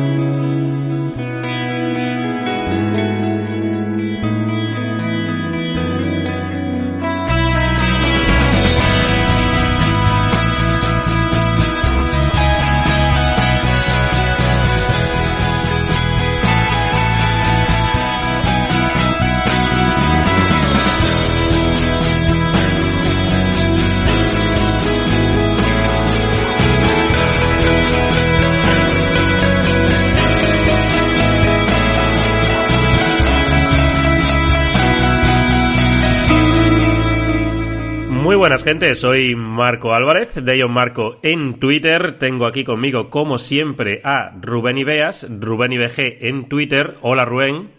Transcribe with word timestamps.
buenas 38.46 38.62
gente, 38.62 38.94
soy 38.94 39.34
Marco 39.34 39.92
Álvarez, 39.92 40.36
de 40.36 40.56
Ion 40.56 40.70
Marco 40.70 41.18
en 41.24 41.58
Twitter. 41.58 42.16
Tengo 42.20 42.46
aquí 42.46 42.62
conmigo, 42.62 43.10
como 43.10 43.38
siempre, 43.38 44.00
a 44.04 44.36
Rubén 44.40 44.78
Ibeas, 44.78 45.26
Rubén 45.28 45.72
IBG 45.72 46.18
en 46.20 46.48
Twitter. 46.48 46.96
Hola 47.00 47.24
Rubén. 47.24 47.72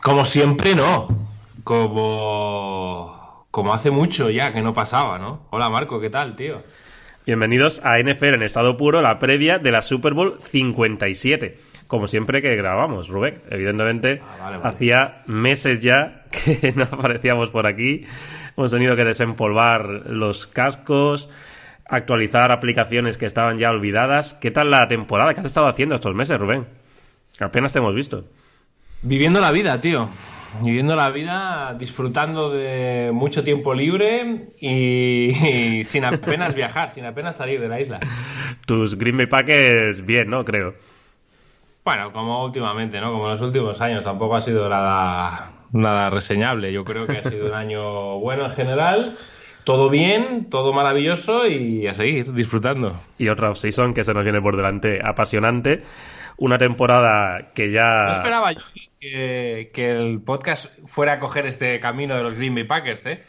Como 0.00 0.24
siempre, 0.24 0.76
no. 0.76 1.08
Como. 1.64 3.44
Como 3.50 3.74
hace 3.74 3.90
mucho 3.90 4.30
ya 4.30 4.52
que 4.52 4.62
no 4.62 4.72
pasaba, 4.72 5.18
¿no? 5.18 5.48
Hola 5.50 5.68
Marco, 5.68 6.00
¿qué 6.00 6.10
tal, 6.10 6.36
tío? 6.36 6.62
Bienvenidos 7.26 7.80
a 7.84 7.98
NFL 7.98 8.34
en 8.34 8.42
estado 8.44 8.76
puro, 8.76 9.02
la 9.02 9.18
previa 9.18 9.58
de 9.58 9.72
la 9.72 9.82
Super 9.82 10.14
Bowl 10.14 10.38
57. 10.40 11.58
Como 11.88 12.06
siempre 12.06 12.40
que 12.40 12.54
grabamos, 12.54 13.08
Rubén. 13.08 13.42
Evidentemente, 13.50 14.22
Ah, 14.22 14.44
vale, 14.44 14.58
vale. 14.58 14.68
hacía 14.76 15.22
meses 15.26 15.80
ya 15.80 16.26
que 16.30 16.72
no 16.76 16.84
aparecíamos 16.84 17.50
por 17.50 17.66
aquí. 17.66 18.06
Hemos 18.56 18.70
tenido 18.70 18.96
que 18.96 19.04
desempolvar 19.04 19.86
los 20.06 20.46
cascos, 20.46 21.28
actualizar 21.86 22.52
aplicaciones 22.52 23.18
que 23.18 23.26
estaban 23.26 23.58
ya 23.58 23.70
olvidadas. 23.70 24.34
¿Qué 24.34 24.50
tal 24.50 24.70
la 24.70 24.88
temporada? 24.88 25.34
¿Qué 25.34 25.40
has 25.40 25.46
estado 25.46 25.66
haciendo 25.66 25.94
estos 25.94 26.14
meses, 26.14 26.38
Rubén? 26.38 26.66
Apenas 27.40 27.72
te 27.72 27.78
hemos 27.78 27.94
visto. 27.94 28.24
Viviendo 29.02 29.40
la 29.40 29.52
vida, 29.52 29.80
tío. 29.80 30.08
Viviendo 30.62 30.94
la 30.94 31.08
vida, 31.08 31.74
disfrutando 31.78 32.50
de 32.50 33.10
mucho 33.12 33.42
tiempo 33.42 33.72
libre 33.72 34.50
y, 34.60 35.78
y 35.78 35.84
sin 35.84 36.04
apenas 36.04 36.54
viajar, 36.54 36.90
sin 36.90 37.06
apenas 37.06 37.36
salir 37.36 37.58
de 37.58 37.68
la 37.68 37.80
isla. 37.80 38.00
Tus 38.66 38.98
Green 38.98 39.16
Bay 39.16 39.26
Packers, 39.26 40.04
bien, 40.04 40.28
¿no? 40.28 40.44
Creo. 40.44 40.74
Bueno, 41.84 42.12
como 42.12 42.44
últimamente, 42.44 43.00
¿no? 43.00 43.12
Como 43.12 43.24
en 43.24 43.32
los 43.32 43.40
últimos 43.40 43.80
años, 43.80 44.04
tampoco 44.04 44.36
ha 44.36 44.42
sido 44.42 44.68
nada, 44.68 45.52
nada 45.72 46.10
reseñable. 46.10 46.72
Yo 46.72 46.84
creo 46.84 47.06
que 47.06 47.18
ha 47.18 47.24
sido 47.24 47.48
un 47.48 47.54
año 47.54 48.18
bueno 48.18 48.46
en 48.46 48.52
general. 48.52 49.16
Todo 49.64 49.90
bien, 49.90 50.50
todo 50.50 50.72
maravilloso 50.72 51.46
y 51.46 51.86
a 51.86 51.92
seguir 51.92 52.32
disfrutando. 52.32 52.92
Y 53.18 53.28
otra 53.28 53.50
off-season 53.50 53.94
que 53.94 54.04
se 54.04 54.12
nos 54.12 54.24
viene 54.24 54.40
por 54.40 54.56
delante 54.56 55.00
apasionante. 55.04 55.82
Una 56.36 56.58
temporada 56.58 57.52
que 57.54 57.70
ya... 57.70 58.06
No 58.06 58.12
esperaba 58.12 58.52
yo 58.52 58.60
que, 59.02 59.68
que 59.74 59.90
el 59.90 60.20
podcast 60.22 60.66
fuera 60.86 61.14
a 61.14 61.18
coger 61.18 61.46
este 61.46 61.80
camino 61.80 62.16
de 62.16 62.22
los 62.22 62.34
Green 62.34 62.54
Bay 62.54 62.64
Packers, 62.64 63.06
¿eh? 63.06 63.22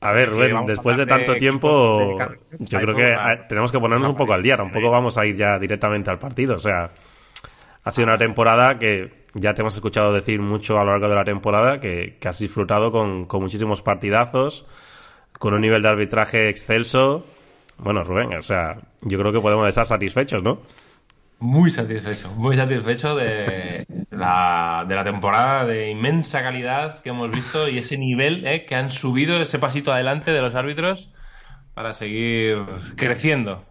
A 0.00 0.12
ver, 0.12 0.30
Sí, 0.30 0.36
Rubén, 0.36 0.66
después 0.66 0.98
de 0.98 1.06
tanto 1.06 1.34
tiempo, 1.36 2.18
de 2.18 2.38
yo 2.58 2.80
creo 2.80 2.94
que 2.94 3.14
ah, 3.14 3.46
tenemos 3.48 3.72
que 3.72 3.80
ponernos 3.80 4.08
un 4.10 4.16
poco 4.16 4.34
al 4.34 4.42
día. 4.42 4.56
Tampoco 4.56 4.90
vamos 4.90 5.16
a 5.16 5.24
ir 5.24 5.36
ya 5.36 5.58
directamente 5.58 6.10
al 6.10 6.18
partido. 6.18 6.54
O 6.56 6.58
sea, 6.58 6.90
ha 7.82 7.90
sido 7.90 8.06
una 8.06 8.18
temporada 8.18 8.78
que 8.78 9.24
ya 9.38 9.54
te 9.54 9.60
hemos 9.60 9.74
escuchado 9.74 10.12
decir 10.12 10.40
mucho 10.40 10.78
a 10.78 10.84
lo 10.84 10.92
largo 10.92 11.08
de 11.08 11.14
la 11.14 11.24
temporada, 11.24 11.78
que, 11.78 12.16
que 12.18 12.28
has 12.28 12.38
disfrutado 12.38 12.90
con, 12.90 13.26
con 13.26 13.42
muchísimos 13.42 13.82
partidazos, 13.82 14.66
con 15.38 15.54
un 15.54 15.60
nivel 15.60 15.82
de 15.82 15.88
arbitraje 15.88 16.48
excelso. 16.48 17.26
Bueno, 17.78 18.02
Rubén, 18.02 18.34
o 18.34 18.42
sea, 18.42 18.76
yo 19.02 19.18
creo 19.18 19.32
que 19.32 19.40
podemos 19.40 19.68
estar 19.68 19.86
satisfechos, 19.86 20.42
¿no? 20.42 20.62
Muy 21.38 21.68
satisfecho, 21.68 22.30
muy 22.32 22.56
satisfecho 22.56 23.14
de 23.14 23.86
la, 24.10 24.86
de 24.88 24.94
la 24.94 25.04
temporada 25.04 25.66
de 25.66 25.90
inmensa 25.90 26.42
calidad 26.42 27.02
que 27.02 27.10
hemos 27.10 27.30
visto 27.30 27.68
y 27.68 27.76
ese 27.76 27.98
nivel 27.98 28.46
¿eh? 28.46 28.64
que 28.64 28.74
han 28.74 28.88
subido, 28.90 29.36
ese 29.42 29.58
pasito 29.58 29.92
adelante 29.92 30.32
de 30.32 30.40
los 30.40 30.54
árbitros 30.54 31.12
para 31.74 31.92
seguir 31.92 32.64
creciendo. 32.96 33.62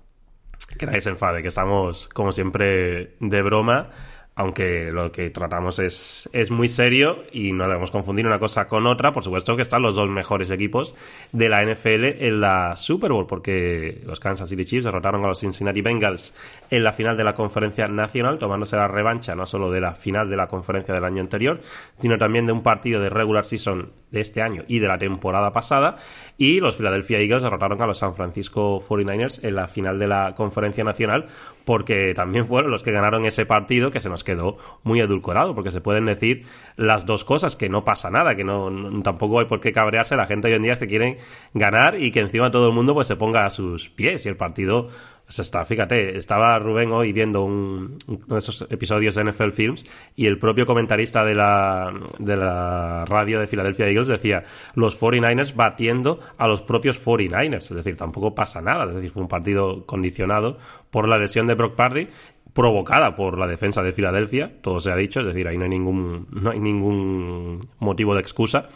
Que 0.77 0.85
nadie 0.85 1.01
se 1.01 1.09
enfade, 1.09 1.41
que 1.41 1.47
estamos, 1.47 2.07
como 2.09 2.31
siempre, 2.31 3.15
de 3.19 3.41
broma, 3.41 3.89
aunque 4.37 4.91
lo 4.91 5.11
que 5.13 5.29
tratamos 5.29 5.79
es, 5.79 6.29
es 6.33 6.51
muy 6.51 6.67
serio 6.67 7.23
y 7.31 7.53
no 7.53 7.67
debemos 7.67 7.89
confundir 7.89 8.27
una 8.27 8.37
cosa 8.37 8.67
con 8.67 8.85
otra. 8.85 9.13
Por 9.13 9.23
supuesto 9.23 9.55
que 9.55 9.61
están 9.61 9.81
los 9.81 9.95
dos 9.95 10.09
mejores 10.09 10.51
equipos 10.51 10.93
de 11.31 11.47
la 11.47 11.63
NFL 11.63 12.03
en 12.19 12.41
la 12.41 12.75
Super 12.75 13.13
Bowl, 13.13 13.27
porque 13.27 14.01
los 14.05 14.19
Kansas 14.19 14.49
City 14.49 14.65
Chiefs 14.65 14.85
derrotaron 14.85 15.23
a 15.23 15.27
los 15.29 15.39
Cincinnati 15.39 15.81
Bengals 15.81 16.35
en 16.69 16.83
la 16.83 16.91
final 16.91 17.15
de 17.15 17.23
la 17.23 17.33
conferencia 17.33 17.87
nacional, 17.87 18.37
tomándose 18.37 18.75
la 18.75 18.89
revancha 18.89 19.35
no 19.35 19.45
solo 19.45 19.71
de 19.71 19.79
la 19.79 19.95
final 19.95 20.29
de 20.29 20.35
la 20.35 20.47
conferencia 20.47 20.93
del 20.93 21.05
año 21.05 21.21
anterior, 21.21 21.61
sino 21.97 22.17
también 22.17 22.45
de 22.45 22.51
un 22.51 22.61
partido 22.61 22.99
de 22.99 23.09
regular 23.09 23.45
season 23.45 23.93
de 24.11 24.21
este 24.21 24.41
año 24.41 24.63
y 24.67 24.79
de 24.79 24.87
la 24.87 24.97
temporada 24.97 25.51
pasada. 25.51 25.97
Y 26.37 26.59
los 26.59 26.75
Philadelphia 26.75 27.19
Eagles 27.19 27.43
derrotaron 27.43 27.81
a 27.81 27.87
los 27.87 27.99
San 27.99 28.15
Francisco 28.15 28.83
49ers 28.85 29.45
en 29.45 29.55
la 29.55 29.67
final 29.67 29.97
de 29.97 30.07
la 30.07 30.33
conferencia 30.35 30.83
nacional, 30.83 31.27
porque 31.65 32.13
también 32.13 32.47
fueron 32.47 32.71
los 32.71 32.83
que 32.83 32.91
ganaron 32.91 33.25
ese 33.25 33.45
partido 33.45 33.91
que 33.91 33.99
se 33.99 34.07
nos 34.09 34.23
quedó 34.23 34.57
muy 34.83 34.99
edulcorado, 35.01 35.55
porque 35.55 35.71
se 35.71 35.81
pueden 35.81 36.05
decir 36.05 36.45
las 36.77 37.05
dos 37.05 37.23
cosas, 37.25 37.55
que 37.55 37.67
no 37.69 37.83
pasa 37.83 38.09
nada, 38.11 38.35
que 38.35 38.43
no, 38.43 38.69
no- 38.69 39.01
tampoco 39.03 39.39
hay 39.39 39.45
por 39.47 39.59
qué 39.59 39.73
cabrearse. 39.73 40.15
La 40.15 40.27
gente 40.27 40.47
hoy 40.47 40.53
en 40.53 40.63
día 40.63 40.73
es 40.73 40.79
que 40.79 40.87
quieren 40.87 41.17
ganar 41.53 41.99
y 41.99 42.11
que 42.11 42.21
encima 42.21 42.51
todo 42.51 42.67
el 42.67 42.73
mundo 42.73 42.93
pues 42.93 43.07
se 43.07 43.15
ponga 43.15 43.45
a 43.45 43.49
sus 43.49 43.89
pies 43.89 44.25
y 44.25 44.29
el 44.29 44.37
partido 44.37 44.89
está, 45.27 45.65
fíjate, 45.65 46.17
estaba 46.17 46.57
Rubén 46.59 46.91
hoy 46.91 47.11
viendo 47.11 47.43
un, 47.43 47.97
uno 48.07 48.25
de 48.27 48.37
esos 48.37 48.67
episodios 48.69 49.15
de 49.15 49.23
NFL 49.23 49.51
Films 49.51 49.85
y 50.15 50.27
el 50.27 50.37
propio 50.37 50.65
comentarista 50.65 51.25
de 51.25 51.35
la, 51.35 51.93
de 52.19 52.37
la 52.37 53.05
radio 53.05 53.39
de 53.39 53.47
Philadelphia 53.47 53.87
Eagles 53.87 54.07
decía 54.07 54.43
los 54.75 54.99
49ers 54.99 55.55
batiendo 55.55 56.19
a 56.37 56.47
los 56.47 56.61
propios 56.61 57.03
49ers, 57.03 57.57
es 57.57 57.69
decir, 57.69 57.97
tampoco 57.97 58.35
pasa 58.35 58.61
nada, 58.61 58.85
es 58.85 58.95
decir, 58.95 59.11
fue 59.11 59.23
un 59.23 59.29
partido 59.29 59.85
condicionado 59.85 60.57
por 60.91 61.07
la 61.07 61.17
lesión 61.17 61.47
de 61.47 61.55
Brock 61.55 61.75
Party 61.75 62.07
provocada 62.53 63.15
por 63.15 63.37
la 63.37 63.47
defensa 63.47 63.83
de 63.83 63.91
Filadelfia, 63.91 64.53
todo 64.61 64.79
se 64.79 64.89
ha 64.89 64.95
dicho, 64.95 65.19
es 65.19 65.25
decir, 65.25 65.45
ahí 65.47 65.57
no 65.57 65.63
hay 65.63 65.69
ningún, 65.69 66.27
no 66.31 66.51
hay 66.51 66.59
ningún 66.59 67.59
motivo 67.79 68.13
de 68.15 68.21
excusa. 68.21 68.69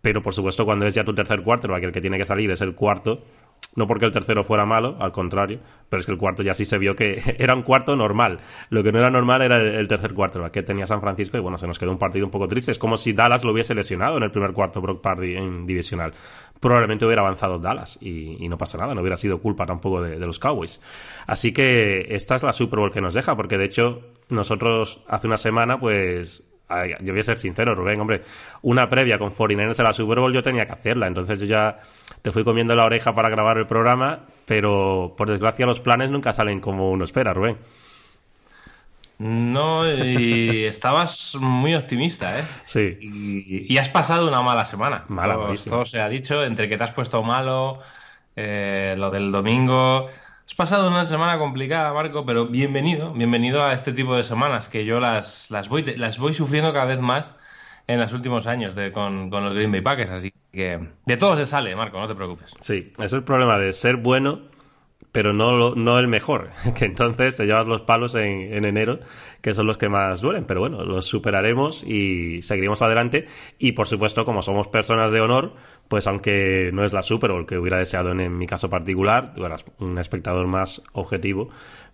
Pero 0.00 0.22
por 0.22 0.32
supuesto, 0.32 0.64
cuando 0.64 0.86
es 0.86 0.94
ya 0.94 1.04
tu 1.04 1.14
tercer 1.14 1.42
cuarto, 1.42 1.74
el 1.74 1.92
que 1.92 2.00
tiene 2.00 2.16
que 2.16 2.24
salir 2.24 2.50
es 2.50 2.62
el 2.62 2.74
cuarto. 2.74 3.22
No 3.76 3.86
porque 3.86 4.04
el 4.04 4.10
tercero 4.12 4.42
fuera 4.42 4.66
malo, 4.66 4.96
al 4.98 5.12
contrario, 5.12 5.60
pero 5.88 6.00
es 6.00 6.06
que 6.06 6.12
el 6.12 6.18
cuarto 6.18 6.42
ya 6.42 6.54
sí 6.54 6.64
se 6.64 6.76
vio 6.76 6.96
que 6.96 7.22
era 7.38 7.54
un 7.54 7.62
cuarto 7.62 7.94
normal. 7.94 8.40
Lo 8.68 8.82
que 8.82 8.90
no 8.90 8.98
era 8.98 9.10
normal 9.10 9.42
era 9.42 9.60
el, 9.60 9.86
tercer 9.86 10.12
cuarto 10.12 10.50
que 10.50 10.62
tenía 10.62 10.86
San 10.86 11.00
Francisco 11.00 11.36
y 11.36 11.40
bueno, 11.40 11.56
se 11.56 11.66
nos 11.66 11.78
quedó 11.78 11.92
un 11.92 11.98
partido 11.98 12.24
un 12.24 12.32
poco 12.32 12.48
triste. 12.48 12.72
Es 12.72 12.78
como 12.78 12.96
si 12.96 13.12
Dallas 13.12 13.44
lo 13.44 13.52
hubiese 13.52 13.74
lesionado 13.74 14.16
en 14.16 14.24
el 14.24 14.32
primer 14.32 14.52
cuarto 14.52 14.80
Brock 14.80 15.00
Party 15.00 15.36
en 15.36 15.66
divisional. 15.66 16.12
Probablemente 16.58 17.06
hubiera 17.06 17.22
avanzado 17.22 17.58
Dallas 17.58 17.96
y, 18.00 18.44
y 18.44 18.48
no 18.48 18.58
pasa 18.58 18.76
nada, 18.76 18.94
no 18.94 19.00
hubiera 19.02 19.16
sido 19.16 19.40
culpa 19.40 19.66
tampoco 19.66 20.02
de, 20.02 20.18
de 20.18 20.26
los 20.26 20.38
Cowboys. 20.38 20.80
Así 21.26 21.52
que 21.52 22.06
esta 22.10 22.36
es 22.36 22.42
la 22.42 22.52
Super 22.52 22.80
Bowl 22.80 22.90
que 22.90 23.00
nos 23.00 23.14
deja, 23.14 23.36
porque 23.36 23.56
de 23.56 23.66
hecho 23.66 24.00
nosotros 24.30 25.00
hace 25.06 25.28
una 25.28 25.36
semana 25.36 25.78
pues 25.78 26.42
Ay, 26.70 26.94
yo 27.00 27.12
voy 27.12 27.20
a 27.20 27.24
ser 27.24 27.38
sincero, 27.38 27.74
Rubén, 27.74 28.00
hombre, 28.00 28.22
una 28.62 28.88
previa 28.88 29.18
con 29.18 29.34
49ers 29.34 29.76
de 29.76 29.82
la 29.82 29.92
Super 29.92 30.20
Bowl 30.20 30.32
yo 30.32 30.42
tenía 30.42 30.66
que 30.66 30.72
hacerla, 30.72 31.08
entonces 31.08 31.40
yo 31.40 31.46
ya 31.46 31.80
te 32.22 32.30
fui 32.30 32.44
comiendo 32.44 32.74
la 32.76 32.84
oreja 32.84 33.14
para 33.14 33.28
grabar 33.28 33.58
el 33.58 33.66
programa, 33.66 34.20
pero 34.46 35.14
por 35.16 35.28
desgracia 35.28 35.66
los 35.66 35.80
planes 35.80 36.10
nunca 36.10 36.32
salen 36.32 36.60
como 36.60 36.90
uno 36.90 37.04
espera, 37.04 37.34
Rubén. 37.34 37.58
No, 39.18 39.86
y 39.86 40.64
estabas 40.64 41.34
muy 41.38 41.74
optimista, 41.74 42.38
¿eh? 42.38 42.44
Sí. 42.64 42.96
Y, 43.00 43.72
y 43.72 43.78
has 43.78 43.90
pasado 43.90 44.26
una 44.26 44.40
mala 44.40 44.64
semana. 44.64 45.04
Mala, 45.08 45.34
todo, 45.34 45.54
todo 45.68 45.84
se 45.84 46.00
ha 46.00 46.08
dicho, 46.08 46.42
entre 46.42 46.68
que 46.68 46.78
te 46.78 46.84
has 46.84 46.92
puesto 46.92 47.22
malo, 47.22 47.80
eh, 48.34 48.94
lo 48.96 49.10
del 49.10 49.30
domingo. 49.30 50.08
Has 50.50 50.56
pasado 50.56 50.88
una 50.88 51.04
semana 51.04 51.38
complicada, 51.38 51.92
Marco, 51.92 52.26
pero 52.26 52.44
bienvenido, 52.48 53.12
bienvenido 53.12 53.62
a 53.62 53.72
este 53.72 53.92
tipo 53.92 54.16
de 54.16 54.24
semanas 54.24 54.68
que 54.68 54.84
yo 54.84 54.98
las, 54.98 55.48
las, 55.48 55.68
voy, 55.68 55.84
las 55.94 56.18
voy 56.18 56.34
sufriendo 56.34 56.72
cada 56.72 56.86
vez 56.86 56.98
más 56.98 57.36
en 57.86 58.00
los 58.00 58.12
últimos 58.12 58.48
años 58.48 58.74
de, 58.74 58.90
con, 58.90 59.30
con 59.30 59.44
los 59.44 59.54
Green 59.54 59.70
Bay 59.70 59.80
Packers. 59.80 60.10
Así 60.10 60.34
que 60.52 60.88
de 61.06 61.16
todo 61.16 61.36
se 61.36 61.46
sale, 61.46 61.76
Marco, 61.76 62.00
no 62.00 62.08
te 62.08 62.16
preocupes. 62.16 62.52
Sí, 62.58 62.92
es 62.98 63.12
el 63.12 63.22
problema 63.22 63.58
de 63.58 63.72
ser 63.72 63.98
bueno 63.98 64.40
pero 65.12 65.32
no, 65.32 65.74
no 65.74 65.98
el 65.98 66.08
mejor, 66.08 66.50
que 66.78 66.84
entonces 66.84 67.36
te 67.36 67.46
llevas 67.46 67.66
los 67.66 67.82
palos 67.82 68.14
en, 68.14 68.54
en, 68.54 68.64
enero, 68.64 69.00
que 69.40 69.54
son 69.54 69.66
los 69.66 69.78
que 69.78 69.88
más 69.88 70.20
duelen, 70.20 70.44
pero 70.44 70.60
bueno, 70.60 70.84
los 70.84 71.06
superaremos 71.06 71.82
y 71.84 72.42
seguiremos 72.42 72.82
adelante. 72.82 73.26
Y 73.58 73.72
por 73.72 73.86
supuesto, 73.88 74.24
como 74.24 74.42
somos 74.42 74.68
personas 74.68 75.12
de 75.12 75.20
honor, 75.20 75.54
pues 75.88 76.06
aunque 76.06 76.70
no 76.72 76.84
es 76.84 76.92
la 76.92 77.02
Super 77.02 77.30
o 77.32 77.38
el 77.38 77.46
que 77.46 77.58
hubiera 77.58 77.78
deseado 77.78 78.12
en, 78.12 78.20
en 78.20 78.38
mi 78.38 78.46
caso 78.46 78.70
particular, 78.70 79.34
tú 79.34 79.44
eras 79.44 79.64
un 79.78 79.98
espectador 79.98 80.46
más 80.46 80.82
objetivo, 80.92 81.50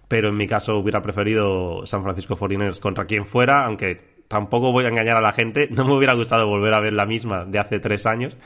pero 0.08 0.28
en 0.28 0.36
mi 0.36 0.46
caso 0.46 0.76
hubiera 0.76 1.02
preferido 1.02 1.86
San 1.86 2.02
Francisco 2.02 2.36
49ers 2.36 2.80
contra 2.80 3.06
quien 3.06 3.24
fuera, 3.24 3.64
aunque 3.64 4.16
tampoco 4.28 4.72
voy 4.72 4.84
a 4.84 4.88
engañar 4.88 5.16
a 5.16 5.20
la 5.20 5.32
gente, 5.32 5.68
no 5.70 5.84
me 5.84 5.94
hubiera 5.94 6.14
gustado 6.14 6.46
volver 6.46 6.74
a 6.74 6.80
ver 6.80 6.92
la 6.92 7.06
misma 7.06 7.44
de 7.44 7.58
hace 7.58 7.80
tres 7.80 8.06
años, 8.06 8.36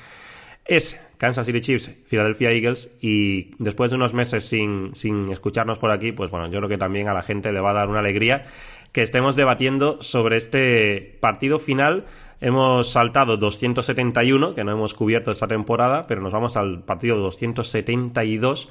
es 0.71 1.01
Kansas 1.19 1.47
City 1.47 1.61
Chiefs, 1.61 1.91
Philadelphia 2.09 2.53
Eagles 2.53 2.97
y 3.01 3.51
después 3.59 3.91
de 3.91 3.97
unos 3.97 4.15
meses 4.15 4.45
sin, 4.45 4.95
sin 4.95 5.31
escucharnos 5.33 5.79
por 5.79 5.91
aquí, 5.91 6.13
pues 6.13 6.31
bueno, 6.31 6.47
yo 6.47 6.59
creo 6.59 6.69
que 6.69 6.79
también 6.79 7.09
a 7.09 7.13
la 7.13 7.23
gente 7.23 7.53
le 7.53 7.61
va 7.61 7.71
a 7.71 7.75
dar 7.75 7.89
una 7.89 7.99
alegría 7.99 8.47
que 8.93 9.03
estemos 9.03 9.35
debatiendo 9.35 10.01
sobre 10.01 10.37
este 10.37 11.19
partido 11.21 11.59
final. 11.59 12.05
Hemos 12.41 12.93
saltado 12.93 13.37
271, 13.37 14.55
que 14.55 14.63
no 14.63 14.71
hemos 14.71 14.95
cubierto 14.95 15.33
esta 15.33 15.49
temporada, 15.49 16.07
pero 16.07 16.23
nos 16.23 16.33
vamos 16.33 16.57
al 16.57 16.85
partido 16.85 17.17
272, 17.17 18.71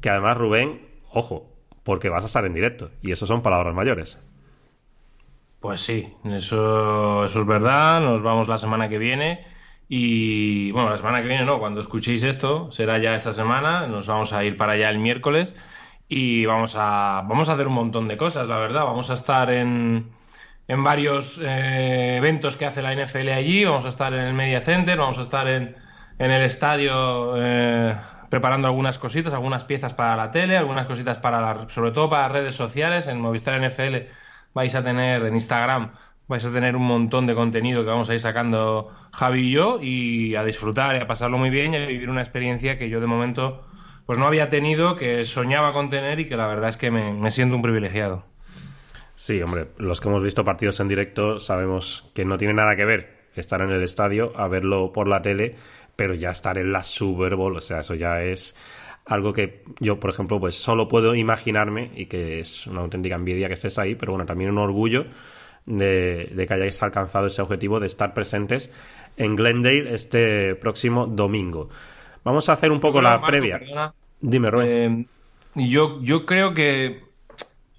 que 0.00 0.08
además, 0.08 0.38
Rubén, 0.38 0.80
ojo, 1.10 1.48
porque 1.82 2.08
vas 2.08 2.22
a 2.22 2.28
estar 2.28 2.44
en 2.44 2.54
directo. 2.54 2.90
Y 3.02 3.10
eso 3.10 3.26
son 3.26 3.42
palabras 3.42 3.74
mayores. 3.74 4.18
Pues 5.58 5.80
sí, 5.80 6.14
eso, 6.24 7.24
eso 7.24 7.40
es 7.40 7.46
verdad. 7.46 8.00
Nos 8.00 8.22
vamos 8.22 8.48
la 8.48 8.56
semana 8.56 8.88
que 8.88 8.98
viene. 8.98 9.44
Y 9.92 10.70
bueno, 10.70 10.90
la 10.90 10.96
semana 10.96 11.20
que 11.20 11.26
viene 11.26 11.44
no, 11.44 11.58
cuando 11.58 11.80
escuchéis 11.80 12.22
esto, 12.22 12.70
será 12.70 12.98
ya 12.98 13.16
esta 13.16 13.34
semana, 13.34 13.88
nos 13.88 14.06
vamos 14.06 14.32
a 14.32 14.44
ir 14.44 14.56
para 14.56 14.74
allá 14.74 14.88
el 14.88 15.00
miércoles 15.00 15.52
y 16.08 16.46
vamos 16.46 16.76
a, 16.78 17.24
vamos 17.26 17.48
a 17.48 17.54
hacer 17.54 17.66
un 17.66 17.72
montón 17.72 18.06
de 18.06 18.16
cosas, 18.16 18.48
la 18.48 18.58
verdad. 18.58 18.84
Vamos 18.84 19.10
a 19.10 19.14
estar 19.14 19.50
en, 19.50 20.08
en 20.68 20.84
varios 20.84 21.40
eh, 21.42 22.18
eventos 22.18 22.54
que 22.54 22.66
hace 22.66 22.82
la 22.82 22.94
NFL 22.94 23.30
allí, 23.30 23.64
vamos 23.64 23.84
a 23.84 23.88
estar 23.88 24.14
en 24.14 24.20
el 24.20 24.32
Media 24.32 24.60
Center, 24.60 24.96
vamos 24.96 25.18
a 25.18 25.22
estar 25.22 25.48
en, 25.48 25.74
en 26.20 26.30
el 26.30 26.44
estadio 26.44 27.34
eh, 27.36 27.96
preparando 28.30 28.68
algunas 28.68 29.00
cositas, 29.00 29.34
algunas 29.34 29.64
piezas 29.64 29.92
para 29.92 30.14
la 30.14 30.30
tele, 30.30 30.56
algunas 30.56 30.86
cositas 30.86 31.18
para, 31.18 31.40
la, 31.40 31.68
sobre 31.68 31.90
todo 31.90 32.08
para 32.08 32.28
redes 32.28 32.54
sociales, 32.54 33.08
en 33.08 33.20
Movistar 33.20 33.60
NFL 33.60 33.96
vais 34.54 34.74
a 34.76 34.84
tener 34.84 35.24
en 35.24 35.34
Instagram 35.34 35.90
vais 36.30 36.44
a 36.44 36.52
tener 36.52 36.76
un 36.76 36.86
montón 36.86 37.26
de 37.26 37.34
contenido 37.34 37.82
que 37.82 37.90
vamos 37.90 38.08
a 38.08 38.14
ir 38.14 38.20
sacando 38.20 38.92
Javi 39.12 39.48
y 39.48 39.50
yo 39.50 39.80
y 39.82 40.36
a 40.36 40.44
disfrutar 40.44 40.94
y 40.94 41.00
a 41.00 41.06
pasarlo 41.08 41.38
muy 41.38 41.50
bien 41.50 41.74
y 41.74 41.76
a 41.76 41.86
vivir 41.86 42.08
una 42.08 42.20
experiencia 42.20 42.78
que 42.78 42.88
yo 42.88 43.00
de 43.00 43.08
momento 43.08 43.64
pues 44.06 44.16
no 44.16 44.26
había 44.26 44.48
tenido, 44.48 44.94
que 44.94 45.24
soñaba 45.24 45.72
con 45.72 45.90
tener 45.90 46.20
y 46.20 46.26
que 46.26 46.36
la 46.36 46.46
verdad 46.46 46.70
es 46.70 46.76
que 46.76 46.92
me, 46.92 47.12
me 47.12 47.32
siento 47.32 47.56
un 47.56 47.62
privilegiado. 47.62 48.24
Sí, 49.16 49.42
hombre, 49.42 49.66
los 49.78 50.00
que 50.00 50.08
hemos 50.08 50.22
visto 50.22 50.44
partidos 50.44 50.78
en 50.78 50.86
directo 50.86 51.40
sabemos 51.40 52.08
que 52.14 52.24
no 52.24 52.38
tiene 52.38 52.54
nada 52.54 52.76
que 52.76 52.84
ver 52.84 53.28
estar 53.34 53.60
en 53.60 53.70
el 53.70 53.82
estadio 53.82 54.32
a 54.36 54.46
verlo 54.46 54.92
por 54.92 55.08
la 55.08 55.22
tele, 55.22 55.56
pero 55.96 56.14
ya 56.14 56.30
estar 56.30 56.58
en 56.58 56.70
la 56.70 56.84
Super 56.84 57.34
Bowl, 57.34 57.56
o 57.56 57.60
sea, 57.60 57.80
eso 57.80 57.96
ya 57.96 58.22
es 58.22 58.56
algo 59.04 59.32
que 59.32 59.64
yo, 59.80 59.98
por 59.98 60.10
ejemplo, 60.10 60.38
pues 60.38 60.54
solo 60.54 60.86
puedo 60.86 61.16
imaginarme 61.16 61.90
y 61.96 62.06
que 62.06 62.38
es 62.38 62.68
una 62.68 62.82
auténtica 62.82 63.16
envidia 63.16 63.48
que 63.48 63.54
estés 63.54 63.78
ahí, 63.78 63.96
pero 63.96 64.12
bueno, 64.12 64.26
también 64.26 64.50
un 64.50 64.58
orgullo 64.58 65.06
de, 65.78 66.30
de, 66.32 66.46
que 66.46 66.54
hayáis 66.54 66.82
alcanzado 66.82 67.26
ese 67.26 67.42
objetivo 67.42 67.80
de 67.80 67.86
estar 67.86 68.14
presentes 68.14 68.70
en 69.16 69.36
Glendale 69.36 69.94
este 69.94 70.54
próximo 70.54 71.06
domingo. 71.06 71.68
Vamos 72.24 72.48
a 72.48 72.54
hacer 72.54 72.70
un 72.70 72.80
poco 72.80 73.00
la 73.00 73.10
Marco, 73.10 73.26
previa. 73.26 73.58
Perdona. 73.58 73.94
Dime, 74.20 74.50
Rubén. 74.50 75.08
Eh, 75.56 75.68
yo, 75.68 76.00
yo 76.02 76.26
creo 76.26 76.54
que 76.54 77.02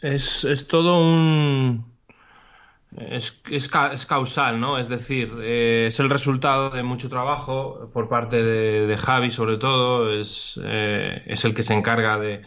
es, 0.01 0.43
es 0.43 0.67
todo 0.67 0.99
un. 0.99 1.91
Es, 2.97 3.41
es, 3.49 3.71
es, 3.94 4.05
causal, 4.05 4.59
¿no? 4.59 4.77
Es 4.77 4.89
decir, 4.89 5.31
eh, 5.41 5.85
es 5.87 5.99
el 6.01 6.09
resultado 6.09 6.71
de 6.71 6.83
mucho 6.83 7.07
trabajo 7.07 7.89
por 7.94 8.09
parte 8.09 8.44
de, 8.44 8.85
de 8.85 8.97
Javi, 8.97 9.31
sobre 9.31 9.57
todo. 9.57 10.11
Es, 10.11 10.59
eh, 10.61 11.23
es 11.25 11.45
el 11.45 11.53
que 11.53 11.63
se 11.63 11.73
encarga 11.73 12.17
de, 12.17 12.41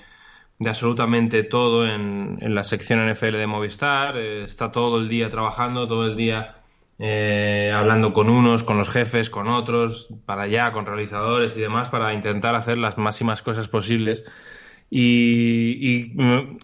de 0.59 0.69
absolutamente 0.69 1.43
todo 1.43 1.87
en, 1.87 2.39
en, 2.41 2.55
la 2.55 2.65
sección 2.65 3.11
NFL 3.11 3.37
de 3.37 3.47
Movistar. 3.47 4.17
Eh, 4.17 4.45
está 4.45 4.71
todo 4.71 4.99
el 5.01 5.09
día 5.09 5.29
trabajando, 5.31 5.89
todo 5.89 6.07
el 6.07 6.17
día 6.17 6.57
eh, 6.99 7.73
hablando 7.75 8.13
con 8.13 8.31
unos, 8.31 8.63
con 8.63 8.79
los 8.79 8.89
jefes, 8.89 9.31
con 9.31 9.49
otros, 9.49 10.15
para 10.27 10.43
allá, 10.43 10.73
con 10.73 10.87
realizadores 10.87 11.57
y 11.57 11.61
demás, 11.61 11.89
para 11.89 12.15
intentar 12.15 12.55
hacer 12.55 12.79
las 12.79 12.99
máximas 12.99 13.43
cosas 13.43 13.69
posibles. 13.69 14.25
Y, 14.91 15.79
y 15.81 16.17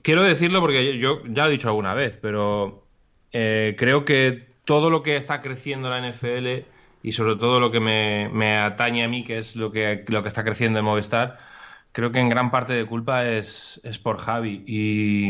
quiero 0.02 0.22
decirlo 0.22 0.60
porque 0.60 0.98
yo 0.98 1.22
ya 1.26 1.46
he 1.46 1.50
dicho 1.50 1.68
alguna 1.68 1.94
vez, 1.94 2.16
pero 2.20 2.86
eh, 3.32 3.74
creo 3.76 4.04
que 4.04 4.46
todo 4.64 4.90
lo 4.90 5.02
que 5.02 5.16
está 5.16 5.42
creciendo 5.42 5.90
la 5.90 6.08
NFL 6.08 6.64
y 7.02 7.12
sobre 7.12 7.36
todo 7.36 7.58
lo 7.58 7.72
que 7.72 7.80
me, 7.80 8.28
me 8.28 8.56
atañe 8.56 9.02
a 9.02 9.08
mí, 9.08 9.24
que 9.24 9.38
es 9.38 9.56
lo 9.56 9.72
que, 9.72 10.04
lo 10.08 10.22
que 10.22 10.28
está 10.28 10.44
creciendo 10.44 10.78
en 10.78 10.84
Movistar, 10.84 11.38
creo 11.92 12.12
que 12.12 12.20
en 12.20 12.28
gran 12.28 12.50
parte 12.50 12.72
de 12.72 12.86
culpa 12.86 13.26
es, 13.26 13.80
es 13.84 13.98
por 13.98 14.18
Javi. 14.18 14.62
Y, 14.66 15.28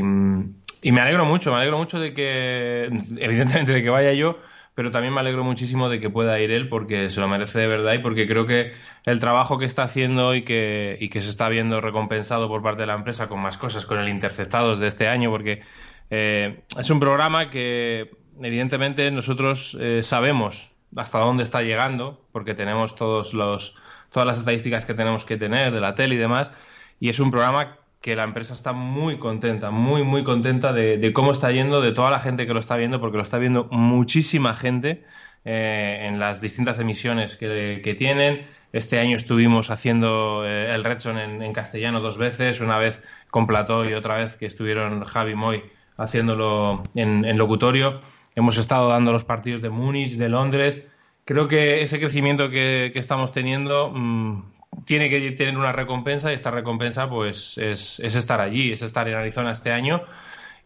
y, 0.83 0.93
me 0.93 1.01
alegro 1.01 1.25
mucho, 1.25 1.51
me 1.51 1.59
alegro 1.59 1.79
mucho 1.79 1.99
de 1.99 2.15
que, 2.15 2.85
evidentemente, 3.19 3.73
de 3.73 3.83
que 3.83 3.91
vaya 3.91 4.13
yo, 4.13 4.39
pero 4.75 4.91
también 4.91 5.13
me 5.13 5.21
alegro 5.21 5.45
muchísimo 5.45 5.89
de 5.89 6.01
que 6.01 6.11
pueda 6.11 6.39
ir 6.41 6.51
él 6.51 6.69
porque 6.69 7.11
se 7.11 7.21
lo 7.21 7.29
merece 7.29 7.61
de 7.61 7.67
verdad 7.67 7.95
y 7.95 7.99
porque 7.99 8.27
creo 8.27 8.47
que 8.47 8.73
el 9.05 9.19
trabajo 9.19 9.59
que 9.59 9.65
está 9.65 9.83
haciendo 9.83 10.35
y 10.35 10.43
que, 10.43 10.97
y 11.01 11.09
que 11.09 11.21
se 11.21 11.31
está 11.31 11.49
viendo 11.49 11.81
recompensado 11.81 12.49
por 12.49 12.63
parte 12.63 12.83
de 12.83 12.87
la 12.87 12.95
empresa 12.95 13.29
con 13.29 13.41
más 13.41 13.59
cosas, 13.59 13.85
con 13.85 13.99
el 13.99 14.09
Interceptados 14.09 14.79
de 14.79 14.87
este 14.87 15.09
año, 15.09 15.31
porque 15.31 15.63
eh, 16.11 16.63
es 16.79 16.91
un 16.91 17.01
programa 17.01 17.51
que, 17.51 18.11
evidentemente, 18.41 19.11
nosotros 19.11 19.77
eh, 19.81 20.03
sabemos 20.03 20.73
hasta 20.97 21.19
dónde 21.19 21.45
está 21.45 21.63
llegando, 21.63 22.25
porque 22.33 22.55
tenemos 22.55 22.97
todos 22.97 23.35
los 23.35 23.77
todas 24.11 24.27
las 24.27 24.39
estadísticas 24.39 24.87
que 24.87 24.95
tenemos 24.95 25.25
que 25.25 25.37
tener 25.37 25.73
de 25.73 25.81
la 25.81 25.95
tele 25.95 26.15
y 26.15 26.19
demás. 26.19 26.51
Y 26.99 27.09
es 27.09 27.21
un 27.21 27.31
programa 27.31 27.77
que 28.01 28.17
la 28.17 28.25
empresa 28.25 28.55
está 28.55 28.73
muy 28.73 29.19
contenta, 29.19 29.71
muy, 29.71 30.03
muy 30.03 30.25
contenta 30.25 30.73
de, 30.73 31.13
cómo 31.13 31.33
está 31.33 31.51
yendo, 31.51 31.81
de 31.81 31.93
toda 31.93 32.11
la 32.11 32.19
gente 32.19 32.47
que 32.47 32.55
lo 32.55 32.61
está 32.61 32.77
viendo, 32.77 33.01
porque 33.01 33.19
lo 33.19 33.23
está 33.23 33.39
viendo 33.39 33.69
muchísima 33.71 34.55
gente 34.55 35.05
eh, 35.45 36.07
en 36.09 36.19
las 36.19 36.41
distintas 36.41 36.79
emisiones 36.79 37.37
que, 37.37 37.95
tienen. 37.99 38.47
Este 38.73 39.01
año 39.01 39.17
estuvimos 39.17 39.71
haciendo 39.71 40.45
eh, 40.47 40.75
el 40.75 40.85
Redson 40.85 41.19
en, 41.19 41.43
en, 41.43 41.53
castellano 41.53 42.01
dos 42.01 42.17
veces, 42.17 42.61
una 42.61 42.79
vez 42.79 43.03
con 43.29 43.47
Plató 43.47 43.89
y 43.89 43.93
otra 43.95 44.17
vez 44.17 44.37
que 44.37 44.47
estuvieron 44.47 45.05
Javi 45.05 45.35
Moy 45.35 45.63
haciéndolo 45.97 46.85
en, 46.95 47.25
en 47.25 47.37
locutorio. 47.37 48.01
Hemos 48.35 48.57
estado 48.57 48.89
dando 48.89 49.13
los 49.13 49.25
partidos 49.25 49.61
de 49.61 49.69
Múnich, 49.69 50.17
de 50.17 50.29
Londres 50.29 50.87
creo 51.31 51.47
que 51.47 51.81
ese 51.81 52.01
crecimiento 52.01 52.51
que, 52.51 52.91
estamos 52.97 53.31
teniendo 53.31 53.93
mmm, 53.95 54.43
tiene 54.85 55.09
que 55.09 55.31
tener 55.31 55.57
una 55.57 55.71
recompensa 55.71 56.33
y 56.33 56.35
esta 56.35 56.51
recompensa 56.51 57.09
pues 57.09 57.57
es, 57.57 58.01
es, 58.01 58.17
estar 58.17 58.41
allí, 58.41 58.73
es 58.73 58.83
estar 58.83 59.07
en 59.07 59.15
Arizona 59.15 59.53
este 59.53 59.71
año 59.71 60.03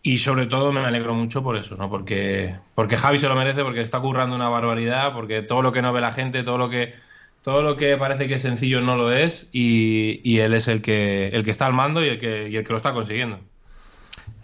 y 0.02 0.16
sobre 0.16 0.47
todo 0.47 0.73
me 0.73 0.80
alegro 0.80 1.12
mucho 1.12 1.42
por 1.42 1.59
eso, 1.59 1.76
¿no? 1.76 1.90
Porque, 1.90 2.56
porque 2.75 2.97
Javi 2.97 3.18
se 3.18 3.28
lo 3.28 3.37
merece, 3.37 3.62
porque 3.62 3.83
está 3.83 4.00
currando 4.00 4.35
una 4.35 4.49
barbaridad, 4.49 5.12
porque 5.12 5.42
todo 5.42 5.61
lo 5.61 5.71
que 5.71 5.83
no 5.83 5.92
ve 5.92 6.00
la 6.00 6.12
gente, 6.12 6.42
todo 6.44 6.56
lo 6.56 6.71
que 6.71 6.94
todo 7.42 7.61
lo 7.61 7.76
que 7.76 7.99
parece 7.99 8.26
que 8.26 8.37
es 8.37 8.42
sencillo 8.42 8.80
no 8.80 8.97
lo 8.97 9.12
es 9.12 9.50
y, 9.52 10.23
y 10.25 10.38
él 10.38 10.54
es 10.54 10.66
el 10.68 10.80
que 10.80 11.28
el 11.28 11.44
que 11.44 11.50
está 11.50 11.66
al 11.66 11.75
mando 11.75 12.02
y 12.02 12.09
el 12.09 12.18
que, 12.18 12.49
y 12.49 12.56
el 12.56 12.64
que 12.64 12.73
lo 12.73 12.78
está 12.78 12.94
consiguiendo. 12.94 13.38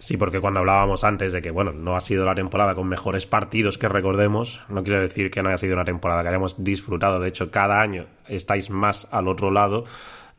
Sí, 0.01 0.17
porque 0.17 0.39
cuando 0.39 0.61
hablábamos 0.61 1.03
antes 1.03 1.31
de 1.31 1.43
que, 1.43 1.51
bueno, 1.51 1.73
no 1.73 1.95
ha 1.95 1.99
sido 1.99 2.25
la 2.25 2.33
temporada 2.33 2.73
con 2.73 2.87
mejores 2.87 3.27
partidos 3.27 3.77
que 3.77 3.87
recordemos, 3.87 4.59
no 4.67 4.83
quiero 4.83 4.99
decir 4.99 5.29
que 5.29 5.43
no 5.43 5.49
haya 5.49 5.59
sido 5.59 5.75
una 5.75 5.85
temporada 5.85 6.23
que 6.23 6.29
hayamos 6.29 6.63
disfrutado. 6.63 7.19
De 7.19 7.29
hecho, 7.29 7.51
cada 7.51 7.79
año 7.81 8.07
estáis 8.27 8.71
más 8.71 9.07
al 9.11 9.27
otro 9.27 9.51
lado 9.51 9.83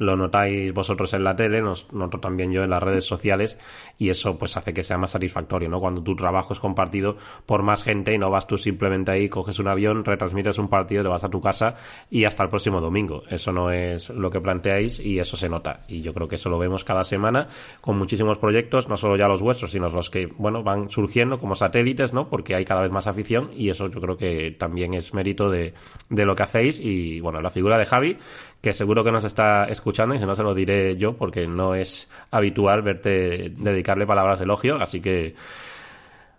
lo 0.02 0.16
notáis 0.16 0.72
vosotros 0.72 1.14
en 1.14 1.24
la 1.24 1.36
tele, 1.36 1.62
nos 1.62 1.92
noto 1.92 2.18
también 2.18 2.52
yo 2.52 2.62
en 2.62 2.70
las 2.70 2.82
redes 2.82 3.04
sociales 3.04 3.58
y 3.98 4.10
eso 4.10 4.36
pues 4.36 4.56
hace 4.56 4.74
que 4.74 4.82
sea 4.82 4.98
más 4.98 5.12
satisfactorio, 5.12 5.68
¿no? 5.68 5.80
Cuando 5.80 6.02
tu 6.02 6.16
trabajo 6.16 6.52
es 6.52 6.60
compartido 6.60 7.16
por 7.46 7.62
más 7.62 7.84
gente 7.84 8.14
y 8.14 8.18
no 8.18 8.30
vas 8.30 8.46
tú 8.46 8.58
simplemente 8.58 9.10
ahí, 9.12 9.28
coges 9.28 9.58
un 9.58 9.68
avión, 9.68 10.04
retransmites 10.04 10.58
un 10.58 10.68
partido, 10.68 11.02
te 11.02 11.08
vas 11.08 11.24
a 11.24 11.28
tu 11.28 11.40
casa 11.40 11.76
y 12.10 12.24
hasta 12.24 12.42
el 12.42 12.48
próximo 12.48 12.80
domingo. 12.80 13.22
Eso 13.28 13.52
no 13.52 13.70
es 13.70 14.10
lo 14.10 14.30
que 14.30 14.40
planteáis 14.40 14.98
y 15.00 15.18
eso 15.18 15.36
se 15.36 15.48
nota. 15.48 15.80
Y 15.88 16.02
yo 16.02 16.12
creo 16.12 16.28
que 16.28 16.36
eso 16.36 16.50
lo 16.50 16.58
vemos 16.58 16.84
cada 16.84 17.04
semana 17.04 17.48
con 17.80 17.96
muchísimos 17.96 18.38
proyectos, 18.38 18.88
no 18.88 18.96
solo 18.96 19.16
ya 19.16 19.28
los 19.28 19.42
vuestros, 19.42 19.70
sino 19.70 19.88
los 19.88 20.10
que, 20.10 20.26
bueno, 20.26 20.62
van 20.62 20.90
surgiendo 20.90 21.38
como 21.38 21.54
satélites, 21.54 22.12
¿no? 22.12 22.28
Porque 22.28 22.54
hay 22.54 22.64
cada 22.64 22.82
vez 22.82 22.90
más 22.90 23.06
afición 23.06 23.50
y 23.54 23.70
eso 23.70 23.88
yo 23.88 24.00
creo 24.00 24.16
que 24.16 24.50
también 24.58 24.94
es 24.94 25.14
mérito 25.14 25.50
de, 25.50 25.74
de 26.08 26.26
lo 26.26 26.34
que 26.34 26.42
hacéis 26.42 26.80
y, 26.80 27.20
bueno, 27.20 27.40
la 27.40 27.50
figura 27.50 27.78
de 27.78 27.84
Javi, 27.84 28.16
que 28.62 28.72
seguro 28.72 29.02
que 29.02 29.10
nos 29.10 29.24
está 29.24 29.64
escuchando 29.64 30.14
y 30.14 30.18
si 30.18 30.24
no 30.24 30.36
se 30.36 30.44
lo 30.44 30.54
diré 30.54 30.96
yo 30.96 31.16
porque 31.16 31.48
no 31.48 31.74
es 31.74 32.08
habitual 32.30 32.82
verte 32.82 33.52
dedicarle 33.56 34.06
palabras 34.06 34.38
de 34.38 34.44
elogio, 34.44 34.80
así 34.80 35.00
que 35.00 35.34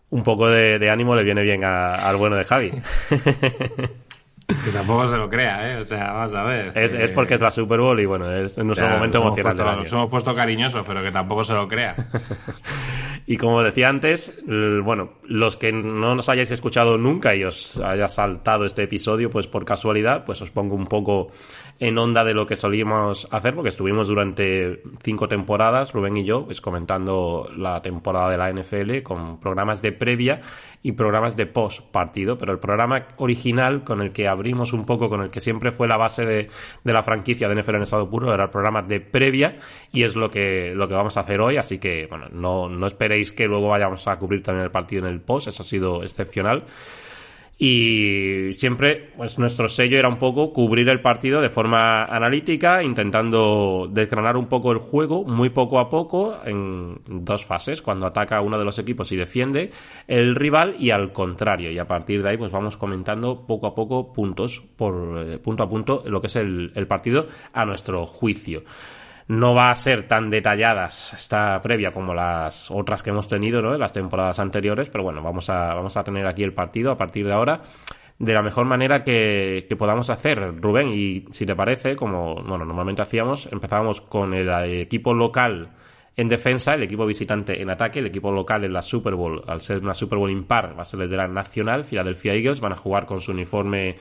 un 0.09 0.23
poco 0.23 0.47
de, 0.47 0.89
ánimo 0.89 1.15
le 1.15 1.23
viene 1.23 1.43
bien 1.43 1.63
al 1.63 2.15
bueno 2.15 2.37
de 2.37 2.45
Javi. 2.45 2.71
Que 4.45 4.71
tampoco 4.71 5.05
se 5.05 5.15
lo 5.15 5.29
crea, 5.29 5.71
¿eh? 5.71 5.77
O 5.77 5.85
sea, 5.85 6.11
vamos 6.11 6.33
a 6.33 6.43
ver. 6.43 6.77
Es, 6.77 6.91
es 6.91 7.11
porque 7.11 7.35
es 7.35 7.39
la 7.39 7.49
Super 7.49 7.79
Bowl 7.79 7.99
y 7.99 8.05
bueno, 8.05 8.29
es 8.31 8.57
nuestro 8.57 8.89
momento 8.89 9.19
emocional 9.19 9.55
del 9.55 9.65
Nos 9.65 9.91
hemos 9.91 10.09
puesto 10.09 10.35
cariñosos, 10.35 10.83
pero 10.85 11.01
que 11.01 11.11
tampoco 11.11 11.43
se 11.43 11.53
lo 11.53 11.67
crea. 11.67 11.95
y 13.25 13.37
como 13.37 13.63
decía 13.63 13.87
antes, 13.87 14.43
bueno, 14.45 15.13
los 15.23 15.55
que 15.55 15.71
no 15.71 16.13
nos 16.13 16.27
hayáis 16.27 16.51
escuchado 16.51 16.97
nunca 16.97 17.35
y 17.35 17.45
os 17.45 17.77
haya 17.77 18.09
saltado 18.09 18.65
este 18.65 18.83
episodio, 18.83 19.29
pues 19.29 19.47
por 19.47 19.63
casualidad, 19.63 20.25
pues 20.25 20.41
os 20.41 20.51
pongo 20.51 20.75
un 20.75 20.87
poco 20.87 21.29
en 21.79 21.97
onda 21.97 22.23
de 22.23 22.33
lo 22.33 22.45
que 22.45 22.55
solíamos 22.55 23.27
hacer, 23.31 23.55
porque 23.55 23.69
estuvimos 23.69 24.07
durante 24.07 24.81
cinco 25.03 25.27
temporadas, 25.27 25.93
Rubén 25.93 26.17
y 26.17 26.23
yo, 26.23 26.45
pues 26.45 26.61
comentando 26.61 27.49
la 27.57 27.81
temporada 27.81 28.29
de 28.29 28.37
la 28.37 28.51
NFL 28.51 29.01
con 29.03 29.39
programas 29.39 29.81
de 29.81 29.91
previa 29.91 30.41
y 30.81 30.91
programas 30.91 31.35
de 31.35 31.45
post 31.45 31.81
partido, 31.91 32.37
pero 32.37 32.51
el 32.51 32.59
programa 32.59 33.07
original 33.17 33.83
con 33.83 34.01
el 34.01 34.11
que 34.11 34.27
abrimos 34.27 34.73
un 34.73 34.85
poco, 34.85 35.09
con 35.09 35.21
el 35.21 35.31
que 35.31 35.41
siempre 35.41 35.71
fue 35.71 35.87
la 35.87 35.97
base 35.97 36.25
de, 36.25 36.49
de 36.83 36.93
la 36.93 37.03
franquicia 37.03 37.47
de 37.47 37.61
NFL 37.61 37.75
en 37.75 37.83
estado 37.83 38.09
puro, 38.09 38.33
era 38.33 38.43
el 38.43 38.49
programa 38.49 38.81
de 38.81 38.99
previa 38.99 39.57
y 39.91 40.03
es 40.03 40.15
lo 40.15 40.29
que, 40.29 40.73
lo 40.75 40.87
que 40.87 40.93
vamos 40.93 41.17
a 41.17 41.21
hacer 41.21 41.41
hoy, 41.41 41.57
así 41.57 41.79
que 41.79 42.05
bueno, 42.07 42.27
no, 42.31 42.69
no 42.69 42.85
esperéis 42.85 43.31
que 43.31 43.47
luego 43.47 43.69
vayamos 43.69 44.07
a 44.07 44.17
cubrir 44.17 44.43
también 44.43 44.65
el 44.65 44.71
partido 44.71 45.07
en 45.07 45.13
el 45.13 45.21
post, 45.21 45.47
eso 45.47 45.63
ha 45.63 45.65
sido 45.65 46.03
excepcional. 46.03 46.65
Y 47.57 48.51
siempre, 48.53 49.11
pues 49.15 49.37
nuestro 49.37 49.67
sello 49.67 49.97
era 49.97 50.09
un 50.09 50.17
poco 50.17 50.51
cubrir 50.51 50.89
el 50.89 51.01
partido 51.01 51.39
de 51.39 51.49
forma 51.49 52.03
analítica, 52.05 52.83
intentando 52.83 53.87
desgranar 53.91 54.37
un 54.37 54.47
poco 54.47 54.71
el 54.71 54.79
juego, 54.79 55.23
muy 55.23 55.49
poco 55.49 55.79
a 55.79 55.87
poco, 55.87 56.39
en 56.45 56.99
dos 57.07 57.45
fases, 57.45 57.81
cuando 57.81 58.07
ataca 58.07 58.41
uno 58.41 58.57
de 58.57 58.65
los 58.65 58.79
equipos 58.79 59.11
y 59.11 59.15
defiende 59.15 59.69
el 60.07 60.35
rival, 60.35 60.75
y 60.79 60.89
al 60.89 61.11
contrario. 61.11 61.71
Y 61.71 61.77
a 61.77 61.87
partir 61.87 62.23
de 62.23 62.29
ahí, 62.29 62.37
pues 62.37 62.51
vamos 62.51 62.75
comentando 62.75 63.45
poco 63.45 63.67
a 63.67 63.75
poco, 63.75 64.11
puntos 64.11 64.61
por 64.75 65.19
eh, 65.19 65.37
punto 65.37 65.63
a 65.63 65.69
punto, 65.69 66.03
lo 66.07 66.21
que 66.21 66.27
es 66.27 66.35
el, 66.35 66.71
el 66.73 66.87
partido 66.87 67.27
a 67.53 67.65
nuestro 67.65 68.05
juicio 68.07 68.63
no 69.27 69.53
va 69.53 69.71
a 69.71 69.75
ser 69.75 70.07
tan 70.07 70.29
detalladas 70.29 71.13
esta 71.13 71.61
previa 71.61 71.91
como 71.91 72.13
las 72.13 72.69
otras 72.71 73.03
que 73.03 73.11
hemos 73.11 73.27
tenido 73.27 73.61
¿no? 73.61 73.73
en 73.73 73.79
las 73.79 73.93
temporadas 73.93 74.39
anteriores, 74.39 74.89
pero 74.89 75.03
bueno, 75.03 75.21
vamos 75.21 75.49
a, 75.49 75.73
vamos 75.73 75.95
a 75.97 76.03
tener 76.03 76.27
aquí 76.27 76.43
el 76.43 76.53
partido 76.53 76.91
a 76.91 76.97
partir 76.97 77.25
de 77.25 77.33
ahora 77.33 77.61
de 78.19 78.33
la 78.33 78.41
mejor 78.41 78.65
manera 78.65 79.03
que, 79.03 79.67
podamos 79.77 80.09
hacer, 80.09 80.61
Rubén. 80.61 80.89
Y 80.93 81.25
si 81.31 81.45
te 81.45 81.55
parece, 81.55 81.95
como 81.95 82.35
bueno, 82.35 82.65
normalmente 82.65 83.01
hacíamos, 83.01 83.49
empezábamos 83.51 84.01
con 84.01 84.33
el 84.33 84.49
equipo 84.81 85.13
local 85.13 85.69
en 86.15 86.29
defensa, 86.29 86.75
el 86.75 86.83
equipo 86.83 87.05
visitante 87.05 87.61
en 87.61 87.69
ataque, 87.69 87.99
el 87.99 88.05
equipo 88.05 88.31
local 88.31 88.63
en 88.63 88.73
la 88.73 88.81
Super 88.81 89.15
Bowl, 89.15 89.43
al 89.47 89.61
ser 89.61 89.79
una 89.79 89.95
Super 89.95 90.19
Bowl 90.19 90.29
impar, 90.29 90.77
va 90.77 90.83
a 90.83 90.85
ser 90.85 91.01
el 91.01 91.09
de 91.09 91.17
la 91.17 91.27
nacional, 91.27 91.83
Philadelphia 91.85 92.33
Eagles, 92.33 92.59
van 92.59 92.73
a 92.73 92.75
jugar 92.75 93.07
con 93.07 93.19
su 93.19 93.31
uniforme 93.31 93.97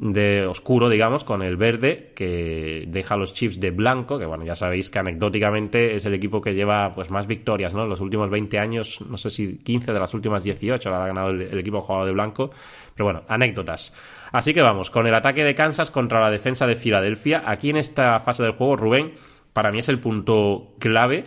de 0.00 0.46
oscuro, 0.46 0.88
digamos, 0.88 1.24
con 1.24 1.42
el 1.42 1.58
verde, 1.58 2.12
que 2.16 2.86
deja 2.88 3.16
los 3.16 3.34
Chiefs 3.34 3.60
de 3.60 3.70
blanco, 3.70 4.18
que 4.18 4.24
bueno, 4.24 4.46
ya 4.46 4.54
sabéis 4.56 4.90
que 4.90 4.98
anecdóticamente 4.98 5.94
es 5.94 6.06
el 6.06 6.14
equipo 6.14 6.40
que 6.40 6.54
lleva 6.54 6.94
pues 6.94 7.10
más 7.10 7.26
victorias, 7.26 7.74
¿no? 7.74 7.86
Los 7.86 8.00
últimos 8.00 8.30
20 8.30 8.58
años, 8.58 9.02
no 9.02 9.18
sé 9.18 9.28
si 9.28 9.58
15 9.58 9.92
de 9.92 10.00
las 10.00 10.14
últimas 10.14 10.42
18 10.42 10.94
ha 10.94 11.06
ganado 11.06 11.28
el, 11.28 11.58
equipo 11.58 11.82
jugado 11.82 12.06
de 12.06 12.12
blanco, 12.12 12.50
pero 12.94 13.04
bueno, 13.04 13.24
anécdotas. 13.28 13.92
Así 14.32 14.54
que 14.54 14.62
vamos, 14.62 14.88
con 14.90 15.06
el 15.06 15.14
ataque 15.14 15.44
de 15.44 15.54
Kansas 15.54 15.90
contra 15.90 16.18
la 16.18 16.30
defensa 16.30 16.66
de 16.66 16.76
Filadelfia. 16.76 17.42
Aquí 17.44 17.68
en 17.68 17.76
esta 17.76 18.20
fase 18.20 18.42
del 18.42 18.52
juego, 18.52 18.76
Rubén, 18.76 19.12
para 19.52 19.70
mí 19.70 19.80
es 19.80 19.90
el 19.90 19.98
punto 19.98 20.76
clave 20.78 21.24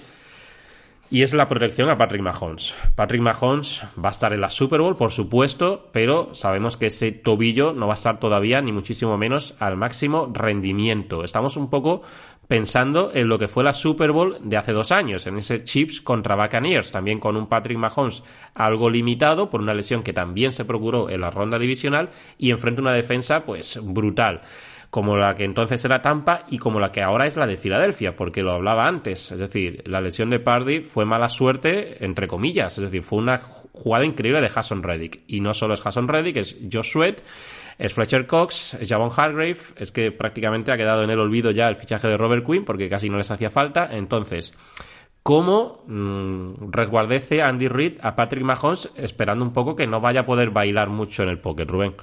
y 1.10 1.22
es 1.22 1.33
la 1.33 1.48
protección 1.48 1.89
a 1.89 1.98
Patrick 1.98 2.22
Mahomes. 2.22 2.75
Patrick 2.95 3.22
Mahomes 3.22 3.83
va 4.03 4.10
a 4.10 4.12
estar 4.12 4.33
en 4.33 4.41
la 4.41 4.50
Super 4.50 4.81
Bowl, 4.81 4.95
por 4.95 5.12
supuesto, 5.12 5.89
pero 5.91 6.33
sabemos 6.33 6.77
que 6.77 6.88
ese 6.88 7.12
tobillo 7.12 7.74
no 7.74 7.88
va 7.88 7.93
a 7.93 7.95
estar 7.95 8.19
todavía, 8.19 8.62
ni 8.62 8.72
muchísimo 8.72 9.17
menos, 9.17 9.55
al 9.60 9.77
máximo 9.77 10.31
rendimiento. 10.33 11.24
Estamos 11.24 11.55
un 11.55 11.69
poco 11.69 12.01
pensando 12.48 13.12
en 13.13 13.29
lo 13.29 13.39
que 13.39 13.48
fue 13.48 13.63
la 13.63 13.74
Super 13.74 14.12
Bowl 14.12 14.38
de 14.41 14.57
hace 14.57 14.74
dos 14.74 14.91
años, 14.91 15.27
en 15.27 15.38
ese 15.38 15.63
Chips 15.63 16.01
contra 16.01 16.36
Buccaneers, 16.36 16.91
también 16.91 17.19
con 17.19 17.38
un 17.38 17.48
Patrick 17.48 17.77
Mahomes 17.77 18.24
algo 18.53 18.89
limitado 18.89 19.50
por 19.50 19.62
una 19.62 19.74
lesión 19.74 20.03
que 20.03 20.13
también 20.13 20.51
se 20.51 20.65
procuró 20.65 21.10
en 21.10 21.22
la 21.22 21.31
ronda 21.31 21.60
divisional 21.60 22.10
y 22.38 22.51
enfrente 22.51 22.81
una 22.81 22.93
defensa 22.93 23.45
pues 23.45 23.79
brutal 23.81 24.41
como 24.93 25.17
la 25.17 25.33
que 25.33 25.43
entonces 25.43 25.83
era 25.85 26.03
Tampa 26.03 26.43
y 26.51 26.59
como 26.59 26.79
la 26.79 26.91
que 26.91 27.01
ahora 27.01 27.25
es 27.25 27.35
la 27.35 27.47
de 27.47 27.57
Filadelfia, 27.57 28.15
porque 28.15 28.43
lo 28.43 28.51
hablaba 28.51 28.85
antes. 28.85 29.31
Es 29.31 29.39
decir, 29.39 29.81
la 29.88 30.01
lesión 30.01 30.29
de 30.29 30.39
Pardy 30.39 30.81
fue 30.81 31.03
mala 31.03 31.29
suerte, 31.29 32.05
entre 32.05 32.27
comillas. 32.27 32.77
Es 32.77 32.83
decir, 32.83 33.01
fue 33.01 33.17
una 33.17 33.39
jugada 33.39 34.05
increíble 34.05 34.39
de 34.39 34.51
Hassan 34.53 34.83
Reddick. 34.83 35.23
Y 35.25 35.39
no 35.39 35.55
solo 35.55 35.73
es 35.73 35.83
Hassan 35.83 36.07
Reddick, 36.07 36.38
es 36.38 36.57
Josh 36.71 36.91
Sweat, 36.91 37.21
es 37.79 37.91
Fletcher 37.91 38.27
Cox, 38.27 38.75
es 38.75 38.88
Javon 38.88 39.09
Hargrave. 39.17 39.57
Es 39.77 39.91
que 39.91 40.12
prácticamente 40.12 40.71
ha 40.71 40.77
quedado 40.77 41.01
en 41.01 41.09
el 41.09 41.19
olvido 41.19 41.50
ya 41.50 41.67
el 41.69 41.75
fichaje 41.75 42.07
de 42.07 42.15
Robert 42.15 42.45
Quinn, 42.45 42.63
porque 42.63 42.88
casi 42.88 43.09
no 43.09 43.17
les 43.17 43.31
hacía 43.31 43.50
falta. 43.50 43.89
Entonces, 43.91 44.55
¿cómo 45.23 45.85
mm, 45.88 46.69
resguardece 46.69 47.41
Andy 47.41 47.67
Reid 47.67 47.97
a 48.03 48.15
Patrick 48.15 48.43
Mahomes 48.43 48.91
esperando 48.95 49.43
un 49.43 49.53
poco 49.53 49.75
que 49.75 49.88
no 49.88 50.01
vaya 50.01 50.19
a 50.19 50.25
poder 50.27 50.51
bailar 50.51 50.89
mucho 50.89 51.23
en 51.23 51.29
el 51.29 51.39
pocket, 51.39 51.65
Rubén? 51.65 51.95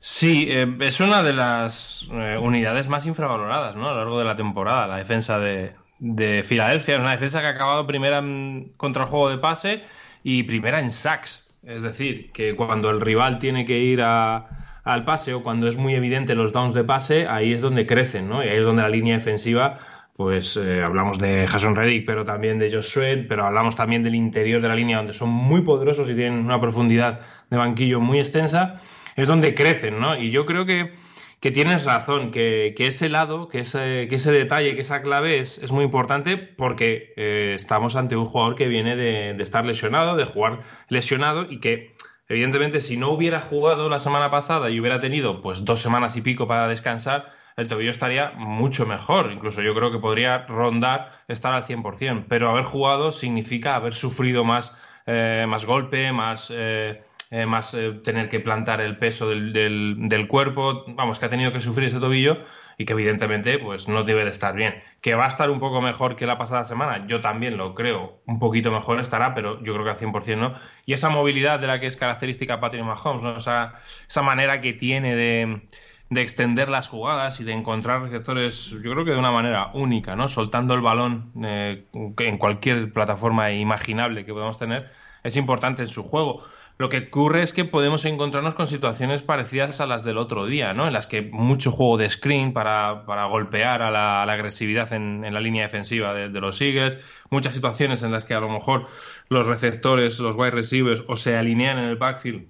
Sí, 0.00 0.46
eh, 0.48 0.76
es 0.80 1.00
una 1.00 1.24
de 1.24 1.32
las 1.32 2.06
eh, 2.12 2.38
unidades 2.40 2.88
más 2.88 3.04
infravaloradas 3.06 3.74
¿no? 3.74 3.88
a 3.88 3.92
lo 3.92 3.98
largo 3.98 4.18
de 4.18 4.24
la 4.24 4.36
temporada, 4.36 4.86
la 4.86 4.96
defensa 4.96 5.38
de, 5.38 5.74
Filadelfia. 6.44 6.94
Es 6.94 7.00
una 7.00 7.10
defensa 7.10 7.40
que 7.40 7.48
ha 7.48 7.50
acabado 7.50 7.84
primera 7.84 8.22
contra 8.76 9.02
el 9.02 9.08
juego 9.08 9.28
de 9.30 9.38
pase 9.38 9.82
y 10.22 10.44
primera 10.44 10.78
en 10.78 10.92
sacks. 10.92 11.52
Es 11.64 11.82
decir, 11.82 12.30
que 12.30 12.54
cuando 12.54 12.90
el 12.90 13.00
rival 13.00 13.40
tiene 13.40 13.64
que 13.64 13.78
ir 13.78 14.00
al 14.00 15.04
pase 15.04 15.34
o 15.34 15.42
cuando 15.42 15.66
es 15.66 15.76
muy 15.76 15.96
evidente 15.96 16.36
los 16.36 16.52
downs 16.52 16.74
de 16.74 16.84
pase, 16.84 17.26
ahí 17.26 17.52
es 17.52 17.62
donde 17.62 17.84
crecen, 17.84 18.28
¿no? 18.28 18.44
Y 18.44 18.48
ahí 18.48 18.58
es 18.58 18.64
donde 18.64 18.82
la 18.82 18.88
línea 18.88 19.16
defensiva, 19.16 19.80
pues 20.16 20.56
eh, 20.56 20.84
hablamos 20.84 21.18
de 21.18 21.48
Jason 21.48 21.74
Reddick, 21.74 22.06
pero 22.06 22.24
también 22.24 22.60
de 22.60 22.70
Josh 22.70 22.92
Sweat, 22.92 23.26
pero 23.28 23.44
hablamos 23.44 23.74
también 23.74 24.04
del 24.04 24.14
interior 24.14 24.62
de 24.62 24.68
la 24.68 24.76
línea, 24.76 24.98
donde 24.98 25.14
son 25.14 25.30
muy 25.30 25.62
poderosos 25.62 26.08
y 26.08 26.14
tienen 26.14 26.38
una 26.38 26.60
profundidad 26.60 27.22
de 27.50 27.56
banquillo 27.56 27.98
muy 27.98 28.20
extensa 28.20 28.76
es 29.18 29.26
donde 29.26 29.54
crecen, 29.54 29.98
¿no? 29.98 30.16
Y 30.16 30.30
yo 30.30 30.46
creo 30.46 30.64
que, 30.64 30.94
tienes 31.40 31.84
razón, 31.84 32.30
que, 32.30 32.72
ese 32.78 33.08
lado, 33.08 33.48
que 33.48 33.60
ese, 33.60 34.06
que 34.08 34.14
ese 34.14 34.30
detalle, 34.30 34.74
que 34.76 34.80
esa 34.80 35.02
clave 35.02 35.40
es, 35.40 35.72
muy 35.72 35.84
importante 35.84 36.36
porque 36.36 37.12
eh, 37.16 37.52
estamos 37.56 37.96
ante 37.96 38.16
un 38.16 38.26
jugador 38.26 38.54
que 38.54 38.68
viene 38.68 38.94
de, 38.94 39.30
estar 39.42 39.66
lesionado, 39.66 40.16
de 40.16 40.24
jugar 40.24 40.60
lesionado 40.88 41.46
y 41.50 41.58
que 41.58 41.96
evidentemente 42.28 42.80
si 42.80 42.96
no 42.96 43.10
hubiera 43.10 43.40
jugado 43.40 43.88
la 43.88 43.98
semana 43.98 44.30
pasada 44.30 44.70
y 44.70 44.78
hubiera 44.78 45.00
tenido 45.00 45.40
pues 45.40 45.64
dos 45.64 45.80
semanas 45.80 46.16
y 46.16 46.22
pico 46.22 46.46
para 46.46 46.68
descansar, 46.68 47.32
el 47.56 47.66
tobillo 47.66 47.90
estaría 47.90 48.30
mucho 48.36 48.86
mejor. 48.86 49.32
Incluso 49.32 49.62
yo 49.62 49.74
creo 49.74 49.90
que 49.90 49.98
podría 49.98 50.46
rondar 50.46 51.10
estar 51.26 51.52
al 51.54 51.64
100%. 51.64 52.26
Pero 52.28 52.50
haber 52.50 52.62
jugado 52.62 53.10
significa 53.10 53.74
haber 53.74 53.94
sufrido 53.94 54.44
más, 54.44 54.76
eh, 55.06 55.44
más 55.48 55.66
golpe, 55.66 56.12
más, 56.12 56.52
eh, 56.54 57.02
eh, 57.30 57.46
más 57.46 57.74
eh, 57.74 57.92
tener 58.04 58.28
que 58.28 58.40
plantar 58.40 58.80
el 58.80 58.96
peso 58.98 59.28
del, 59.28 59.52
del, 59.52 60.28
cuerpo, 60.28 60.84
vamos, 60.88 61.18
que 61.18 61.26
ha 61.26 61.30
tenido 61.30 61.52
que 61.52 61.60
sufrir 61.60 61.88
ese 61.88 62.00
tobillo 62.00 62.38
y 62.78 62.84
que 62.84 62.92
evidentemente 62.92 63.58
pues 63.58 63.88
no 63.88 64.04
debe 64.04 64.24
de 64.24 64.30
estar 64.30 64.54
bien. 64.54 64.82
Que 65.00 65.14
va 65.14 65.26
a 65.26 65.28
estar 65.28 65.50
un 65.50 65.60
poco 65.60 65.82
mejor 65.82 66.16
que 66.16 66.26
la 66.26 66.38
pasada 66.38 66.64
semana, 66.64 67.06
yo 67.06 67.20
también 67.20 67.56
lo 67.56 67.74
creo, 67.74 68.20
un 68.26 68.38
poquito 68.38 68.72
mejor 68.72 69.00
estará, 69.00 69.34
pero 69.34 69.58
yo 69.62 69.74
creo 69.74 69.84
que 69.84 69.90
al 69.90 69.98
100% 69.98 70.36
no. 70.36 70.52
Y 70.86 70.92
esa 70.92 71.10
movilidad 71.10 71.60
de 71.60 71.66
la 71.66 71.80
que 71.80 71.86
es 71.86 71.96
característica 71.96 72.60
Patrick 72.60 72.84
Mahomes, 72.84 73.22
¿no? 73.22 73.36
esa, 73.36 73.74
esa 74.08 74.22
manera 74.22 74.60
que 74.60 74.72
tiene 74.72 75.14
de 75.14 75.62
de 76.10 76.22
extender 76.22 76.68
las 76.68 76.88
jugadas 76.88 77.40
y 77.40 77.44
de 77.44 77.52
encontrar 77.52 78.02
receptores, 78.02 78.70
yo 78.70 78.92
creo 78.92 79.04
que 79.04 79.10
de 79.10 79.18
una 79.18 79.30
manera 79.30 79.70
única, 79.74 80.16
¿no? 80.16 80.28
Soltando 80.28 80.74
el 80.74 80.80
balón 80.80 81.32
eh, 81.44 81.86
en 81.92 82.38
cualquier 82.38 82.92
plataforma 82.92 83.52
imaginable 83.52 84.24
que 84.24 84.32
podamos 84.32 84.58
tener, 84.58 84.90
es 85.22 85.36
importante 85.36 85.82
en 85.82 85.88
su 85.88 86.02
juego. 86.02 86.42
Lo 86.78 86.88
que 86.88 87.08
ocurre 87.08 87.42
es 87.42 87.52
que 87.52 87.64
podemos 87.64 88.04
encontrarnos 88.04 88.54
con 88.54 88.68
situaciones 88.68 89.22
parecidas 89.22 89.80
a 89.80 89.86
las 89.86 90.04
del 90.04 90.16
otro 90.16 90.46
día, 90.46 90.74
¿no? 90.74 90.86
En 90.86 90.92
las 90.92 91.08
que 91.08 91.22
mucho 91.22 91.72
juego 91.72 91.96
de 91.96 92.08
screen 92.08 92.52
para, 92.52 93.04
para 93.04 93.24
golpear 93.24 93.82
a 93.82 93.90
la, 93.90 94.22
agresividad 94.22 94.92
en, 94.92 95.22
la 95.22 95.40
línea 95.40 95.64
defensiva 95.64 96.14
de, 96.14 96.28
los 96.40 96.60
Eagles, 96.60 96.96
muchas 97.30 97.54
situaciones 97.54 98.04
en 98.04 98.12
las 98.12 98.24
que 98.24 98.34
a 98.34 98.40
lo 98.40 98.48
mejor 98.48 98.86
los 99.28 99.48
receptores, 99.48 100.20
los 100.20 100.36
wide 100.36 100.52
receivers, 100.52 101.02
o 101.08 101.16
se 101.16 101.36
alinean 101.36 101.78
en 101.78 101.84
el 101.84 101.96
backfield 101.96 102.46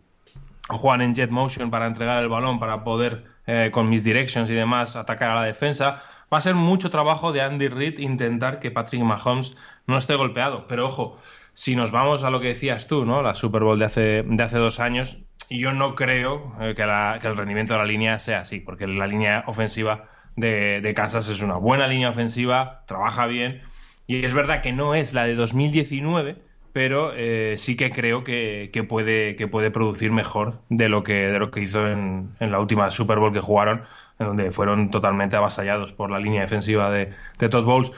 o 0.69 0.77
juegan 0.77 1.01
en 1.01 1.15
jet 1.15 1.31
motion 1.31 1.71
para 1.71 1.87
entregar 1.87 2.23
el 2.23 2.29
balón 2.29 2.59
para 2.59 2.85
poder, 2.85 3.25
eh, 3.47 3.71
con 3.73 3.89
mis 3.89 4.05
directions 4.05 4.51
y 4.51 4.55
demás, 4.55 4.95
atacar 4.95 5.31
a 5.31 5.37
la 5.37 5.45
defensa. 5.45 6.03
Va 6.31 6.37
a 6.37 6.43
ser 6.43 6.55
mucho 6.55 6.91
trabajo 6.91 7.33
de 7.33 7.41
Andy 7.41 7.69
Reid 7.69 7.99
intentar 7.99 8.61
que 8.61 8.71
Patrick 8.71 9.03
Mahomes 9.03 9.57
no 9.87 9.97
esté 9.97 10.17
golpeado. 10.17 10.67
Pero 10.69 10.87
ojo, 10.87 11.19
si 11.59 11.75
nos 11.75 11.91
vamos 11.91 12.23
a 12.23 12.31
lo 12.31 12.39
que 12.39 12.47
decías 12.47 12.87
tú, 12.87 13.05
¿no? 13.05 13.21
La 13.21 13.35
Super 13.35 13.65
Bowl 13.65 13.81
de 13.81 13.87
hace, 13.87 14.23
de 14.23 14.43
hace 14.45 14.59
dos 14.59 14.79
años, 14.79 15.19
yo 15.51 15.73
no 15.73 15.97
creo 15.97 16.55
eh, 16.61 16.73
que, 16.77 16.83
el 16.85 17.37
rendimiento 17.37 17.73
de 17.73 17.81
la 17.81 17.85
línea 17.85 18.21
sea 18.21 18.43
así, 18.43 18.61
porque 18.61 18.87
la 18.87 19.09
línea 19.09 19.43
ofensiva 19.49 20.09
de, 20.37 20.81
de 20.81 20.95
Kansas 20.95 21.29
es 21.29 21.43
una 21.43 21.57
buena 21.57 21.89
línea 21.89 22.11
ofensiva, 22.11 22.85
trabaja 22.87 23.27
bien. 23.27 23.63
Y 24.07 24.25
es 24.25 24.35
verdad 24.35 24.63
que 24.63 24.73
no 24.73 24.95
es 24.95 25.15
la 25.15 25.27
de 25.27 25.35
2019, 25.35 26.37
pero 26.73 27.13
eh, 27.17 27.55
sí 27.59 27.77
que 27.77 27.91
creo 27.91 28.23
que, 28.23 28.71
puede, 28.89 29.35
que 29.35 29.49
puede 29.49 29.73
producir 29.73 30.13
mejor 30.13 30.61
de 30.69 30.89
lo 30.89 31.03
que, 31.03 31.15
de 31.15 31.41
lo 31.41 31.51
que 31.51 31.63
hizo 31.63 31.89
en, 31.89 32.37
en, 32.39 32.53
la 32.53 32.61
última 32.61 32.89
Super 32.93 33.19
Bowl 33.19 33.33
que 33.33 33.41
jugaron, 33.41 33.83
donde 34.19 34.51
fueron 34.51 34.91
totalmente 34.91 35.37
avasallados 35.37 35.93
por 35.93 36.11
la 36.11 36.19
línea 36.19 36.43
defensiva 36.43 36.91
de, 36.91 37.11
de 37.39 37.49
Todd 37.49 37.65
Bowles. 37.65 37.93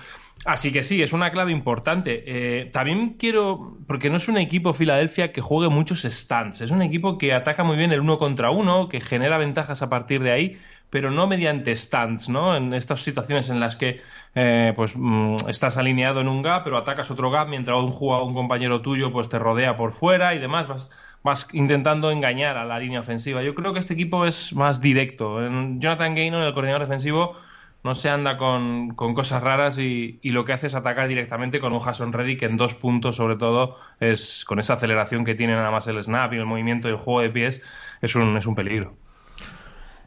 Así 0.46 0.72
que 0.72 0.82
sí, 0.82 1.02
es 1.02 1.12
una 1.12 1.30
clave 1.30 1.52
importante. 1.52 2.24
Eh, 2.26 2.64
también 2.66 3.10
quiero, 3.18 3.76
porque 3.86 4.08
no 4.08 4.16
es 4.16 4.28
un 4.28 4.38
equipo 4.38 4.72
Filadelfia 4.72 5.32
que 5.32 5.42
juegue 5.42 5.68
muchos 5.68 6.02
stands, 6.02 6.62
es 6.62 6.70
un 6.70 6.80
equipo 6.80 7.18
que 7.18 7.34
ataca 7.34 7.62
muy 7.62 7.76
bien 7.76 7.92
el 7.92 8.00
uno 8.00 8.18
contra 8.18 8.50
uno, 8.50 8.88
que 8.88 9.00
genera 9.00 9.36
ventajas 9.36 9.82
a 9.82 9.90
partir 9.90 10.22
de 10.22 10.32
ahí, 10.32 10.58
pero 10.88 11.10
no 11.10 11.26
mediante 11.26 11.76
stands, 11.76 12.30
¿no? 12.30 12.56
En 12.56 12.72
estas 12.72 13.02
situaciones 13.02 13.50
en 13.50 13.60
las 13.60 13.76
que 13.76 14.00
eh, 14.34 14.72
pues 14.74 14.94
mm, 14.96 15.36
estás 15.48 15.76
alineado 15.76 16.22
en 16.22 16.28
un 16.28 16.40
gap, 16.40 16.64
pero 16.64 16.78
atacas 16.78 17.10
otro 17.10 17.30
gap 17.30 17.48
mientras 17.48 17.78
un 17.78 17.92
jugador, 17.92 18.26
un 18.26 18.34
compañero 18.34 18.80
tuyo 18.80 19.12
pues 19.12 19.28
te 19.28 19.38
rodea 19.38 19.76
por 19.76 19.92
fuera 19.92 20.34
y 20.34 20.38
demás, 20.38 20.90
vas 21.22 21.48
intentando 21.52 22.10
engañar 22.10 22.56
a 22.56 22.64
la 22.64 22.78
línea 22.78 23.00
ofensiva. 23.00 23.42
Yo 23.42 23.54
creo 23.54 23.72
que 23.72 23.80
este 23.80 23.94
equipo 23.94 24.24
es 24.24 24.54
más 24.54 24.80
directo. 24.80 25.40
Jonathan 25.40 26.14
Gaynor, 26.14 26.46
el 26.46 26.52
coordinador 26.52 26.82
defensivo, 26.82 27.36
no 27.82 27.94
se 27.94 28.10
anda 28.10 28.36
con, 28.36 28.94
cosas 28.94 29.42
raras 29.42 29.78
y, 29.78 30.18
lo 30.22 30.44
que 30.44 30.52
hace 30.52 30.66
es 30.66 30.74
atacar 30.74 31.08
directamente 31.08 31.60
con 31.60 31.72
un 31.72 31.80
Jason 31.80 32.12
Reddick 32.12 32.42
en 32.42 32.56
dos 32.56 32.74
puntos, 32.74 33.16
sobre 33.16 33.36
todo, 33.36 33.76
es 34.00 34.44
con 34.44 34.58
esa 34.58 34.74
aceleración 34.74 35.24
que 35.24 35.34
tiene 35.34 35.54
nada 35.54 35.70
más 35.70 35.86
el 35.86 36.02
snap 36.02 36.32
y 36.34 36.36
el 36.36 36.46
movimiento 36.46 36.88
y 36.88 36.92
el 36.92 36.98
juego 36.98 37.20
de 37.20 37.30
pies, 37.30 37.62
es 38.02 38.14
un, 38.14 38.36
es 38.36 38.46
un 38.46 38.54
peligro. 38.54 38.94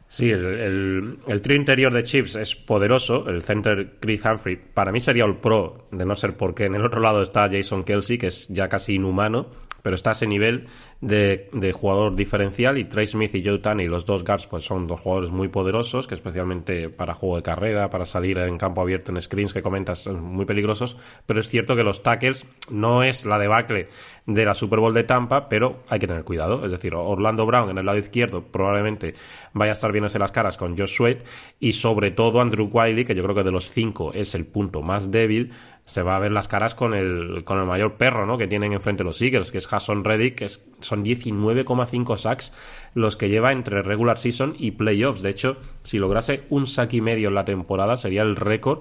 Sí, 0.06 0.30
el, 0.30 1.18
el, 1.26 1.42
trío 1.42 1.56
interior 1.56 1.92
de 1.92 2.04
Chips 2.04 2.36
es 2.36 2.54
poderoso. 2.54 3.28
El 3.28 3.42
center 3.42 3.96
Chris 3.98 4.24
Humphrey, 4.24 4.54
para 4.54 4.92
mí 4.92 5.00
sería 5.00 5.24
el 5.24 5.38
pro, 5.38 5.88
de 5.90 6.04
no 6.04 6.14
ser 6.14 6.36
porque 6.36 6.66
en 6.66 6.76
el 6.76 6.84
otro 6.84 7.00
lado 7.00 7.20
está 7.20 7.48
Jason 7.50 7.82
Kelsey, 7.82 8.18
que 8.18 8.28
es 8.28 8.46
ya 8.46 8.68
casi 8.68 8.94
inhumano, 8.94 9.50
pero 9.84 9.96
está 9.96 10.12
ese 10.12 10.26
nivel 10.26 10.66
de, 11.02 11.50
jugador 11.74 12.16
diferencial 12.16 12.78
y 12.78 12.84
Trey 12.84 13.06
Smith 13.06 13.34
y 13.34 13.44
Joe 13.44 13.58
Tunney, 13.58 13.86
los 13.86 14.06
dos 14.06 14.24
guards, 14.24 14.46
pues 14.46 14.64
son 14.64 14.86
dos 14.86 14.98
jugadores 14.98 15.30
muy 15.30 15.48
poderosos, 15.48 16.06
que 16.06 16.14
especialmente 16.14 16.88
para 16.88 17.12
juego 17.12 17.36
de 17.36 17.42
carrera, 17.42 17.90
para 17.90 18.06
salir 18.06 18.38
en 18.38 18.56
campo 18.56 18.80
abierto 18.80 19.12
en 19.12 19.20
screens 19.20 19.52
que 19.52 19.60
comentas, 19.60 19.98
son 19.98 20.22
muy 20.22 20.46
peligrosos, 20.46 20.96
pero 21.26 21.40
es 21.40 21.50
cierto 21.50 21.76
que 21.76 21.82
los 21.82 22.02
tackles 22.02 22.46
no 22.70 23.02
es 23.02 23.26
la 23.26 23.38
debacle 23.38 23.88
de 24.24 24.46
la 24.46 24.54
Super 24.54 24.80
Bowl 24.80 24.94
de 24.94 25.04
Tampa, 25.04 25.50
pero 25.50 25.82
hay 25.90 25.98
que 25.98 26.06
tener 26.06 26.24
cuidado, 26.24 26.64
es 26.64 26.72
decir, 26.72 26.94
Orlando 26.94 27.44
Brown 27.44 27.68
en 27.68 27.76
el 27.76 27.84
lado 27.84 27.98
izquierdo 27.98 28.42
probablemente 28.42 29.12
vaya 29.52 29.72
a 29.72 29.74
estar 29.74 29.92
viéndose 29.92 30.18
las 30.18 30.32
caras 30.32 30.56
con 30.56 30.78
Josh 30.78 30.96
Sweat 30.96 31.24
y 31.60 31.72
sobre 31.72 32.10
todo 32.10 32.40
Andrew 32.40 32.70
Wiley, 32.72 33.04
que 33.04 33.14
yo 33.14 33.22
creo 33.22 33.34
que 33.34 33.42
de 33.42 33.52
los 33.52 33.70
cinco 33.70 34.14
es 34.14 34.34
el 34.34 34.46
punto 34.46 34.80
más 34.80 35.10
débil, 35.10 35.52
se 35.86 36.02
va 36.02 36.16
a 36.16 36.18
ver 36.18 36.32
las 36.32 36.48
caras 36.48 36.74
con 36.74 36.94
el, 36.94 37.44
con 37.44 37.58
el 37.58 37.66
mayor 37.66 37.94
perro 37.94 38.26
¿no? 38.26 38.38
que 38.38 38.46
tienen 38.46 38.72
enfrente 38.72 39.04
los 39.04 39.20
Eagles, 39.20 39.52
que 39.52 39.58
es 39.58 39.70
Hasson 39.70 40.02
Reddick, 40.02 40.36
que 40.36 40.44
es, 40.46 40.70
son 40.80 41.04
19,5 41.04 42.16
sacks 42.16 42.52
los 42.94 43.16
que 43.16 43.28
lleva 43.28 43.52
entre 43.52 43.82
regular 43.82 44.18
season 44.18 44.54
y 44.58 44.72
playoffs. 44.72 45.20
De 45.20 45.30
hecho, 45.30 45.58
si 45.82 45.98
lograse 45.98 46.44
un 46.48 46.66
sack 46.66 46.94
y 46.94 47.00
medio 47.00 47.28
en 47.28 47.34
la 47.34 47.44
temporada, 47.44 47.96
sería 47.96 48.22
el 48.22 48.36
récord 48.36 48.80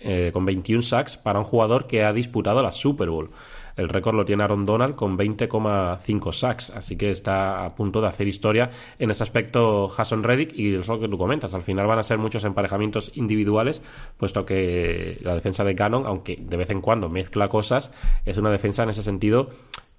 eh, 0.00 0.30
con 0.32 0.44
21 0.44 0.82
sacks 0.82 1.16
para 1.16 1.38
un 1.38 1.44
jugador 1.44 1.86
que 1.86 2.04
ha 2.04 2.12
disputado 2.12 2.62
la 2.62 2.72
Super 2.72 3.08
Bowl. 3.08 3.30
El 3.76 3.88
récord 3.88 4.16
lo 4.16 4.24
tiene 4.24 4.42
Aaron 4.42 4.66
Donald 4.66 4.94
con 4.94 5.16
20,5 5.16 6.32
sacks, 6.32 6.70
así 6.70 6.96
que 6.96 7.10
está 7.10 7.64
a 7.64 7.74
punto 7.74 8.00
de 8.00 8.08
hacer 8.08 8.28
historia 8.28 8.70
en 8.98 9.10
ese 9.10 9.22
aspecto 9.22 9.90
Hasson 9.96 10.22
Reddick 10.22 10.52
y 10.54 10.74
es 10.74 10.88
lo 10.88 11.00
que 11.00 11.08
tú 11.08 11.18
comentas. 11.18 11.54
Al 11.54 11.62
final 11.62 11.86
van 11.86 11.98
a 11.98 12.02
ser 12.02 12.18
muchos 12.18 12.44
emparejamientos 12.44 13.12
individuales, 13.14 13.82
puesto 14.16 14.44
que 14.44 15.18
la 15.22 15.34
defensa 15.34 15.64
de 15.64 15.74
Cannon, 15.74 16.06
aunque 16.06 16.36
de 16.40 16.56
vez 16.56 16.70
en 16.70 16.80
cuando 16.80 17.08
mezcla 17.08 17.48
cosas, 17.48 17.92
es 18.24 18.38
una 18.38 18.50
defensa 18.50 18.82
en 18.82 18.90
ese 18.90 19.02
sentido 19.02 19.50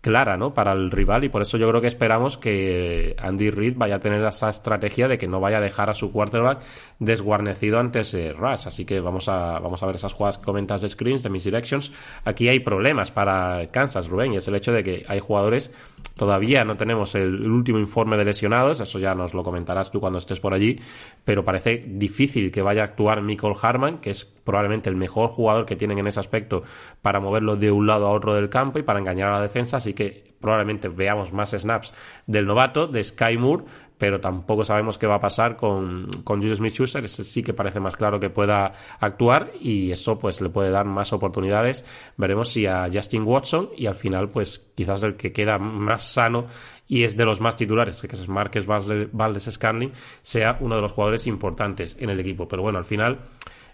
clara, 0.03 0.36
¿no? 0.36 0.53
Para 0.53 0.74
el 0.74 0.91
rival 0.91 1.24
y 1.24 1.29
por 1.29 1.42
eso 1.42 1.57
yo 1.57 1.70
creo 1.70 1.79
que 1.79 1.87
esperamos 1.87 2.37
que 2.37 3.16
Andy 3.18 3.50
Reid 3.50 3.75
vaya 3.77 3.96
a 3.96 4.00
tener 4.00 4.22
esa 4.25 4.50
estrategia 4.50 5.07
de 5.07 5.18
que 5.18 5.29
no 5.29 5.39
vaya 5.39 5.59
a 5.59 5.61
dejar 5.61 5.89
a 5.89 5.94
su 5.94 6.11
quarterback 6.11 6.59
desguarnecido 7.00 7.79
ante 7.79 8.01
ese 8.01 8.33
rush. 8.33 8.68
Así 8.68 8.83
que 8.83 9.00
vamos 9.00 9.29
a, 9.29 9.59
vamos 9.59 9.81
a 9.81 9.85
ver 9.85 9.96
esas 9.96 10.11
jugadas 10.11 10.39
que 10.39 10.44
comentas 10.44 10.81
de 10.81 10.89
screens, 10.89 11.24
de 11.24 11.29
misdirections. 11.29 11.94
Aquí 12.25 12.50
hay 12.50 12.59
problemas 12.59 13.11
para 13.11 13.66
Kansas, 13.72 14.09
Rubén, 14.09 14.33
y 14.33 14.37
es 14.37 14.48
el 14.50 14.55
hecho 14.55 14.74
de 14.74 14.83
que 14.83 15.05
hay 15.07 15.22
jugadores, 15.22 15.74
todavía 16.16 16.63
no 16.63 16.77
tenemos 16.77 17.16
el, 17.16 17.50
último 17.50 17.79
informe 17.79 18.18
de 18.18 18.25
lesionados, 18.25 18.79
eso 18.79 19.00
ya 19.00 19.16
nos 19.16 19.33
lo 19.33 19.44
comentarás 19.44 19.92
tú 19.92 20.00
cuando 20.00 20.20
estés 20.20 20.39
por 20.39 20.53
allí, 20.53 20.79
pero 21.24 21.44
parece 21.44 21.83
difícil 21.87 22.51
que 22.51 22.61
vaya 22.61 22.81
a 22.81 22.85
actuar 22.85 23.22
Michael 23.22 23.53
Harman, 23.61 23.98
que 24.00 24.11
es 24.11 24.25
probablemente 24.25 24.89
el 24.89 24.96
mejor 24.96 25.29
jugador 25.29 25.66
que 25.66 25.75
tienen 25.75 26.00
en 26.00 26.07
ese 26.07 26.20
aspecto 26.20 26.63
para 27.01 27.20
moverlo 27.20 27.55
de 27.55 27.72
un 27.72 27.87
lado 27.87 28.07
a 28.07 28.11
otro 28.11 28.33
del 28.35 28.50
campo 28.50 28.79
y 28.79 28.83
para 28.83 29.00
engañar 29.00 29.29
a 29.29 29.37
la 29.37 29.42
defensa, 29.42 29.77
así 29.77 29.94
que 29.94 30.33
probablemente 30.39 30.89
veamos 30.89 31.31
más 31.31 31.51
snaps 31.51 31.94
del 32.27 32.46
novato, 32.46 32.87
de 32.87 33.01
Sky 33.01 33.37
Moore, 33.37 33.63
pero 34.03 34.20
tampoco 34.20 34.66
sabemos 34.66 34.98
qué 34.98 35.07
va 35.07 35.16
a 35.16 35.20
pasar 35.22 35.55
con, 35.55 36.09
con 36.25 36.42
Julius 36.42 36.57
Smith-Schuster, 36.57 37.07
sí 37.07 37.42
que 37.42 37.53
parece 37.53 37.79
más 37.79 37.96
claro 37.96 38.20
que 38.20 38.29
pueda 38.29 38.74
actuar 39.00 39.53
y 39.61 39.92
eso 39.94 40.20
pues 40.20 40.42
le 40.42 40.50
puede 40.50 40.72
dar 40.72 40.83
más 40.85 41.13
oportunidades. 41.13 41.85
Veremos 42.18 42.50
si 42.50 42.66
a 42.66 42.89
Justin 42.92 43.24
Watson 43.24 43.70
y 43.77 43.85
al 43.85 43.96
final 43.96 44.27
pues 44.27 44.74
quizás 44.75 45.03
el 45.03 45.16
que 45.16 45.31
queda 45.31 45.57
más 45.57 46.03
sano 46.03 46.48
y 46.85 47.03
es 47.03 47.16
de 47.16 47.24
los 47.24 47.39
más 47.39 47.55
titulares, 47.55 48.01
que 48.01 48.13
es 48.13 48.27
Marques 48.27 48.66
Valdes 48.66 49.50
Scanling, 49.50 49.94
sea 50.22 50.57
uno 50.59 50.75
de 50.75 50.81
los 50.81 50.92
jugadores 50.92 51.25
importantes 51.25 51.96
en 51.98 52.09
el 52.09 52.20
equipo. 52.20 52.46
Pero 52.46 52.61
bueno, 52.61 52.79
al 52.79 52.85
final 52.85 53.22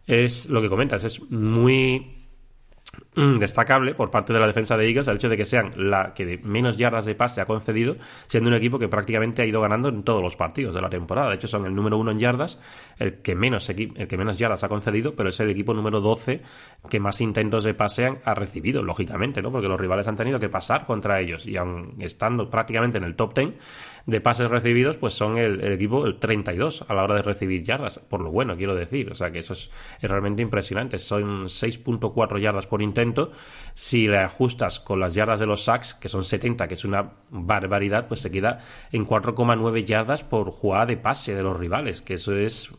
es 0.06 0.48
lo 0.48 0.62
que 0.62 0.70
comentas, 0.70 1.06
es 1.06 1.28
muy 1.32 2.20
destacable 3.40 3.96
por 3.96 4.12
parte 4.12 4.34
de 4.34 4.40
la 4.40 4.48
defensa 4.48 4.78
de 4.78 4.88
Eagles 4.88 5.08
el 5.08 5.16
hecho 5.18 5.30
de 5.30 5.38
que 5.38 5.46
sean 5.46 5.72
la 5.76 6.14
que 6.14 6.40
menos 6.44 6.78
yardas 6.78 7.06
de 7.06 7.16
pase 7.16 7.42
ha 7.42 7.46
concedido, 7.46 7.96
siendo 8.28 8.50
un 8.50 8.56
equipo 8.56 8.80
que 8.80 8.88
prácticamente 8.88 9.42
ha 9.42 9.46
ido 9.46 9.62
ganando 9.62 9.90
en 9.90 10.04
todos 10.04 10.22
los 10.22 10.36
partidos 10.36 10.74
de 10.74 10.82
la 10.82 10.90
temporada. 10.90 11.30
De 11.30 11.36
hecho, 11.36 11.48
son 11.48 11.66
el 11.66 11.76
número 11.76 11.98
uno 11.98 12.12
en 12.12 12.20
yardas, 12.20 12.60
el 12.98 13.20
que 13.20 13.36
menos, 13.36 13.70
el 13.70 14.08
que 14.08 14.18
menos 14.18 14.38
yardas 14.38 14.64
ha 14.64 14.70
concedido, 14.70 15.16
pero 15.16 15.30
es 15.30 15.40
el 15.40 15.50
equipo 15.50 15.74
número 15.74 16.02
12 16.02 16.42
que 16.90 17.00
más 17.00 17.22
intentos 17.22 17.64
de 17.64 17.74
pase 17.74 18.20
ha 18.24 18.34
recibido, 18.34 18.84
lógicamente, 18.84 19.42
¿no? 19.42 19.52
Porque 19.52 19.68
los 19.68 19.80
rivales 19.80 20.08
han 20.08 20.16
tenido 20.16 20.40
que 20.40 20.50
pasar 20.50 20.86
contra 20.86 21.20
ellos 21.20 21.46
y 21.46 21.58
aun 21.58 21.96
estando 22.00 22.50
prácticamente 22.50 22.98
en 22.98 23.04
el 23.04 23.16
top 23.16 23.34
10, 23.36 23.54
de 24.10 24.22
pases 24.22 24.50
recibidos, 24.50 24.98
pues 24.98 25.14
son 25.14 25.38
el, 25.38 25.62
equipo 25.72 26.06
el 26.06 26.18
32 26.18 26.86
a 26.88 26.94
la 26.94 27.04
hora 27.04 27.16
de 27.16 27.22
recibir 27.22 27.64
yardas, 27.64 28.00
por 28.00 28.22
lo 28.22 28.32
bueno, 28.32 28.58
quiero 28.58 28.76
decir. 28.76 29.12
O 29.12 29.16
sea 29.16 29.32
que 29.32 29.40
eso 29.40 29.54
es, 29.54 29.70
realmente 30.02 30.42
impresionante. 30.42 30.98
Son 30.98 31.46
6.4 31.46 32.40
yardas 32.40 32.68
por 32.68 32.82
intento. 32.82 33.09
Si 33.80 34.10
le 34.10 34.18
ajustas 34.18 34.82
con 34.82 35.00
las 35.00 35.14
yardas 35.14 35.40
de 35.40 35.46
los 35.46 35.64
sacks, 35.64 35.94
que 35.94 36.10
son 36.10 36.26
70, 36.26 36.68
que 36.68 36.74
es 36.74 36.84
una 36.84 37.12
barbaridad, 37.30 38.10
pues 38.10 38.20
se 38.20 38.30
queda 38.30 38.60
en 38.92 39.08
4,9 39.08 39.86
yardas 39.86 40.26
por 40.26 40.52
jugada 40.52 40.86
de 40.86 40.98
pase 40.98 41.34
de 41.34 41.44
los 41.44 41.58
rivales, 41.58 42.02
que 42.02 42.16
eso 42.16 42.36
es, 42.36 42.72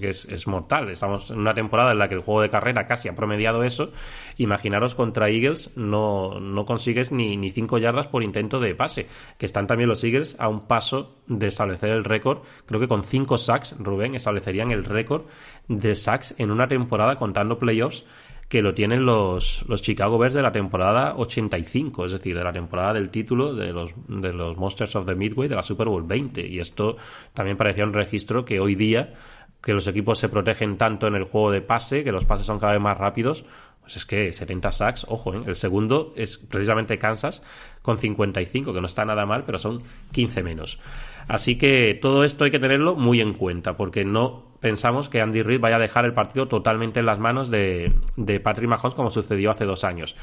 que 0.00 0.10
es, 0.10 0.46
mortal. 0.46 0.90
Estamos 0.90 1.32
en 1.32 1.38
una 1.38 1.54
temporada 1.54 1.90
en 1.90 1.98
la 1.98 2.08
que 2.08 2.14
el 2.14 2.20
juego 2.20 2.40
de 2.40 2.50
carrera 2.50 2.86
casi 2.86 3.08
ha 3.08 3.16
promediado 3.16 3.64
eso. 3.64 3.90
Imaginaros 4.36 4.94
contra 4.94 5.28
Eagles, 5.28 5.72
no, 5.74 6.38
no 6.38 6.64
consigues 6.64 7.10
ni, 7.10 7.36
ni 7.36 7.50
5 7.50 7.78
yardas 7.78 8.06
por 8.06 8.22
intento 8.22 8.60
de 8.60 8.76
pase, 8.76 9.08
que 9.38 9.46
están 9.46 9.66
también 9.66 9.88
los 9.88 10.04
Eagles 10.04 10.36
a 10.38 10.46
un 10.46 10.68
paso 10.68 11.16
de 11.26 11.48
establecer 11.48 11.90
el 11.90 12.04
récord. 12.04 12.42
Creo 12.64 12.78
que 12.78 12.86
con 12.86 13.02
5 13.02 13.38
sacks, 13.38 13.74
Rubén, 13.80 14.14
establecerían 14.14 14.70
el 14.70 14.84
récord 14.84 15.22
de 15.66 15.96
sacks 15.96 16.36
en 16.38 16.52
una 16.52 16.68
temporada 16.68 17.16
contando 17.16 17.58
playoffs 17.58 18.04
que 18.48 18.62
lo 18.62 18.72
tienen 18.74 19.04
los, 19.04 19.64
los 19.68 19.82
Chicago 19.82 20.16
Bears 20.16 20.34
de 20.34 20.42
la 20.42 20.52
temporada 20.52 21.14
85, 21.16 22.06
es 22.06 22.12
decir, 22.12 22.36
de 22.36 22.42
la 22.42 22.52
temporada 22.52 22.94
del 22.94 23.10
título 23.10 23.54
de 23.54 23.72
los, 23.72 23.92
de 24.08 24.32
los 24.32 24.56
Monsters 24.56 24.96
of 24.96 25.06
the 25.06 25.14
Midway 25.14 25.48
de 25.48 25.56
la 25.56 25.62
Super 25.62 25.88
Bowl 25.88 26.04
20. 26.04 26.46
Y 26.46 26.58
esto 26.58 26.96
también 27.34 27.58
parecía 27.58 27.84
un 27.84 27.92
registro 27.92 28.46
que 28.46 28.58
hoy 28.58 28.74
día, 28.74 29.14
que 29.62 29.74
los 29.74 29.86
equipos 29.86 30.18
se 30.18 30.30
protegen 30.30 30.78
tanto 30.78 31.06
en 31.06 31.14
el 31.14 31.24
juego 31.24 31.50
de 31.50 31.60
pase, 31.60 32.04
que 32.04 32.12
los 32.12 32.24
pases 32.24 32.46
son 32.46 32.58
cada 32.58 32.72
vez 32.72 32.80
más 32.80 32.96
rápidos, 32.96 33.44
pues 33.88 33.96
es 33.96 34.04
que 34.04 34.34
70 34.34 34.70
sacks, 34.70 35.06
ojo, 35.08 35.32
¿eh? 35.32 35.40
el 35.46 35.54
segundo 35.54 36.12
es 36.14 36.36
precisamente 36.36 36.98
Kansas 36.98 37.40
con 37.80 37.98
55, 37.98 38.74
que 38.74 38.80
no 38.82 38.86
está 38.86 39.06
nada 39.06 39.24
mal, 39.24 39.44
pero 39.46 39.58
son 39.58 39.82
15 40.12 40.42
menos. 40.42 40.78
Así 41.26 41.56
que 41.56 41.98
todo 41.98 42.22
esto 42.22 42.44
hay 42.44 42.50
que 42.50 42.58
tenerlo 42.58 42.96
muy 42.96 43.22
en 43.22 43.32
cuenta, 43.32 43.78
porque 43.78 44.04
no 44.04 44.44
pensamos 44.60 45.08
que 45.08 45.22
Andy 45.22 45.42
Reid 45.42 45.60
vaya 45.60 45.76
a 45.76 45.78
dejar 45.78 46.04
el 46.04 46.12
partido 46.12 46.48
totalmente 46.48 47.00
en 47.00 47.06
las 47.06 47.18
manos 47.18 47.50
de, 47.50 47.94
de 48.16 48.40
Patrick 48.40 48.68
Mahomes 48.68 48.94
como 48.94 49.08
sucedió 49.08 49.52
hace 49.52 49.64
dos 49.64 49.84
años. 49.84 50.16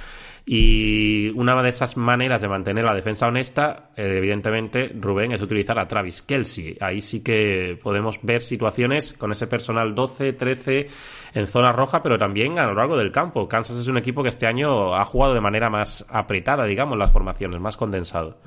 Y 0.48 1.30
una 1.30 1.60
de 1.64 1.70
esas 1.70 1.98
maneras 1.98 2.40
de 2.40 2.48
mantener 2.48 2.86
la 2.86 2.94
defensa 2.94 3.28
honesta, 3.28 3.90
eh, 3.96 4.18
evidentemente, 4.18 4.92
Rubén, 4.94 5.32
es 5.32 5.42
utilizar 5.42 5.80
a 5.80 5.88
Travis 5.88 6.22
Kelsey. 6.22 6.78
Ahí 6.82 7.02
sí 7.02 7.24
que 7.24 7.80
podemos 7.82 8.20
ver 8.22 8.44
situaciones 8.44 9.14
con 9.14 9.32
ese 9.32 9.48
personal 9.48 9.96
12, 9.96 10.34
13 10.34 10.88
en 11.34 11.48
zona 11.48 11.72
roja, 11.72 12.04
pero 12.04 12.20
también 12.20 12.60
a 12.60 12.68
lo 12.68 12.76
largo 12.76 12.96
del 12.96 13.12
campo. 13.12 13.48
Kansas 13.48 13.78
es 13.78 13.88
un 13.88 13.98
equipo 13.98 14.22
que 14.22 14.30
este 14.30 14.46
año 14.46 14.94
ha 14.96 15.04
jugado 15.04 15.34
de 15.34 15.42
manera 15.42 15.72
más 15.72 16.06
apretada, 16.10 16.66
digamos, 16.66 16.96
las 16.96 17.12
formaciones, 17.12 17.60
más 17.60 17.76
condensado. 17.76 18.38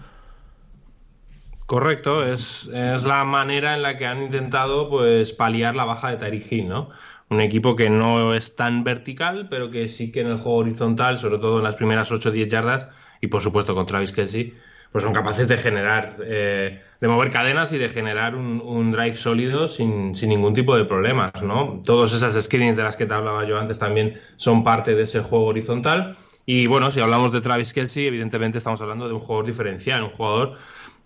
Correcto, 1.66 2.24
es, 2.24 2.70
es, 2.72 3.04
la 3.04 3.24
manera 3.24 3.74
en 3.74 3.82
la 3.82 3.98
que 3.98 4.06
han 4.06 4.22
intentado 4.22 4.88
pues 4.88 5.34
paliar 5.34 5.76
la 5.76 5.84
baja 5.84 6.10
de 6.10 6.16
Tyreek 6.16 6.50
Hill, 6.50 6.68
¿no? 6.68 6.88
Un 7.30 7.40
equipo 7.40 7.76
que 7.76 7.90
no 7.90 8.34
es 8.34 8.56
tan 8.56 8.84
vertical, 8.84 9.48
pero 9.50 9.70
que 9.70 9.88
sí 9.88 10.10
que 10.10 10.20
en 10.20 10.28
el 10.28 10.38
juego 10.38 10.58
horizontal, 10.58 11.18
sobre 11.18 11.38
todo 11.38 11.58
en 11.58 11.64
las 11.64 11.76
primeras 11.76 12.10
8 12.10 12.28
o 12.28 12.32
10 12.32 12.48
yardas, 12.48 12.88
y 13.20 13.26
por 13.26 13.42
supuesto 13.42 13.74
con 13.74 13.86
Travis 13.86 14.12
Kelsey, 14.12 14.54
pues 14.90 15.04
son 15.04 15.12
capaces 15.12 15.48
de 15.48 15.58
generar, 15.58 16.16
eh, 16.22 16.80
de 17.00 17.08
mover 17.08 17.30
cadenas 17.30 17.72
y 17.72 17.78
de 17.78 17.90
generar 17.90 18.34
un, 18.34 18.90
drive 18.90 19.12
sólido 19.12 19.68
sin, 19.68 20.14
sin, 20.14 20.30
ningún 20.30 20.54
tipo 20.54 20.76
de 20.76 20.84
problemas, 20.84 21.42
¿no? 21.42 21.82
Todas 21.84 22.14
esas 22.14 22.42
screens 22.42 22.76
de 22.76 22.84
las 22.84 22.96
que 22.96 23.04
te 23.04 23.12
hablaba 23.12 23.46
yo 23.46 23.58
antes 23.58 23.78
también 23.78 24.18
son 24.36 24.64
parte 24.64 24.94
de 24.94 25.02
ese 25.02 25.20
juego 25.20 25.46
horizontal. 25.46 26.16
Y 26.46 26.66
bueno, 26.66 26.90
si 26.90 27.00
hablamos 27.00 27.32
de 27.32 27.42
Travis 27.42 27.74
Kelsey, 27.74 28.06
evidentemente 28.06 28.56
estamos 28.56 28.80
hablando 28.80 29.06
de 29.06 29.12
un 29.12 29.20
jugador 29.20 29.44
diferencial, 29.44 30.02
un 30.02 30.10
jugador 30.10 30.56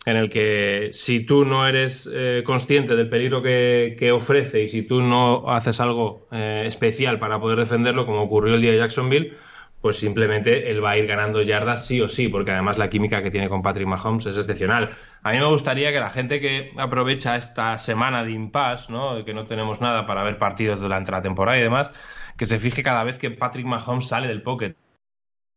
en 0.04 0.16
el 0.16 0.28
que 0.28 0.90
si 0.92 1.24
tú 1.24 1.44
no 1.44 1.66
eres 1.66 2.10
eh, 2.12 2.42
consciente 2.44 2.96
del 2.96 3.08
peligro 3.08 3.42
que, 3.42 4.10
ofrece 4.12 4.62
y 4.62 4.68
si 4.68 4.82
tú 4.82 5.00
no 5.00 5.48
haces 5.48 5.80
algo 5.80 6.26
eh, 6.32 6.64
especial 6.66 7.18
para 7.18 7.40
poder 7.40 7.58
defenderlo, 7.58 8.04
como 8.06 8.22
ocurrió 8.22 8.54
el 8.54 8.62
día 8.62 8.72
de 8.72 8.78
Jacksonville, 8.78 9.36
pues 9.80 9.96
simplemente 9.96 10.70
él 10.70 10.82
va 10.82 10.92
a 10.92 10.98
ir 10.98 11.06
ganando 11.06 11.42
yardas 11.42 11.86
sí 11.86 12.00
o 12.00 12.08
sí, 12.08 12.28
porque 12.28 12.52
además 12.52 12.78
la 12.78 12.88
química 12.88 13.22
que 13.22 13.32
tiene 13.32 13.48
con 13.48 13.62
Patrick 13.62 13.86
Mahomes 13.86 14.26
es 14.26 14.38
excepcional. 14.38 14.90
A 15.22 15.32
mí 15.32 15.38
me 15.38 15.46
gustaría 15.46 15.92
que 15.92 15.98
la 15.98 16.10
gente 16.10 16.40
que 16.40 16.72
aprovecha 16.78 17.36
esta 17.36 17.76
semana 17.78 18.22
de 18.24 18.30
impasse, 18.30 18.92
¿no? 18.92 19.24
que 19.24 19.34
no 19.34 19.44
tenemos 19.46 19.80
nada 19.80 20.06
para 20.06 20.22
ver 20.22 20.38
partidos 20.38 20.80
durante 20.80 21.10
la 21.10 21.20
temporada 21.20 21.58
y 21.58 21.62
demás, 21.62 21.92
que 22.36 22.46
se 22.46 22.58
fije 22.58 22.82
cada 22.84 23.02
vez 23.04 23.18
que 23.18 23.30
Patrick 23.30 23.66
Mahomes 23.66 24.06
sale 24.06 24.28
del 24.28 24.42
pocket. 24.42 24.76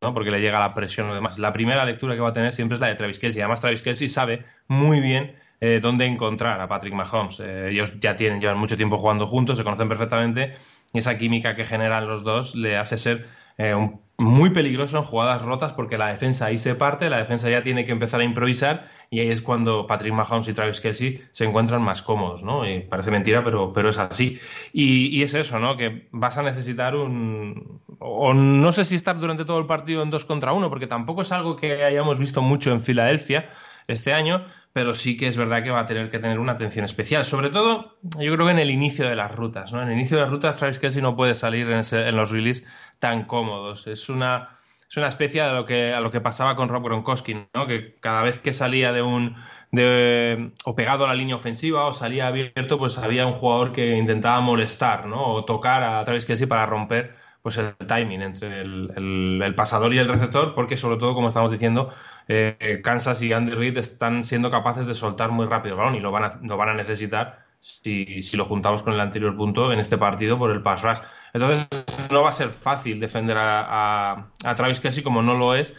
¿No? 0.00 0.14
porque 0.14 0.30
le 0.30 0.40
llega 0.40 0.58
la 0.58 0.74
presión 0.74 1.10
o 1.10 1.14
demás. 1.14 1.38
La 1.38 1.52
primera 1.52 1.84
lectura 1.84 2.14
que 2.14 2.20
va 2.20 2.30
a 2.30 2.32
tener 2.32 2.52
siempre 2.52 2.74
es 2.74 2.80
la 2.80 2.88
de 2.88 2.94
Travis 2.94 3.18
Kelsey. 3.18 3.40
Además, 3.40 3.60
Travis 3.60 3.82
Kelsey 3.82 4.08
sabe 4.08 4.44
muy 4.68 5.00
bien 5.00 5.34
eh, 5.60 5.80
dónde 5.80 6.04
encontrar 6.04 6.60
a 6.60 6.68
Patrick 6.68 6.94
Mahomes. 6.94 7.40
Eh, 7.40 7.70
ellos 7.70 7.98
ya 8.00 8.16
tienen, 8.16 8.40
llevan 8.40 8.58
mucho 8.58 8.76
tiempo 8.76 8.98
jugando 8.98 9.26
juntos, 9.26 9.58
se 9.58 9.64
conocen 9.64 9.88
perfectamente 9.88 10.54
y 10.92 10.98
esa 10.98 11.16
química 11.18 11.56
que 11.56 11.64
generan 11.64 12.06
los 12.06 12.24
dos 12.24 12.54
le 12.54 12.76
hace 12.76 12.98
ser 12.98 13.26
eh, 13.58 13.74
muy 14.18 14.50
peligroso 14.50 14.96
en 14.96 15.02
jugadas 15.02 15.42
rotas 15.42 15.72
porque 15.72 15.98
la 15.98 16.08
defensa 16.08 16.46
ahí 16.46 16.58
se 16.58 16.74
parte, 16.74 17.10
la 17.10 17.18
defensa 17.18 17.50
ya 17.50 17.62
tiene 17.62 17.84
que 17.84 17.92
empezar 17.92 18.20
a 18.20 18.24
improvisar 18.24 18.88
y 19.10 19.20
ahí 19.20 19.28
es 19.28 19.42
cuando 19.42 19.86
Patrick 19.86 20.14
Mahomes 20.14 20.48
y 20.48 20.54
Travis 20.54 20.80
Kelsey 20.80 21.22
se 21.30 21.44
encuentran 21.44 21.82
más 21.82 22.02
cómodos, 22.02 22.42
¿no? 22.42 22.68
Y 22.68 22.80
parece 22.80 23.10
mentira, 23.10 23.44
pero, 23.44 23.72
pero 23.72 23.90
es 23.90 23.98
así. 23.98 24.38
Y, 24.72 25.22
es 25.22 25.34
eso, 25.34 25.58
¿no? 25.58 25.76
Que 25.76 26.08
vas 26.12 26.38
a 26.38 26.42
necesitar 26.42 26.96
un... 26.96 27.80
o 27.98 28.32
no 28.34 28.72
sé 28.72 28.84
si 28.84 28.96
estar 28.96 29.18
durante 29.18 29.44
todo 29.44 29.58
el 29.58 29.66
partido 29.66 30.02
en 30.02 30.10
dos 30.10 30.24
contra 30.24 30.52
uno, 30.52 30.70
porque 30.70 30.86
tampoco 30.86 31.22
es 31.22 31.30
algo 31.32 31.56
que 31.56 31.84
hayamos 31.84 32.18
visto 32.18 32.42
mucho 32.42 32.72
en 32.72 32.80
Filadelfia 32.80 33.50
este 33.88 34.12
año, 34.12 34.46
pero 34.72 34.94
sí 34.94 35.16
que 35.16 35.26
es 35.26 35.36
verdad 35.36 35.62
que 35.62 35.70
va 35.70 35.80
a 35.80 35.86
tener 35.86 36.10
que 36.10 36.18
tener 36.18 36.38
una 36.38 36.52
atención 36.52 36.84
especial. 36.84 37.24
Sobre 37.24 37.50
todo, 37.50 37.96
yo 38.02 38.34
creo 38.34 38.46
que 38.46 38.52
en 38.52 38.58
el 38.58 38.70
inicio 38.70 39.08
de 39.08 39.16
las 39.16 39.34
rutas, 39.34 39.72
¿no? 39.72 39.82
En 39.82 39.88
el 39.88 39.94
inicio 39.94 40.18
de 40.18 40.24
las 40.24 40.30
rutas, 40.30 40.58
Travis 40.58 40.78
Kelsey 40.78 41.02
no 41.02 41.16
puede 41.16 41.34
salir 41.34 41.66
en, 41.70 42.16
los 42.16 42.30
releases 42.30 42.66
tan 42.98 43.24
cómodos. 43.24 43.86
Es 43.86 44.08
una, 44.08 44.58
es 44.88 44.96
una 44.96 45.08
especie 45.08 45.42
de 45.42 45.52
lo 45.52 45.64
que, 45.64 45.94
a 45.94 46.00
lo 46.00 46.10
que 46.10 46.20
pasaba 46.20 46.56
con 46.56 46.68
Rob 46.68 46.84
Gronkowski, 46.84 47.46
¿no? 47.54 47.66
Que 47.66 47.94
cada 48.00 48.22
vez 48.22 48.38
que 48.38 48.52
salía 48.52 48.92
de 48.92 49.02
un... 49.02 49.34
De, 49.72 50.52
o 50.64 50.74
pegado 50.74 51.04
a 51.04 51.08
la 51.08 51.14
línea 51.14 51.36
ofensiva 51.36 51.86
o 51.86 51.92
salía 51.92 52.26
abierto, 52.26 52.78
pues 52.78 52.98
había 52.98 53.26
un 53.26 53.34
jugador 53.34 53.72
que 53.72 53.96
intentaba 53.96 54.40
molestar, 54.40 55.06
¿no? 55.06 55.34
O 55.34 55.44
tocar 55.44 55.82
a 55.82 56.04
Travis 56.04 56.26
Kelsey 56.26 56.46
para 56.46 56.66
romper 56.66 57.14
pues 57.46 57.58
el 57.58 57.76
timing 57.76 58.22
entre 58.22 58.60
el, 58.60 59.54
pasador 59.56 59.94
y 59.94 60.00
el 60.00 60.08
receptor, 60.08 60.52
porque 60.56 60.76
sobre 60.76 60.96
todo, 60.96 61.14
como 61.14 61.28
estamos 61.28 61.52
diciendo, 61.52 61.94
eh, 62.26 62.80
Kansas 62.82 63.22
y 63.22 63.32
Andy 63.32 63.52
Reid 63.52 63.78
están 63.78 64.24
siendo 64.24 64.50
capaces 64.50 64.88
de 64.88 64.94
soltar 64.94 65.30
muy 65.30 65.46
rápido 65.46 65.76
el 65.76 65.78
balón 65.78 65.94
y 65.94 66.00
lo 66.00 66.10
van 66.10 66.24
a, 66.24 66.40
lo 66.42 66.56
van 66.56 66.70
a 66.70 66.74
necesitar 66.74 67.44
si, 67.60 68.20
si, 68.22 68.36
lo 68.36 68.46
juntamos 68.46 68.82
con 68.82 68.94
el 68.94 69.00
anterior 69.00 69.36
punto 69.36 69.72
en 69.72 69.78
este 69.78 69.96
partido 69.96 70.36
por 70.40 70.50
el 70.50 70.60
pass 70.60 70.82
rush. 70.82 70.98
Entonces 71.34 71.68
no 72.10 72.22
va 72.22 72.30
a 72.30 72.32
ser 72.32 72.48
fácil 72.48 72.98
defender 72.98 73.36
a, 73.36 73.60
a, 73.60 74.26
a 74.42 74.54
Travis 74.56 74.80
Kelsey 74.80 75.04
como 75.04 75.22
no 75.22 75.34
lo 75.34 75.54
es 75.54 75.72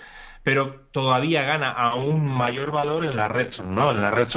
pero 0.47 0.87
todavía 0.91 1.43
gana 1.43 1.69
aún 1.71 2.25
mayor 2.25 2.71
valor 2.71 3.03
en 3.03 3.17
la 3.17 3.27
red 3.27 3.49
¿no? 3.67 3.91
En 3.91 4.01
la 4.01 4.11
red 4.11 4.29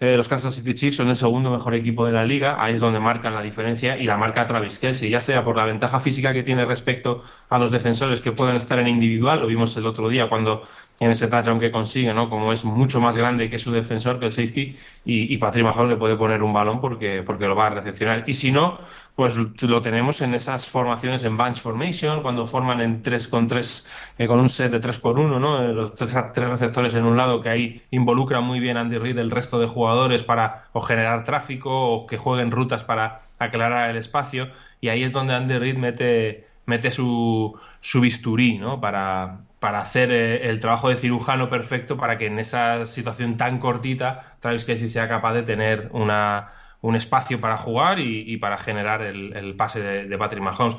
eh, 0.00 0.16
los 0.16 0.26
Kansas 0.26 0.56
City 0.56 0.74
Chiefs 0.74 0.96
son 0.96 1.08
el 1.08 1.14
segundo 1.14 1.52
mejor 1.52 1.76
equipo 1.76 2.04
de 2.04 2.10
la 2.10 2.24
liga, 2.24 2.56
ahí 2.58 2.74
es 2.74 2.80
donde 2.80 2.98
marcan 2.98 3.32
la 3.32 3.42
diferencia 3.42 3.96
y 3.96 4.02
la 4.02 4.16
marca 4.16 4.44
Travis 4.44 4.80
Kelsey, 4.80 5.08
ya 5.08 5.20
sea 5.20 5.44
por 5.44 5.56
la 5.56 5.64
ventaja 5.64 6.00
física 6.00 6.32
que 6.32 6.42
tiene 6.42 6.64
respecto 6.64 7.22
a 7.48 7.60
los 7.60 7.70
defensores 7.70 8.20
que 8.20 8.32
pueden 8.32 8.56
estar 8.56 8.80
en 8.80 8.88
individual, 8.88 9.38
lo 9.38 9.46
vimos 9.46 9.76
el 9.76 9.86
otro 9.86 10.08
día 10.08 10.28
cuando 10.28 10.64
en 11.04 11.10
ese 11.10 11.26
touchdown 11.28 11.58
que 11.58 11.72
consigue, 11.72 12.14
¿no? 12.14 12.30
Como 12.30 12.52
es 12.52 12.64
mucho 12.64 13.00
más 13.00 13.16
grande 13.16 13.50
que 13.50 13.58
su 13.58 13.72
defensor, 13.72 14.20
que 14.20 14.26
el 14.26 14.32
safety, 14.32 14.76
y, 15.04 15.34
y 15.34 15.38
Patrick 15.38 15.64
Mahomes 15.64 15.90
le 15.90 15.96
puede 15.96 16.16
poner 16.16 16.42
un 16.42 16.52
balón 16.52 16.80
porque, 16.80 17.22
porque 17.24 17.46
lo 17.46 17.56
va 17.56 17.66
a 17.66 17.70
recepcionar. 17.70 18.24
Y 18.26 18.34
si 18.34 18.52
no, 18.52 18.78
pues 19.14 19.36
lo 19.36 19.82
tenemos 19.82 20.22
en 20.22 20.34
esas 20.34 20.66
formaciones 20.68 21.24
en 21.24 21.36
bunch 21.36 21.60
formation, 21.60 22.22
cuando 22.22 22.46
forman 22.46 22.80
en 22.80 23.02
3 23.02 23.28
con 23.28 23.46
3, 23.46 24.14
eh, 24.18 24.26
con 24.26 24.40
un 24.40 24.48
set 24.48 24.70
de 24.70 24.80
3 24.80 24.98
por 24.98 25.18
1, 25.18 25.38
¿no? 25.38 25.62
Eh, 25.62 25.72
los 25.74 25.94
tres, 25.94 26.14
receptores 26.34 26.94
en 26.94 27.04
un 27.04 27.16
lado 27.16 27.40
que 27.40 27.48
ahí 27.50 27.82
involucra 27.90 28.40
muy 28.40 28.60
bien 28.60 28.76
Andy 28.76 28.98
Reid 28.98 29.18
el 29.18 29.30
resto 29.30 29.58
de 29.58 29.66
jugadores 29.66 30.22
para 30.22 30.62
o 30.72 30.80
generar 30.80 31.24
tráfico 31.24 31.70
o 31.70 32.06
que 32.06 32.16
jueguen 32.16 32.50
rutas 32.50 32.84
para 32.84 33.20
aclarar 33.38 33.90
el 33.90 33.96
espacio. 33.96 34.48
Y 34.80 34.88
ahí 34.88 35.02
es 35.02 35.12
donde 35.12 35.34
Andy 35.34 35.58
Reid 35.58 35.76
mete, 35.76 36.46
mete 36.66 36.90
su, 36.90 37.58
su 37.80 38.00
bisturí, 38.00 38.58
¿no? 38.58 38.80
Para, 38.80 39.40
para 39.58 39.80
hacer 39.80 40.12
eh, 40.12 40.48
el 40.48 40.60
trabajo 40.60 40.88
de 40.88 40.96
cirujano 40.96 41.48
perfecto 41.48 41.96
para 41.96 42.18
que 42.18 42.26
en 42.26 42.38
esa 42.38 42.84
situación 42.86 43.36
tan 43.36 43.58
cortita 43.58 44.36
Travis 44.40 44.64
Casey 44.64 44.88
sea 44.88 45.08
capaz 45.08 45.34
de 45.34 45.42
tener 45.42 45.88
una, 45.92 46.48
un 46.80 46.96
espacio 46.96 47.40
para 47.40 47.56
jugar 47.56 47.98
y, 47.98 48.36
para 48.38 48.58
generar 48.58 49.02
el, 49.02 49.54
pase 49.56 49.80
de, 49.80 50.18
Patrick 50.18 50.42
Mahomes. 50.42 50.76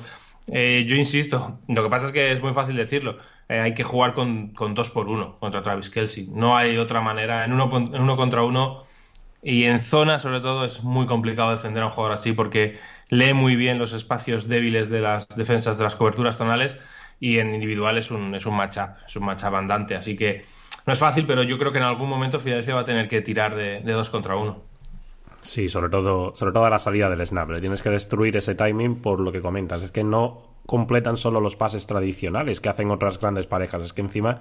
Eh, 0.51 0.85
yo 0.87 0.97
insisto, 0.97 1.59
lo 1.69 1.83
que 1.83 1.89
pasa 1.89 2.07
es 2.07 2.11
que 2.11 2.31
es 2.33 2.41
muy 2.41 2.53
fácil 2.53 2.75
decirlo. 2.75 3.17
Eh, 3.47 3.59
hay 3.59 3.73
que 3.73 3.83
jugar 3.83 4.13
con, 4.13 4.49
con, 4.49 4.75
dos 4.75 4.89
por 4.89 5.07
uno 5.07 5.37
contra 5.39 5.61
Travis 5.61 5.89
Kelsey. 5.89 6.27
No 6.33 6.57
hay 6.57 6.77
otra 6.77 6.99
manera. 6.99 7.45
En 7.45 7.53
uno, 7.53 7.69
en 7.77 8.01
uno 8.01 8.17
contra 8.17 8.43
uno 8.43 8.83
y 9.41 9.63
en 9.65 9.79
zona, 9.79 10.19
sobre 10.19 10.39
todo, 10.39 10.63
es 10.65 10.83
muy 10.83 11.05
complicado 11.05 11.51
defender 11.51 11.83
a 11.83 11.87
un 11.87 11.91
jugador 11.91 12.15
así 12.15 12.31
porque 12.31 12.77
lee 13.13 13.33
muy 13.33 13.55
bien 13.55 13.79
los 13.79 13.93
espacios 13.93 14.47
débiles 14.47 14.89
de 14.89 14.99
las 14.99 15.27
defensas 15.29 15.77
de 15.77 15.83
las 15.83 15.95
coberturas 15.95 16.37
zonales 16.37 16.79
y 17.19 17.37
en 17.37 17.53
individual 17.53 17.97
es 17.97 18.11
un, 18.11 18.33
es 18.35 18.45
un 18.45 18.55
matchup, 18.55 18.89
es 19.07 19.15
un 19.15 19.25
matchup 19.25 19.55
andante, 19.55 19.95
así 19.95 20.15
que 20.15 20.43
no 20.85 20.93
es 20.93 20.99
fácil, 20.99 21.25
pero 21.25 21.43
yo 21.43 21.57
creo 21.57 21.71
que 21.71 21.77
en 21.77 21.85
algún 21.85 22.09
momento 22.09 22.39
Filadelfia 22.39 22.75
va 22.75 22.81
a 22.81 22.85
tener 22.85 23.07
que 23.07 23.21
tirar 23.21 23.55
de, 23.55 23.81
dos 23.81 24.09
contra 24.09 24.35
uno. 24.35 24.61
Sí, 25.41 25.69
sobre 25.69 25.89
todo, 25.89 26.35
sobre 26.35 26.53
todo 26.53 26.65
a 26.65 26.69
la 26.69 26.79
salida 26.79 27.09
del 27.09 27.25
snap. 27.25 27.51
Le 27.51 27.59
tienes 27.59 27.81
que 27.81 27.89
destruir 27.89 28.35
ese 28.37 28.55
timing 28.55 29.01
por 29.01 29.19
lo 29.19 29.31
que 29.31 29.41
comentas. 29.41 29.83
Es 29.83 29.91
que 29.91 30.03
no 30.03 30.41
completan 30.65 31.17
solo 31.17 31.41
los 31.41 31.55
pases 31.57 31.85
tradicionales 31.85 32.61
que 32.61 32.69
hacen 32.69 32.91
otras 32.91 33.19
grandes 33.19 33.45
parejas. 33.45 33.83
Es 33.83 33.93
que 33.93 34.01
encima 34.01 34.39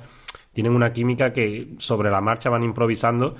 tienen 0.53 0.75
una 0.75 0.93
química 0.93 1.33
que 1.33 1.75
sobre 1.79 2.11
la 2.11 2.21
marcha 2.21 2.51
van 2.51 2.63
improvisando 2.63 3.35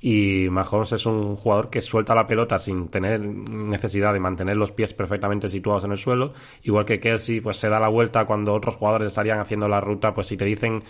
y 0.00 0.48
Mahomes 0.50 0.92
es 0.92 1.06
un 1.06 1.34
jugador 1.36 1.70
que 1.70 1.80
suelta 1.80 2.14
la 2.14 2.26
pelota 2.26 2.58
sin 2.58 2.88
tener 2.88 3.20
necesidad 3.20 4.12
de 4.12 4.20
mantener 4.20 4.56
los 4.56 4.70
pies 4.70 4.92
perfectamente 4.92 5.48
situados 5.48 5.84
en 5.84 5.92
el 5.92 5.98
suelo, 5.98 6.34
igual 6.62 6.84
que 6.84 7.00
Kelsey 7.00 7.40
pues 7.40 7.56
se 7.56 7.68
da 7.68 7.80
la 7.80 7.88
vuelta 7.88 8.26
cuando 8.26 8.52
otros 8.52 8.74
jugadores 8.74 9.08
estarían 9.08 9.40
haciendo 9.40 9.68
la 9.68 9.80
ruta, 9.80 10.12
pues 10.12 10.26
si 10.26 10.36
te 10.36 10.44
dicen 10.44 10.82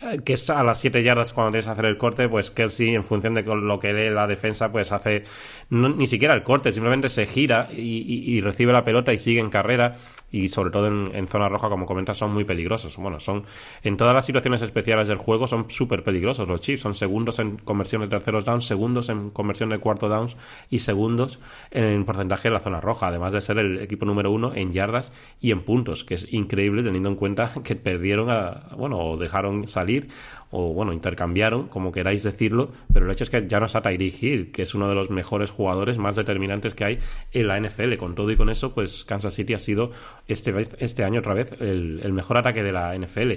eh, 0.00 0.20
que 0.24 0.34
es 0.34 0.48
a 0.50 0.62
las 0.62 0.80
7 0.80 1.02
yardas 1.02 1.32
cuando 1.32 1.52
tienes 1.52 1.66
que 1.66 1.72
hacer 1.72 1.86
el 1.86 1.98
corte, 1.98 2.28
pues 2.28 2.50
Kelsey 2.50 2.94
en 2.94 3.04
función 3.04 3.34
de 3.34 3.42
lo 3.42 3.78
que 3.80 3.92
lee 3.92 4.10
la 4.10 4.26
defensa 4.26 4.70
pues 4.70 4.92
hace 4.92 5.24
ni 5.70 6.06
siquiera 6.06 6.34
el 6.34 6.42
corte, 6.42 6.72
simplemente 6.72 7.08
se 7.08 7.26
gira 7.26 7.68
y 7.72 8.40
recibe 8.40 8.72
la 8.72 8.84
pelota 8.84 9.12
y 9.12 9.18
sigue 9.18 9.40
en 9.40 9.50
carrera 9.50 9.96
y 10.30 10.48
sobre 10.48 10.70
todo 10.70 10.86
en, 10.86 11.26
zona 11.26 11.48
roja, 11.48 11.68
como 11.68 11.86
comentas, 11.86 12.18
son 12.18 12.32
muy 12.32 12.44
peligrosos. 12.44 12.96
Bueno, 12.96 13.20
son 13.20 13.44
en 13.82 13.96
todas 13.96 14.14
las 14.14 14.26
situaciones 14.26 14.62
especiales 14.62 15.08
del 15.08 15.18
juego 15.18 15.46
son 15.46 15.70
súper 15.70 16.02
peligrosos 16.02 16.48
los 16.48 16.60
Chiefs. 16.60 16.82
Son 16.82 16.94
segundos 16.94 17.38
en 17.38 17.56
conversión 17.56 18.02
de 18.02 18.08
terceros 18.08 18.44
downs, 18.44 18.66
segundos 18.66 19.08
en 19.08 19.30
conversión 19.30 19.70
de 19.70 19.78
cuarto 19.78 20.08
downs 20.08 20.36
y 20.70 20.80
segundos 20.80 21.38
en 21.70 22.04
porcentaje 22.04 22.48
de 22.48 22.54
la 22.54 22.60
zona 22.60 22.80
roja, 22.80 23.08
además 23.08 23.32
de 23.32 23.40
ser 23.40 23.58
el 23.58 23.78
equipo 23.80 24.06
número 24.06 24.30
uno 24.30 24.52
en 24.54 24.72
yardas 24.72 25.12
y 25.40 25.50
en 25.52 25.62
puntos, 25.62 26.04
que 26.04 26.14
es 26.14 26.32
increíble 26.32 26.82
teniendo 26.82 27.08
en 27.08 27.16
cuenta 27.16 27.50
que 27.64 27.76
perdieron 27.76 28.30
a, 28.30 28.68
bueno, 28.76 28.98
o 28.98 29.16
dejaron 29.16 29.68
salir 29.68 30.08
o 30.50 30.72
bueno, 30.72 30.92
intercambiaron, 30.92 31.68
como 31.68 31.92
queráis 31.92 32.22
decirlo, 32.22 32.70
pero 32.92 33.06
el 33.06 33.12
hecho 33.12 33.24
es 33.24 33.30
que 33.30 33.46
ya 33.46 33.60
no 33.60 33.66
está 33.66 33.80
Tyreek 33.80 34.22
Hill, 34.22 34.50
que 34.50 34.62
es 34.62 34.74
uno 34.74 34.88
de 34.88 34.94
los 34.94 35.10
mejores 35.10 35.50
jugadores 35.50 35.96
más 35.98 36.16
determinantes 36.16 36.74
que 36.74 36.84
hay 36.84 36.98
en 37.32 37.46
la 37.46 37.60
NFL. 37.60 37.96
Con 37.96 38.14
todo 38.14 38.30
y 38.30 38.36
con 38.36 38.50
eso, 38.50 38.74
pues 38.74 39.04
Kansas 39.04 39.34
City 39.34 39.54
ha 39.54 39.58
sido 39.58 39.92
este, 40.26 40.52
este 40.78 41.04
año 41.04 41.20
otra 41.20 41.34
vez 41.34 41.54
el, 41.60 42.12
mejor 42.12 42.38
ataque 42.38 42.62
de 42.62 42.72
la 42.72 42.96
NFL. 42.96 43.32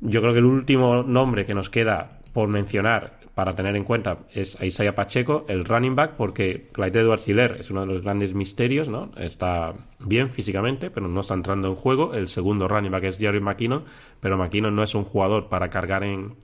Yo 0.00 0.20
creo 0.20 0.32
que 0.32 0.40
el 0.40 0.44
último 0.44 1.02
nombre 1.02 1.46
que 1.46 1.54
nos 1.54 1.70
queda 1.70 2.20
por 2.34 2.48
mencionar 2.48 3.23
para 3.34 3.54
tener 3.54 3.74
en 3.74 3.84
cuenta 3.84 4.18
es 4.32 4.60
a 4.60 4.64
Isaiah 4.64 4.94
Pacheco, 4.94 5.44
el 5.48 5.64
running 5.64 5.96
back, 5.96 6.12
porque 6.16 6.68
Clyde 6.72 7.00
Edwards 7.00 7.26
Hiller 7.26 7.56
es 7.58 7.70
uno 7.70 7.80
de 7.80 7.86
los 7.86 8.02
grandes 8.02 8.34
misterios, 8.34 8.88
¿no? 8.88 9.10
Está 9.16 9.74
bien 9.98 10.30
físicamente, 10.30 10.90
pero 10.90 11.08
no 11.08 11.20
está 11.20 11.34
entrando 11.34 11.68
en 11.68 11.74
juego. 11.74 12.14
El 12.14 12.28
segundo 12.28 12.68
running 12.68 12.92
back 12.92 13.04
es 13.04 13.18
Jerry 13.18 13.40
McKinnon, 13.40 13.84
pero 14.20 14.38
McKinnon 14.38 14.74
no 14.74 14.82
es 14.82 14.94
un 14.94 15.04
jugador 15.04 15.48
para 15.48 15.68
cargar 15.68 16.04
en 16.04 16.36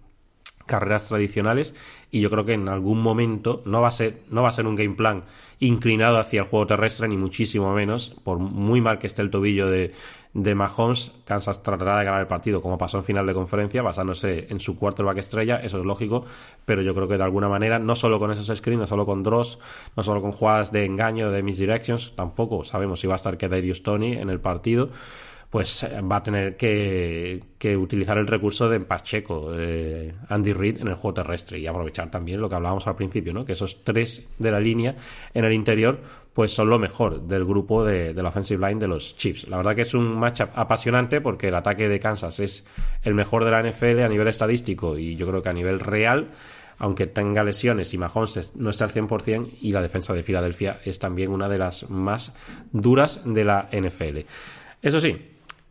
carreras 0.66 1.09
tradicionales 1.09 1.74
y 2.12 2.20
yo 2.20 2.31
creo 2.31 2.44
que 2.44 2.53
en 2.53 2.68
algún 2.68 3.03
momento 3.03 3.61
no 3.66 3.83
va 3.83 3.88
a 3.88 3.90
ser 3.90 4.20
no 4.31 4.42
va 4.42 4.50
a 4.50 4.53
ser 4.53 4.68
un 4.68 4.76
game 4.76 4.94
plan 4.94 5.24
inclinado 5.59 6.18
hacia 6.18 6.42
el 6.42 6.46
juego 6.46 6.68
terrestre 6.68 7.09
ni 7.09 7.16
muchísimo 7.16 7.74
menos 7.74 8.14
por 8.22 8.38
muy 8.38 8.81
mal 8.81 9.00
que 9.00 9.09
esté 9.09 9.20
el 9.20 9.31
tobillo 9.31 9.68
de, 9.68 9.92
de 10.32 10.54
Mahomes 10.54 11.12
Kansas 11.24 11.62
tratará 11.62 11.98
de 11.98 12.04
ganar 12.04 12.20
el 12.20 12.26
partido 12.28 12.62
como 12.62 12.78
pasó 12.78 12.98
en 12.98 13.04
final 13.04 13.26
de 13.26 13.34
conferencia 13.34 13.82
basándose 13.82 14.46
en 14.50 14.60
su 14.60 14.76
quarterback 14.76 15.18
estrella 15.18 15.56
eso 15.56 15.78
es 15.78 15.84
lógico 15.84 16.24
pero 16.64 16.82
yo 16.82 16.94
creo 16.94 17.08
que 17.08 17.16
de 17.16 17.24
alguna 17.24 17.48
manera 17.48 17.80
no 17.80 17.96
solo 17.96 18.20
con 18.20 18.30
esos 18.30 18.56
screens 18.56 18.80
no 18.80 18.86
solo 18.86 19.06
con 19.06 19.24
draws 19.24 19.58
no 19.96 20.02
solo 20.02 20.22
con 20.22 20.30
jugadas 20.30 20.70
de 20.70 20.84
engaño 20.84 21.32
de 21.32 21.42
misdirections 21.42 22.14
tampoco 22.14 22.64
sabemos 22.64 23.00
si 23.00 23.08
va 23.08 23.14
a 23.14 23.16
estar 23.16 23.38
que 23.38 23.48
Darius 23.48 23.82
Tony 23.82 24.12
en 24.12 24.30
el 24.30 24.40
partido 24.40 24.90
pues 25.50 25.82
eh, 25.82 26.00
va 26.00 26.16
a 26.16 26.22
tener 26.22 26.56
que, 26.56 27.40
utilizar 27.76 28.16
el 28.16 28.26
recurso 28.26 28.68
de 28.68 28.80
Pacheco, 28.80 29.50
de 29.50 30.14
Andy 30.28 30.52
Reid 30.52 30.80
en 30.80 30.88
el 30.88 30.94
juego 30.94 31.14
terrestre 31.14 31.58
y 31.58 31.66
aprovechar 31.66 32.10
también 32.10 32.40
lo 32.40 32.48
que 32.48 32.54
hablábamos 32.54 32.86
al 32.86 32.94
principio, 32.94 33.34
¿no? 33.34 33.44
que 33.44 33.52
esos 33.52 33.82
tres 33.82 34.26
de 34.38 34.50
la 34.50 34.60
línea 34.60 34.94
en 35.34 35.44
el 35.44 35.52
interior 35.52 35.98
pues 36.32 36.52
son 36.52 36.70
lo 36.70 36.78
mejor 36.78 37.22
del 37.22 37.44
grupo 37.44 37.84
de, 37.84 38.14
la 38.14 38.28
offensive 38.28 38.64
line 38.66 38.80
de 38.80 38.86
los 38.86 39.16
Chiefs. 39.16 39.48
La 39.48 39.56
verdad 39.56 39.74
que 39.74 39.82
es 39.82 39.92
un 39.94 40.16
matchup 40.16 40.50
apasionante 40.54 41.20
porque 41.20 41.48
el 41.48 41.54
ataque 41.56 41.88
de 41.88 41.98
Kansas 41.98 42.38
es 42.38 42.64
el 43.02 43.14
mejor 43.14 43.44
de 43.44 43.50
la 43.50 43.62
NFL 43.62 44.00
a 44.00 44.08
nivel 44.08 44.28
estadístico 44.28 44.96
y 44.96 45.16
yo 45.16 45.26
creo 45.26 45.42
que 45.42 45.48
a 45.48 45.52
nivel 45.52 45.80
real 45.80 46.30
aunque 46.78 47.06
tenga 47.06 47.44
lesiones 47.44 47.92
y 47.92 47.98
Mahomes 47.98 48.52
no 48.54 48.70
esté 48.70 48.84
al 48.84 48.90
100%, 48.90 49.50
y 49.60 49.70
la 49.70 49.82
defensa 49.82 50.14
de 50.14 50.22
Filadelfia 50.22 50.80
es 50.82 50.98
también 50.98 51.30
una 51.30 51.46
de 51.46 51.58
las 51.58 51.90
más 51.90 52.32
duras 52.72 53.20
de 53.26 53.44
la 53.44 53.68
NFL. 53.70 54.20
Eso 54.80 54.98
sí, 54.98 55.29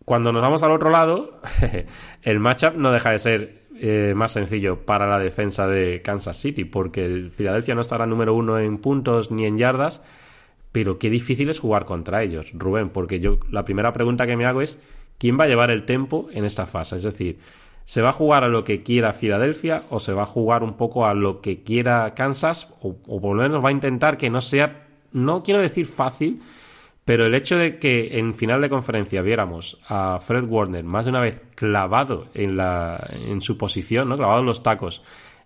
cuando 0.10 0.32
nos 0.32 0.42
vamos 0.42 0.64
al 0.64 0.72
otro 0.72 0.90
lado, 0.90 1.40
el 2.24 2.40
matchup 2.40 2.74
no 2.74 2.92
deja 2.92 3.12
de 3.12 3.20
ser 3.20 3.62
eh, 3.80 4.14
más 4.16 4.32
sencillo 4.32 4.84
para 4.84 5.06
la 5.06 5.20
defensa 5.20 5.68
de 5.68 6.02
Kansas 6.02 6.36
City, 6.36 6.66
porque 6.66 7.06
el 7.06 7.30
Filadelfia 7.30 7.76
no 7.76 7.82
estará 7.82 8.08
número 8.08 8.34
uno 8.34 8.58
en 8.58 8.80
puntos 8.80 9.30
ni 9.30 9.46
en 9.46 9.60
yardas, 9.60 10.02
pero 10.72 10.98
qué 10.98 11.12
difícil 11.12 11.48
es 11.52 11.60
jugar 11.60 11.86
contra 11.86 12.24
ellos, 12.24 12.50
Rubén, 12.56 12.90
porque 12.90 13.20
yo 13.20 13.38
la 13.52 13.66
primera 13.66 13.94
pregunta 13.94 14.26
que 14.26 14.36
me 14.36 14.48
hago 14.48 14.64
es 14.64 14.80
¿quién 15.20 15.40
va 15.40 15.44
a 15.44 15.48
llevar 15.48 15.70
el 15.70 15.86
tempo 15.86 16.28
en 16.34 16.44
esta 16.44 16.66
fase? 16.66 16.96
Es 16.96 17.04
decir, 17.04 17.38
¿se 17.86 18.02
va 18.02 18.10
a 18.10 18.14
jugar 18.14 18.44
a 18.44 18.48
lo 18.48 18.64
que 18.64 18.82
quiera 18.82 19.14
Filadelfia 19.14 19.84
o 19.92 20.00
se 20.00 20.14
va 20.14 20.24
a 20.24 20.26
jugar 20.26 20.64
un 20.64 20.74
poco 20.74 21.06
a 21.06 21.14
lo 21.14 21.40
que 21.40 21.62
quiera 21.62 22.16
Kansas? 22.16 22.76
O, 22.82 22.96
o 23.06 23.22
por 23.22 23.36
lo 23.36 23.44
menos 23.44 23.64
va 23.64 23.70
a 23.70 23.74
intentar 23.74 24.18
que 24.18 24.32
no 24.32 24.42
sea, 24.42 24.88
no 25.12 25.44
quiero 25.44 25.62
decir 25.62 25.86
fácil, 25.86 26.42
pero 27.10 27.26
el 27.26 27.34
hecho 27.34 27.58
de 27.58 27.80
que 27.80 28.20
en 28.20 28.36
final 28.36 28.62
de 28.62 28.70
conferencia 28.70 29.24
viéramos 29.24 29.80
a 29.88 30.20
Fred 30.20 30.44
Warner 30.44 30.84
más 30.84 31.06
de 31.06 31.10
una 31.10 31.22
vez 31.22 31.42
clavado 31.56 32.28
en, 32.36 32.56
la, 32.56 33.04
en 33.12 33.42
su 33.42 33.58
posición, 33.58 34.10
¿no? 34.10 34.16
clavado 34.16 34.42
en 34.42 34.46
los 34.46 34.62
tacos, 34.62 35.02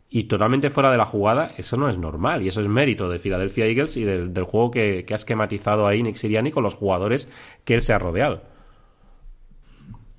y 0.10 0.26
totalmente 0.26 0.69
fuera 0.69 0.91
de 0.91 0.97
la 0.97 1.06
jugada, 1.06 1.54
eso 1.56 1.78
no 1.78 1.88
es 1.88 1.97
normal. 1.97 2.43
Y 2.43 2.49
eso 2.49 2.60
es 2.60 2.67
mérito 2.67 3.08
de 3.08 3.17
Philadelphia 3.17 3.65
Eagles 3.65 3.95
y 3.95 4.04
del, 4.04 4.43
juego 4.43 4.71
que, 4.71 5.06
que, 5.08 5.13
ha 5.13 5.15
esquematizado 5.15 5.88
ahí 5.88 6.04
Nick 6.04 6.17
Siriani 6.17 6.52
con 6.52 6.63
los 6.63 6.73
jugadores 6.73 7.30
que 7.63 7.76
él 7.76 7.82
se 7.82 7.93
ha 7.93 7.97
rodeado. 7.97 8.41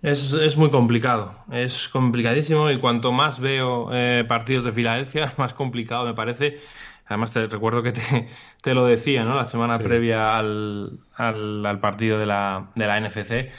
Es, 0.01 0.33
es 0.33 0.57
muy 0.57 0.71
complicado, 0.71 1.35
es 1.53 1.91
complicadísimo 1.91 2.71
y 2.71 2.79
cuanto 2.79 3.13
más 3.13 3.39
veo 3.39 3.91
eh, 3.93 4.25
partidos 4.27 4.65
de 4.65 4.73
Filadelfia, 4.73 5.35
más 5.39 5.53
complicado 5.53 6.07
me 6.07 6.15
parece. 6.15 6.59
Además, 7.07 7.33
te 7.33 7.47
recuerdo 7.47 7.83
que 7.83 7.93
te, 8.63 8.75
lo 8.75 8.87
decía, 8.87 9.25
¿no? 9.25 9.35
La 9.35 9.45
semana 9.45 9.79
previa 9.79 10.37
al, 10.37 11.01
al, 11.17 11.81
partido 11.81 12.19
de 12.19 12.27
la, 12.27 12.71
de 12.75 12.87
la 12.87 13.01
NFC 13.01 13.51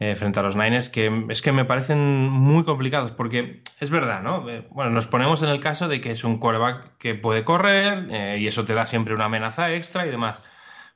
eh, 0.00 0.16
frente 0.16 0.40
a 0.40 0.42
los 0.42 0.56
Niners, 0.56 0.88
que 0.88 1.26
es 1.28 1.42
que 1.42 1.52
me 1.52 1.64
parecen 1.64 2.28
muy 2.28 2.64
complicados, 2.64 3.12
porque 3.12 3.62
es 3.80 3.90
verdad, 3.90 4.22
¿no? 4.22 4.48
Eh, 4.48 4.66
bueno, 4.70 4.90
nos 4.90 5.06
ponemos 5.06 5.42
en 5.42 5.50
el 5.50 5.60
caso 5.60 5.86
de 5.88 6.00
que 6.00 6.10
es 6.10 6.24
un 6.24 6.38
quarterback 6.38 6.96
que 6.98 7.14
puede 7.14 7.44
correr 7.44 8.08
eh, 8.10 8.38
y 8.40 8.46
eso 8.46 8.64
te 8.64 8.74
da 8.74 8.86
siempre 8.86 9.14
una 9.14 9.26
amenaza 9.26 9.72
extra 9.72 10.06
y 10.06 10.10
demás. 10.10 10.42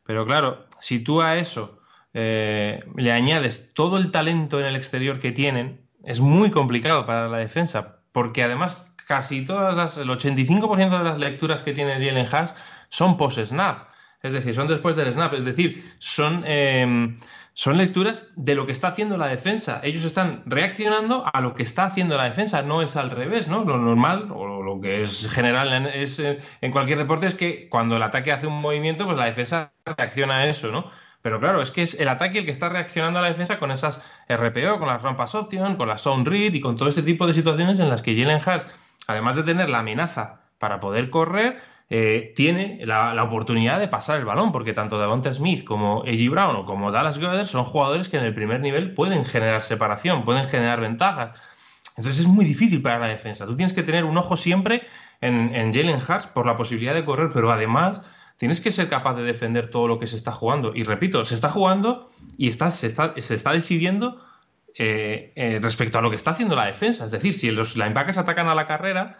Pero 0.04 0.24
claro, 0.24 0.66
si 0.80 0.98
tú 1.00 1.22
a 1.22 1.36
eso 1.36 1.74
le 2.12 3.12
añades 3.12 3.72
todo 3.74 3.96
el 3.96 4.10
talento 4.10 4.58
en 4.58 4.66
el 4.66 4.74
exterior 4.74 5.20
que 5.20 5.30
tienen, 5.30 5.86
es 6.02 6.18
muy 6.18 6.50
complicado 6.50 7.06
para 7.06 7.28
la 7.28 7.38
defensa, 7.38 7.97
porque 8.12 8.42
además 8.42 8.94
casi 9.06 9.44
todas 9.44 9.74
las, 9.74 9.96
el 9.96 10.08
85% 10.08 10.98
de 10.98 11.04
las 11.04 11.18
lecturas 11.18 11.62
que 11.62 11.72
tiene 11.72 11.94
Jalen 11.94 12.26
Hurts 12.26 12.54
son 12.90 13.16
post-snap. 13.16 13.88
Es 14.22 14.32
decir, 14.32 14.52
son 14.52 14.68
después 14.68 14.96
del 14.96 15.12
snap. 15.12 15.32
Es 15.34 15.44
decir, 15.44 15.94
son, 15.98 16.42
em, 16.46 17.16
son 17.54 17.78
lecturas 17.78 18.28
de 18.36 18.54
lo 18.54 18.66
que 18.66 18.72
está 18.72 18.88
haciendo 18.88 19.16
la 19.16 19.28
defensa. 19.28 19.80
Ellos 19.84 20.04
están 20.04 20.42
reaccionando 20.46 21.24
a 21.32 21.40
lo 21.40 21.54
que 21.54 21.62
está 21.62 21.86
haciendo 21.86 22.16
la 22.16 22.24
defensa. 22.24 22.62
No 22.62 22.82
es 22.82 22.96
al 22.96 23.10
revés, 23.10 23.46
¿no? 23.48 23.64
Lo 23.64 23.78
normal, 23.78 24.30
o 24.32 24.62
lo 24.62 24.80
que 24.80 25.02
es 25.02 25.28
general 25.30 25.72
en, 25.72 25.86
es, 25.86 26.18
eh, 26.18 26.40
en 26.60 26.72
cualquier 26.72 26.98
deporte, 26.98 27.26
es 27.26 27.34
que 27.34 27.68
cuando 27.68 27.96
el 27.96 28.02
ataque 28.02 28.32
hace 28.32 28.46
un 28.48 28.60
movimiento, 28.60 29.06
pues 29.06 29.16
la 29.16 29.26
defensa 29.26 29.72
reacciona 29.84 30.38
a 30.38 30.48
eso, 30.48 30.72
¿no? 30.72 30.90
Pero 31.28 31.40
claro, 31.40 31.60
es 31.60 31.70
que 31.70 31.82
es 31.82 32.00
el 32.00 32.08
ataque 32.08 32.38
el 32.38 32.46
que 32.46 32.50
está 32.50 32.70
reaccionando 32.70 33.18
a 33.18 33.22
la 33.22 33.28
defensa 33.28 33.58
con 33.58 33.70
esas 33.70 34.02
RPO, 34.30 34.78
con 34.78 34.88
las 34.88 35.02
rampas 35.02 35.34
option, 35.34 35.76
con 35.76 35.86
la 35.86 35.98
sound 35.98 36.26
read 36.26 36.54
y 36.54 36.60
con 36.62 36.78
todo 36.78 36.88
este 36.88 37.02
tipo 37.02 37.26
de 37.26 37.34
situaciones 37.34 37.80
en 37.80 37.90
las 37.90 38.00
que 38.00 38.18
Jalen 38.18 38.40
Hurts 38.40 38.66
además 39.06 39.36
de 39.36 39.42
tener 39.42 39.68
la 39.68 39.80
amenaza 39.80 40.40
para 40.56 40.80
poder 40.80 41.10
correr, 41.10 41.60
eh, 41.90 42.32
tiene 42.34 42.80
la, 42.86 43.22
oportunidad 43.22 43.78
de 43.78 43.88
pasar 43.88 44.18
el 44.18 44.24
balón, 44.24 44.52
porque 44.52 44.72
tanto 44.72 44.98
Davante 44.98 45.34
Smith 45.34 45.64
como 45.64 46.00
A.G. 46.00 46.30
Brown 46.30 46.56
o 46.56 46.64
como 46.64 46.92
Dallas 46.92 47.18
Goddard 47.18 47.44
son 47.44 47.66
jugadores 47.66 48.08
que 48.08 48.16
en 48.16 48.24
el 48.24 48.32
primer 48.32 48.60
nivel 48.60 48.94
pueden 48.94 49.26
generar 49.26 49.60
separación, 49.60 50.24
pueden 50.24 50.48
generar 50.48 50.80
ventajas. 50.80 51.38
Entonces 51.98 52.22
es 52.22 52.26
muy 52.26 52.46
difícil 52.46 52.80
para 52.80 52.98
la 52.98 53.08
defensa. 53.08 53.44
Tú 53.44 53.54
tienes 53.54 53.74
que 53.74 53.82
tener 53.82 54.04
un 54.04 54.16
ojo 54.16 54.38
siempre 54.38 54.86
en, 55.20 55.74
Jalen 55.74 55.96
Hurts 55.96 56.26
por 56.28 56.46
la 56.46 56.56
posibilidad 56.56 56.94
de 56.94 57.04
correr, 57.04 57.28
pero 57.34 57.52
además 57.52 58.00
tienes 58.38 58.60
que 58.60 58.70
ser 58.70 58.88
capaz 58.88 59.14
de 59.14 59.24
defender 59.24 59.68
todo 59.68 59.86
lo 59.86 59.98
que 59.98 60.06
se 60.06 60.16
está 60.16 60.32
jugando. 60.32 60.72
Y 60.74 60.84
repito, 60.84 61.24
se 61.24 61.34
está 61.34 61.50
jugando 61.50 62.08
y 62.38 62.50
se, 62.52 62.86
está, 62.86 63.14
se 63.20 63.34
está 63.34 63.52
decidiendo 63.52 64.24
eh, 64.74 65.32
eh, 65.34 65.58
respecto 65.60 65.98
a 65.98 66.02
lo 66.02 66.08
que 66.08 66.16
está 66.16 66.30
haciendo 66.30 66.56
la 66.56 66.66
defensa. 66.66 67.04
Es 67.04 67.10
decir, 67.10 67.34
si 67.34 67.50
los 67.50 67.76
linebackers 67.76 68.16
atacan 68.16 68.48
a 68.48 68.54
la 68.54 68.66
carrera, 68.66 69.18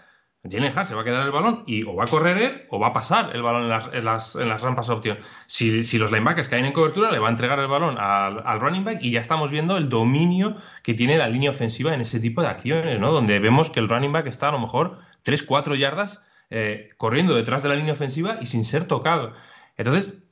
Jalen 0.48 0.72
Hart 0.72 0.86
se 0.86 0.94
va 0.94 1.00
a 1.00 1.04
quedar 1.04 1.26
el 1.26 1.32
balón 1.32 1.64
y 1.66 1.82
o 1.82 1.96
va 1.96 2.04
a 2.04 2.06
correr 2.06 2.38
él 2.38 2.62
o 2.70 2.78
va 2.78 2.88
a 2.88 2.92
pasar 2.92 3.34
el 3.34 3.42
balón 3.42 3.64
en 3.64 3.70
las, 3.70 3.90
en 3.92 4.04
las, 4.04 4.36
en 4.36 4.48
las 4.48 4.62
rampas 4.62 4.88
opción. 4.88 5.18
Si, 5.46 5.82
si, 5.82 5.98
los 5.98 6.12
linebackers 6.12 6.48
caen 6.48 6.64
en 6.64 6.72
cobertura, 6.72 7.10
le 7.10 7.18
va 7.18 7.26
a 7.26 7.30
entregar 7.32 7.58
el 7.58 7.66
balón 7.66 7.98
al, 7.98 8.40
al, 8.46 8.60
running 8.60 8.84
back 8.84 8.98
y 9.02 9.10
ya 9.10 9.20
estamos 9.20 9.50
viendo 9.50 9.76
el 9.76 9.88
dominio 9.88 10.54
que 10.84 10.94
tiene 10.94 11.18
la 11.18 11.28
línea 11.28 11.50
ofensiva 11.50 11.92
en 11.92 12.00
ese 12.00 12.20
tipo 12.20 12.40
de 12.40 12.46
acciones, 12.46 13.00
¿no? 13.00 13.10
Donde 13.10 13.40
vemos 13.40 13.68
que 13.68 13.80
el 13.80 13.88
running 13.88 14.12
back 14.12 14.28
está 14.28 14.50
a 14.50 14.52
lo 14.52 14.60
mejor 14.60 15.00
3-4 15.24 15.76
yardas 15.76 16.24
eh, 16.50 16.90
corriendo 16.96 17.34
detrás 17.34 17.62
de 17.62 17.68
la 17.68 17.74
línea 17.74 17.92
ofensiva 17.92 18.38
y 18.40 18.46
sin 18.46 18.64
ser 18.64 18.86
tocado. 18.86 19.32
Entonces, 19.76 20.22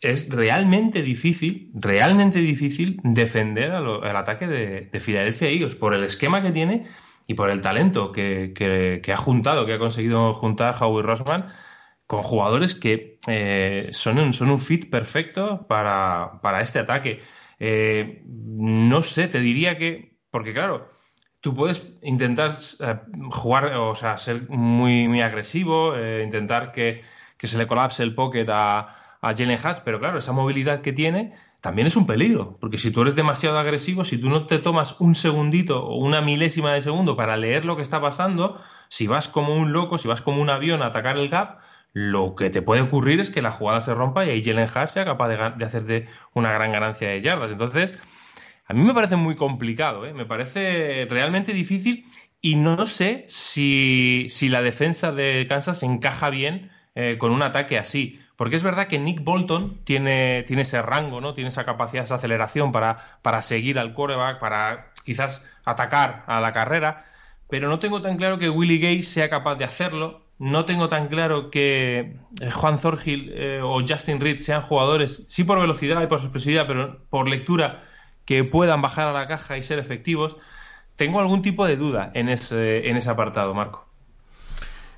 es 0.00 0.28
realmente 0.28 1.02
difícil, 1.02 1.70
realmente 1.74 2.40
difícil 2.40 3.00
defender 3.02 3.72
el 3.72 4.16
ataque 4.16 4.46
de, 4.46 4.80
de, 4.92 5.00
Philadelphia 5.00 5.48
Eagles 5.48 5.76
por 5.76 5.94
el 5.94 6.04
esquema 6.04 6.42
que 6.42 6.52
tiene 6.52 6.86
y 7.26 7.34
por 7.34 7.50
el 7.50 7.60
talento 7.60 8.12
que, 8.12 9.00
ha 9.12 9.16
juntado, 9.16 9.66
que 9.66 9.74
ha 9.74 9.78
conseguido 9.78 10.34
juntar 10.34 10.76
Howie 10.78 11.02
Rossman 11.02 11.48
con 12.06 12.22
jugadores 12.22 12.74
que 12.74 13.18
eh, 13.26 13.88
son, 13.92 14.18
un, 14.18 14.34
son 14.34 14.50
un 14.50 14.58
fit 14.58 14.90
perfecto 14.90 15.66
para, 15.66 16.60
este 16.60 16.78
ataque. 16.78 17.20
Eh, 17.58 18.22
no 18.26 19.02
sé, 19.02 19.28
te 19.28 19.40
diría 19.40 19.78
que, 19.78 20.18
porque 20.30 20.52
claro, 20.52 20.90
tú 21.44 21.54
puedes 21.54 21.86
intentar 22.02 22.56
eh, 22.80 22.98
jugar, 23.30 23.76
o 23.76 23.94
sea, 23.94 24.18
ser 24.18 24.48
muy, 24.48 25.06
muy 25.06 25.20
agresivo, 25.20 25.94
intentar 25.96 26.72
que, 26.72 27.02
que 27.38 27.46
se 27.46 27.58
le 27.58 27.68
colapse 27.68 28.02
el 28.02 28.16
pocket 28.16 28.46
a 28.48 28.88
a 29.24 29.34
Jalen 29.34 29.58
Hurts, 29.58 29.80
pero 29.80 29.98
claro, 29.98 30.18
esa 30.18 30.32
movilidad 30.32 30.82
que 30.82 30.92
tiene 30.92 31.34
también 31.62 31.86
es 31.86 31.96
un 31.96 32.06
peligro, 32.06 32.58
porque 32.60 32.76
si 32.76 32.90
tú 32.90 33.00
eres 33.00 33.16
demasiado 33.16 33.58
agresivo, 33.58 34.04
si 34.04 34.18
tú 34.18 34.28
no 34.28 34.44
te 34.44 34.58
tomas 34.58 35.00
un 35.00 35.14
segundito 35.14 35.82
o 35.82 35.96
una 35.96 36.20
milésima 36.20 36.74
de 36.74 36.82
segundo 36.82 37.16
para 37.16 37.38
leer 37.38 37.64
lo 37.64 37.74
que 37.74 37.82
está 37.82 38.02
pasando, 38.02 38.60
si 38.88 39.06
vas 39.06 39.28
como 39.28 39.54
un 39.54 39.72
loco, 39.72 39.96
si 39.96 40.08
vas 40.08 40.20
como 40.20 40.42
un 40.42 40.50
avión 40.50 40.82
a 40.82 40.86
atacar 40.86 41.16
el 41.16 41.30
gap, 41.30 41.60
lo 41.94 42.34
que 42.34 42.50
te 42.50 42.60
puede 42.60 42.82
ocurrir 42.82 43.18
es 43.18 43.30
que 43.30 43.40
la 43.40 43.50
jugada 43.50 43.80
se 43.80 43.94
rompa 43.94 44.26
y 44.26 44.30
ahí 44.30 44.44
Jalen 44.44 44.68
Hurts 44.68 44.90
sea 44.90 45.06
capaz 45.06 45.28
de, 45.28 45.64
hacerte 45.64 46.06
una 46.34 46.52
gran 46.52 46.72
ganancia 46.72 47.08
de 47.08 47.22
yardas. 47.22 47.50
Entonces, 47.50 47.98
a 48.66 48.74
mí 48.74 48.82
me 48.82 48.94
parece 48.94 49.16
muy 49.16 49.36
complicado, 49.36 50.06
¿eh? 50.06 50.14
me 50.14 50.26
parece 50.26 51.06
realmente 51.10 51.52
difícil 51.52 52.06
y 52.40 52.56
no 52.56 52.86
sé 52.86 53.24
si, 53.28 54.28
la 54.50 54.62
defensa 54.62 55.12
de 55.12 55.46
Kansas 55.48 55.82
encaja 55.82 56.30
bien 56.30 56.70
eh, 56.94 57.16
con 57.18 57.32
un 57.32 57.42
ataque 57.42 57.78
así. 57.78 58.20
Porque 58.36 58.56
es 58.56 58.62
verdad 58.62 58.88
que 58.88 58.98
Nick 58.98 59.22
Bolton 59.22 59.80
tiene, 59.84 60.42
tiene 60.42 60.62
ese 60.62 60.82
rango, 60.82 61.20
¿no? 61.20 61.34
Tiene 61.34 61.48
esa 61.48 61.64
capacidad, 61.64 62.04
esa 62.04 62.16
aceleración 62.16 62.72
para, 62.72 62.96
para 63.22 63.42
seguir 63.42 63.78
al 63.78 63.94
quarterback, 63.94 64.40
para 64.40 64.90
quizás 65.04 65.46
atacar 65.64 66.24
a 66.26 66.40
la 66.40 66.52
carrera, 66.52 67.06
pero 67.48 67.68
no 67.68 67.78
tengo 67.78 68.02
tan 68.02 68.16
claro 68.16 68.38
que 68.38 68.50
Willie 68.50 68.78
Gay 68.78 69.02
sea 69.02 69.30
capaz 69.30 69.54
de 69.54 69.64
hacerlo. 69.64 70.22
No 70.38 70.64
tengo 70.64 70.88
tan 70.88 71.08
claro 71.08 71.50
que 71.50 72.16
eh, 72.40 72.50
Juan 72.50 72.78
eh, 73.06 73.60
o 73.62 73.80
Justin 73.86 74.20
Reed 74.20 74.38
sean 74.38 74.62
jugadores, 74.62 75.24
sí 75.28 75.44
por 75.44 75.60
velocidad 75.60 76.02
y 76.02 76.08
por 76.08 76.18
expresividad, 76.18 76.66
pero 76.66 77.06
por 77.08 77.28
lectura, 77.28 77.84
que 78.24 78.44
puedan 78.44 78.82
bajar 78.82 79.08
a 79.08 79.12
la 79.12 79.26
caja 79.26 79.56
y 79.56 79.62
ser 79.62 79.78
efectivos. 79.78 80.36
Tengo 80.96 81.20
algún 81.20 81.42
tipo 81.42 81.66
de 81.66 81.76
duda 81.76 82.10
en 82.14 82.28
ese, 82.28 82.88
en 82.88 82.96
ese 82.96 83.10
apartado, 83.10 83.54
Marco. 83.54 83.86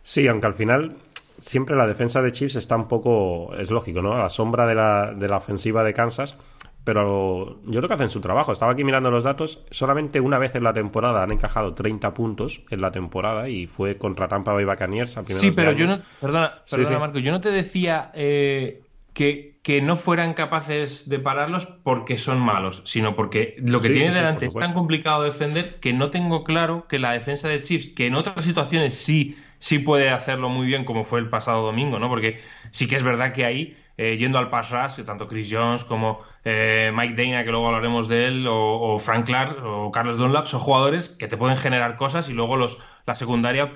Sí, 0.03 0.29
aunque 0.29 0.47
al 0.47 0.55
final 0.55 0.97
siempre 1.39 1.77
la 1.77 1.87
defensa 1.87 2.23
de 2.23 2.33
Chiefs 2.33 2.57
está 2.57 2.77
un 2.77 2.89
poco, 2.89 3.55
es 3.57 3.71
lógico, 3.71 4.03
¿no? 4.03 4.13
A 4.13 4.19
la 4.19 4.29
sombra 4.29 4.67
de 4.67 4.75
la, 4.75 5.13
de 5.15 5.29
la 5.29 5.39
ofensiva 5.39 5.83
de 5.85 5.93
Kansas, 5.93 6.37
pero 6.85 7.61
yo 7.65 7.81
creo 7.81 7.89
que 7.89 7.95
hacen 7.95 8.11
su 8.11 8.21
trabajo. 8.21 8.53
Estaba 8.53 8.73
aquí 8.73 8.85
mirando 8.85 9.11
los 9.11 9.25
datos, 9.25 9.65
solamente 9.73 10.21
una 10.21 10.39
vez 10.39 10.55
en 10.55 10.63
la 10.63 10.73
temporada 10.73 11.23
han 11.23 11.33
encajado 11.33 11.75
30 11.75 12.15
puntos 12.15 12.63
en 12.71 12.81
la 12.81 12.93
temporada 12.93 13.49
y 13.49 13.67
fue 13.67 13.99
contra 13.99 14.29
Tampa 14.29 14.53
Bay 14.53 14.65
Buccaneers. 14.65 15.19
sí, 15.25 15.51
pero 15.51 15.73
yo 15.73 15.87
no, 15.87 15.99
perdona, 16.21 16.63
perdona 16.71 16.99
Marco, 17.01 17.19
yo 17.19 17.33
no 17.33 17.41
te 17.41 17.51
decía 17.51 18.13
eh, 18.15 18.83
que, 19.13 19.56
que, 19.67 19.83
no 19.83 19.97
fueran 19.97 20.35
capaces 20.35 21.09
de 21.09 21.19
pararlos 21.19 21.67
porque 21.67 22.19
son 22.19 22.41
malos, 22.41 22.83
sino 22.85 23.17
porque 23.17 23.57
lo 23.59 23.81
que 23.81 23.91
tiene 23.91 24.15
delante 24.15 24.47
es 24.47 24.55
tan 24.55 24.73
complicado 24.75 25.23
de 25.23 25.31
defender 25.31 25.81
que 25.81 25.93
no 25.93 26.11
tengo 26.11 26.45
claro 26.45 26.87
que 26.89 26.99
la 26.99 27.13
defensa 27.13 27.49
de 27.49 27.63
Chiefs, 27.63 27.89
que 27.89 28.07
en 28.07 28.15
otras 28.15 28.45
situaciones 28.45 28.95
sí 28.95 29.37
sí 29.59 29.79
puede 29.79 30.11
hacerlo 30.11 30.49
muy 30.49 30.67
bien 30.67 30.85
como 30.85 31.05
fue 31.05 31.21
el 31.21 31.29
pasado 31.29 31.63
domingo, 31.65 31.99
¿no? 31.99 32.09
Porque 32.09 32.41
sí 32.71 32.87
que 32.87 32.97
es 32.97 33.03
verdad 33.03 33.33
que 33.33 33.45
ahí, 33.45 33.77
eh, 33.97 34.17
yendo 34.17 34.39
al 34.39 34.51
pass 34.51 34.71
rush, 34.71 35.05
tanto 35.05 35.27
Chris 35.27 35.49
Jones 35.51 35.85
como 35.85 36.21
eh, 36.45 36.93
Mike 36.95 37.21
Dana, 37.21 37.45
que 37.45 37.51
luego 37.51 37.67
hablaremos 37.67 38.09
de 38.09 38.27
él, 38.27 38.47
o, 38.49 38.99
Frank 38.99 39.27
Clark 39.27 39.65
o 39.65 39.91
Carlos 39.91 40.19
Dunlap, 40.19 40.47
son 40.47 40.61
jugadores 40.61 41.09
que 41.09 41.29
te 41.29 41.37
pueden 41.37 41.57
generar 41.57 41.97
cosas 41.97 42.29
y 42.29 42.33
luego 42.33 42.57
los, 42.57 42.79
la 43.07 43.15
secundaria 43.15 43.73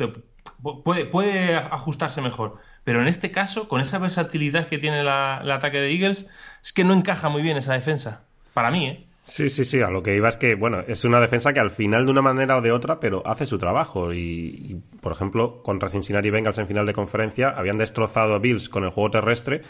puede, 0.84 1.06
puede 1.06 1.56
ajustarse 1.56 2.20
mejor. 2.20 2.58
Pero 2.84 3.00
en 3.00 3.08
este 3.08 3.30
caso, 3.30 3.68
con 3.68 3.80
esa 3.80 3.98
versatilidad 3.98 4.66
que 4.66 4.78
tiene 4.78 5.00
el 5.00 5.08
ataque 5.08 5.78
de 5.78 5.92
Eagles, 5.92 6.26
es 6.62 6.72
que 6.72 6.84
no 6.84 6.94
encaja 6.94 7.28
muy 7.28 7.42
bien 7.42 7.56
esa 7.56 7.74
defensa. 7.74 8.22
Para 8.54 8.70
mí, 8.70 8.86
¿eh? 8.86 9.06
Sí, 9.22 9.50
sí, 9.50 9.64
sí. 9.64 9.80
A 9.82 9.90
lo 9.90 10.02
que 10.02 10.16
iba 10.16 10.28
es 10.28 10.36
que, 10.36 10.54
bueno, 10.54 10.80
es 10.88 11.04
una 11.04 11.20
defensa 11.20 11.52
que 11.52 11.60
al 11.60 11.70
final, 11.70 12.06
de 12.06 12.10
una 12.10 12.22
manera 12.22 12.56
o 12.56 12.62
de 12.62 12.72
otra, 12.72 13.00
pero 13.00 13.22
hace 13.26 13.46
su 13.46 13.58
trabajo. 13.58 14.12
Y, 14.12 14.80
por 15.00 15.12
ejemplo, 15.12 15.62
contra 15.62 15.88
Cincinnati 15.88 16.30
Bengals 16.30 16.58
en 16.58 16.66
final 16.66 16.86
de 16.86 16.94
conferencia, 16.94 17.50
habían 17.50 17.78
destrozado 17.78 18.34
a 18.34 18.38
Bills 18.38 18.68
con 18.68 18.84
el 18.84 18.90
juego 18.90 19.10
terrestre, 19.10 19.60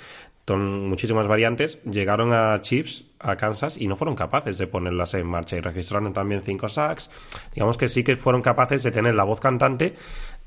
con 0.46 0.88
muchísimas 0.88 1.26
variantes. 1.26 1.78
Llegaron 1.84 2.32
a 2.32 2.60
Chiefs, 2.62 3.04
a 3.18 3.36
Kansas, 3.36 3.76
y 3.76 3.88
no 3.88 3.96
fueron 3.96 4.14
capaces 4.14 4.56
de 4.56 4.66
ponerlas 4.66 5.14
en 5.14 5.26
marcha. 5.26 5.56
Y 5.56 5.60
registraron 5.60 6.12
también 6.12 6.42
cinco 6.44 6.68
sacks. 6.68 7.10
Digamos 7.52 7.76
que 7.76 7.88
sí 7.88 8.04
que 8.04 8.16
fueron 8.16 8.42
capaces 8.42 8.82
de 8.84 8.92
tener 8.92 9.16
la 9.16 9.24
voz 9.24 9.40
cantante 9.40 9.94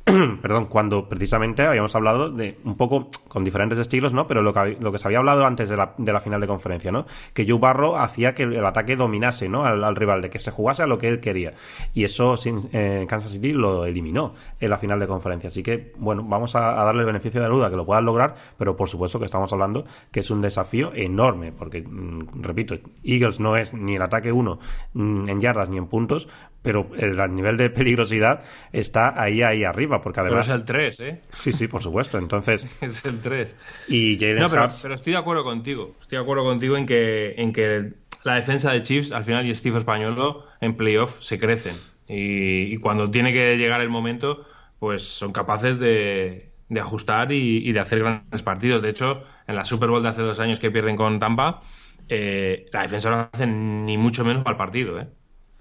perdón, 0.42 0.66
cuando 0.66 1.08
precisamente 1.08 1.66
habíamos 1.66 1.96
hablado 1.96 2.30
de 2.30 2.58
un 2.66 2.76
poco 2.76 3.08
con 3.30 3.46
diferentes 3.46 3.80
estilos, 3.80 4.12
¿no? 4.12 4.28
Pero 4.28 4.42
lo 4.42 4.54
que, 4.54 4.78
lo 4.80 4.92
que 4.92 4.98
se 4.98 5.08
había 5.08 5.20
hablado 5.20 5.46
antes 5.46 5.70
de 5.70 5.78
la, 5.78 5.94
de 5.98 6.12
la 6.12 6.20
final 6.20 6.42
de 6.42 6.48
conferencia, 6.48 6.92
¿no? 6.92 7.06
Que 7.34 7.46
Joe 7.48 7.58
Barro 7.58 7.98
hacía 7.98 8.34
que 8.34 8.44
el, 8.44 8.66
ataque 8.66 8.98
dominase, 8.98 9.48
¿no? 9.48 9.64
Al, 9.64 9.96
rival, 9.96 10.22
de 10.22 10.30
que 10.30 10.40
se 10.40 10.52
jugase 10.52 10.84
a 10.84 10.88
lo 10.88 10.98
que 10.98 11.08
él 11.08 11.22
quería. 11.22 11.54
Y 11.94 12.04
eso 12.04 12.36
eh, 12.46 13.06
Kansas 13.08 13.32
City 13.32 13.54
lo 13.54 13.86
eliminó 13.86 14.34
en 14.60 14.70
la 14.70 14.78
final 14.78 15.00
de 15.00 15.08
conferencia. 15.08 15.48
Así 15.48 15.64
que, 15.64 15.94
bueno, 15.98 16.24
vamos 16.24 16.56
a, 16.56 16.74
darle 16.74 17.02
el 17.02 17.08
beneficio 17.08 17.42
de 17.42 17.48
la 17.48 17.54
duda 17.54 17.70
que 17.70 17.78
lo 17.78 17.86
puedan 17.86 18.04
lograr, 18.04 18.36
pero 18.58 18.76
por 18.76 18.90
supuesto 18.90 19.20
que 19.20 19.26
estamos 19.26 19.54
hablando 19.54 19.86
que 20.12 20.20
es 20.20 20.30
un 20.30 20.42
desafío 20.42 20.92
enorme, 20.94 21.54
porque, 21.54 21.82
mm, 21.82 22.42
repito, 22.42 22.76
Eagles 23.06 23.40
no 23.40 23.56
es 23.56 23.74
ni 23.74 23.96
el 23.96 24.02
ataque 24.02 24.34
uno 24.34 24.60
mm, 24.94 25.30
en 25.30 25.40
yardas 25.40 25.70
ni 25.70 25.78
en 25.78 25.88
puntos, 25.88 26.28
pero 26.64 26.90
el, 26.98 27.18
nivel 27.36 27.58
de 27.58 27.70
peligrosidad 27.70 28.42
está 28.72 29.22
ahí, 29.22 29.44
ahí 29.44 29.64
arriba, 29.66 30.02
porque 30.02 30.22
además... 30.22 30.48
Pero 30.48 30.56
es 30.56 30.62
el 30.62 30.66
3, 30.66 31.00
¿eh? 31.02 31.22
Sí, 31.32 31.52
sí, 31.52 31.68
por 31.68 31.84
supuesto, 31.84 32.18
entonces... 32.18 32.66
es 32.82 33.06
el 33.06 33.20
3. 33.20 33.56
Y 33.90 34.18
Jalen 34.18 34.40
no, 34.40 34.50
pero, 34.50 34.70
pero, 34.82 34.96
estoy 34.96 35.14
de 35.14 35.20
acuerdo 35.20 35.44
contigo, 35.44 35.96
estoy 36.02 36.18
de 36.18 36.24
acuerdo 36.24 36.46
contigo 36.46 36.78
en 36.78 36.86
que, 36.86 37.36
en 37.38 37.52
que 37.52 37.92
la 38.24 38.36
defensa 38.36 38.72
de 38.72 38.82
Chiefs, 38.82 39.12
al 39.12 39.26
final, 39.26 39.46
y 39.46 39.54
Steve 39.54 39.78
Españolo, 39.78 40.46
en 40.62 40.76
playoff 40.76 41.22
se 41.22 41.38
crecen. 41.38 41.76
Y, 42.08 42.78
cuando 42.78 43.08
tiene 43.08 43.34
que 43.34 43.58
llegar 43.58 43.82
el 43.82 43.90
momento, 43.90 44.46
pues 44.80 45.04
son 45.04 45.34
capaces 45.34 45.80
de, 45.80 46.52
de 46.70 46.80
ajustar 46.80 47.32
y, 47.32 47.72
de 47.72 47.80
hacer 47.80 48.00
grandes 48.00 48.42
partidos. 48.42 48.82
De 48.82 48.90
hecho, 48.90 49.24
en 49.48 49.56
la 49.56 49.66
Super 49.66 49.90
Bowl 49.90 50.02
de 50.02 50.10
hace 50.10 50.22
dos 50.22 50.40
años 50.40 50.60
que 50.60 50.72
pierden 50.72 50.96
con 50.96 51.20
Tampa, 51.20 51.60
eh, 52.08 52.66
la 52.72 52.84
defensa 52.84 53.10
no 53.10 53.30
hace 53.32 53.48
ni 53.48 53.98
mucho 53.98 54.24
menos 54.24 54.44
para 54.44 54.54
el 54.54 54.58
partido, 54.58 55.00
¿eh? 55.00 55.08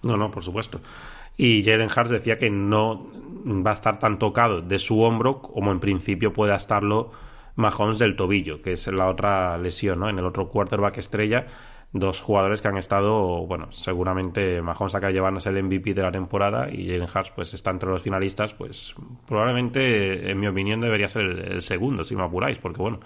No, 0.04 0.16
no, 0.16 0.30
por 0.30 0.42
supuesto. 0.42 0.80
Y 1.36 1.62
Jalen 1.64 1.88
Hurts 1.88 2.10
decía 2.10 2.36
que 2.36 2.50
no 2.50 3.06
va 3.44 3.70
a 3.70 3.74
estar 3.74 3.98
tan 3.98 4.18
tocado 4.18 4.60
de 4.60 4.78
su 4.78 5.00
hombro 5.02 5.40
como 5.40 5.72
en 5.72 5.80
principio 5.80 6.32
pueda 6.32 6.56
estarlo 6.56 7.10
Mahomes 7.56 7.98
del 7.98 8.16
tobillo, 8.16 8.62
que 8.62 8.72
es 8.72 8.86
la 8.88 9.08
otra 9.08 9.58
lesión, 9.58 10.00
¿no? 10.00 10.08
En 10.08 10.18
el 10.18 10.24
otro 10.24 10.48
quarterback 10.48 10.98
estrella, 10.98 11.46
dos 11.92 12.20
jugadores 12.20 12.62
que 12.62 12.68
han 12.68 12.78
estado, 12.78 13.46
bueno, 13.46 13.70
seguramente 13.72 14.62
Mahomes 14.62 14.94
acaba 14.94 15.12
llevándose 15.12 15.50
el 15.50 15.62
MVP 15.62 15.94
de 15.94 16.02
la 16.02 16.12
temporada 16.12 16.70
y 16.72 16.86
Jalen 16.86 17.02
Hurts 17.02 17.30
pues 17.34 17.52
está 17.54 17.70
entre 17.70 17.90
los 17.90 18.02
finalistas, 18.02 18.54
pues 18.54 18.94
probablemente, 19.26 20.30
en 20.30 20.40
mi 20.40 20.46
opinión, 20.46 20.80
debería 20.80 21.08
ser 21.08 21.22
el, 21.22 21.62
segundo, 21.62 22.04
si 22.04 22.16
me 22.16 22.22
apuráis, 22.22 22.58
porque 22.58 22.80
bueno, 22.80 23.00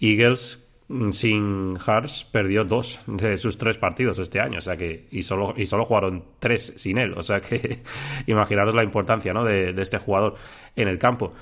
Eagles 0.00 0.65
sin 1.10 1.76
Hars 1.84 2.24
perdió 2.30 2.64
dos 2.64 3.00
de 3.06 3.38
sus 3.38 3.58
tres 3.58 3.76
partidos 3.76 4.18
este 4.18 4.40
año, 4.40 4.58
o 4.58 4.60
sea 4.60 4.76
que 4.76 5.06
y 5.10 5.24
solo 5.24 5.54
y 5.56 5.66
solo 5.66 5.84
jugaron 5.84 6.24
tres 6.38 6.74
sin 6.76 6.98
él, 6.98 7.14
o 7.14 7.22
sea 7.22 7.40
que 7.40 7.82
imaginaros 8.26 8.74
la 8.74 8.84
importancia 8.84 9.32
¿no? 9.32 9.44
de, 9.44 9.72
de 9.72 9.82
este 9.82 9.98
jugador 9.98 10.34
en 10.76 10.88
el 10.88 10.98
campo. 10.98 11.32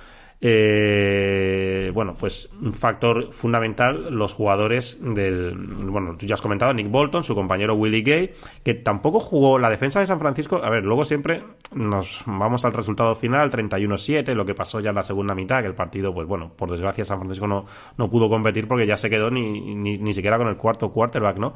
Eh, 0.47 1.91
bueno, 1.95 2.15
pues 2.19 2.51
un 2.61 2.75
factor 2.75 3.33
fundamental, 3.33 4.15
los 4.15 4.35
jugadores 4.35 4.99
del. 5.01 5.57
Bueno, 5.57 6.17
tú 6.19 6.27
ya 6.27 6.35
has 6.35 6.43
comentado, 6.43 6.75
Nick 6.75 6.91
Bolton, 6.91 7.25
su 7.25 7.35
compañero 7.35 7.75
Willie 7.77 8.03
Gay, 8.03 8.35
que 8.63 8.75
tampoco 8.75 9.21
jugó 9.21 9.59
la 9.59 9.71
defensa 9.71 10.01
de 10.01 10.07
San 10.07 10.19
Francisco. 10.19 10.61
A 10.63 10.69
ver, 10.69 10.85
luego 10.85 11.07
siempre 11.07 11.43
nos 11.73 12.25
vamos 12.27 12.67
al 12.67 12.75
resultado 12.75 13.15
final, 13.15 13.51
31-7, 13.51 14.35
lo 14.35 14.45
que 14.45 14.55
pasó 14.55 14.81
ya 14.81 14.91
en 14.91 14.97
la 14.97 15.03
segunda 15.03 15.35
mitad, 15.35 15.63
que 15.63 15.69
el 15.69 15.75
partido, 15.75 16.13
pues 16.13 16.29
bueno, 16.29 16.53
por 16.55 16.71
desgracia 16.71 17.07
San 17.07 17.21
Francisco 17.21 17.47
no, 17.47 17.65
no 17.97 18.11
pudo 18.11 18.29
competir 18.29 18.69
porque 18.69 18.87
ya 18.87 18.99
se 18.99 19.09
quedó 19.09 19.31
ni, 19.31 19.75
ni, 19.75 19.97
ni 19.97 20.13
siquiera 20.13 20.37
con 20.37 20.49
el 20.49 20.59
cuarto 20.59 20.93
quarterback, 20.93 21.39
¿no? 21.39 21.55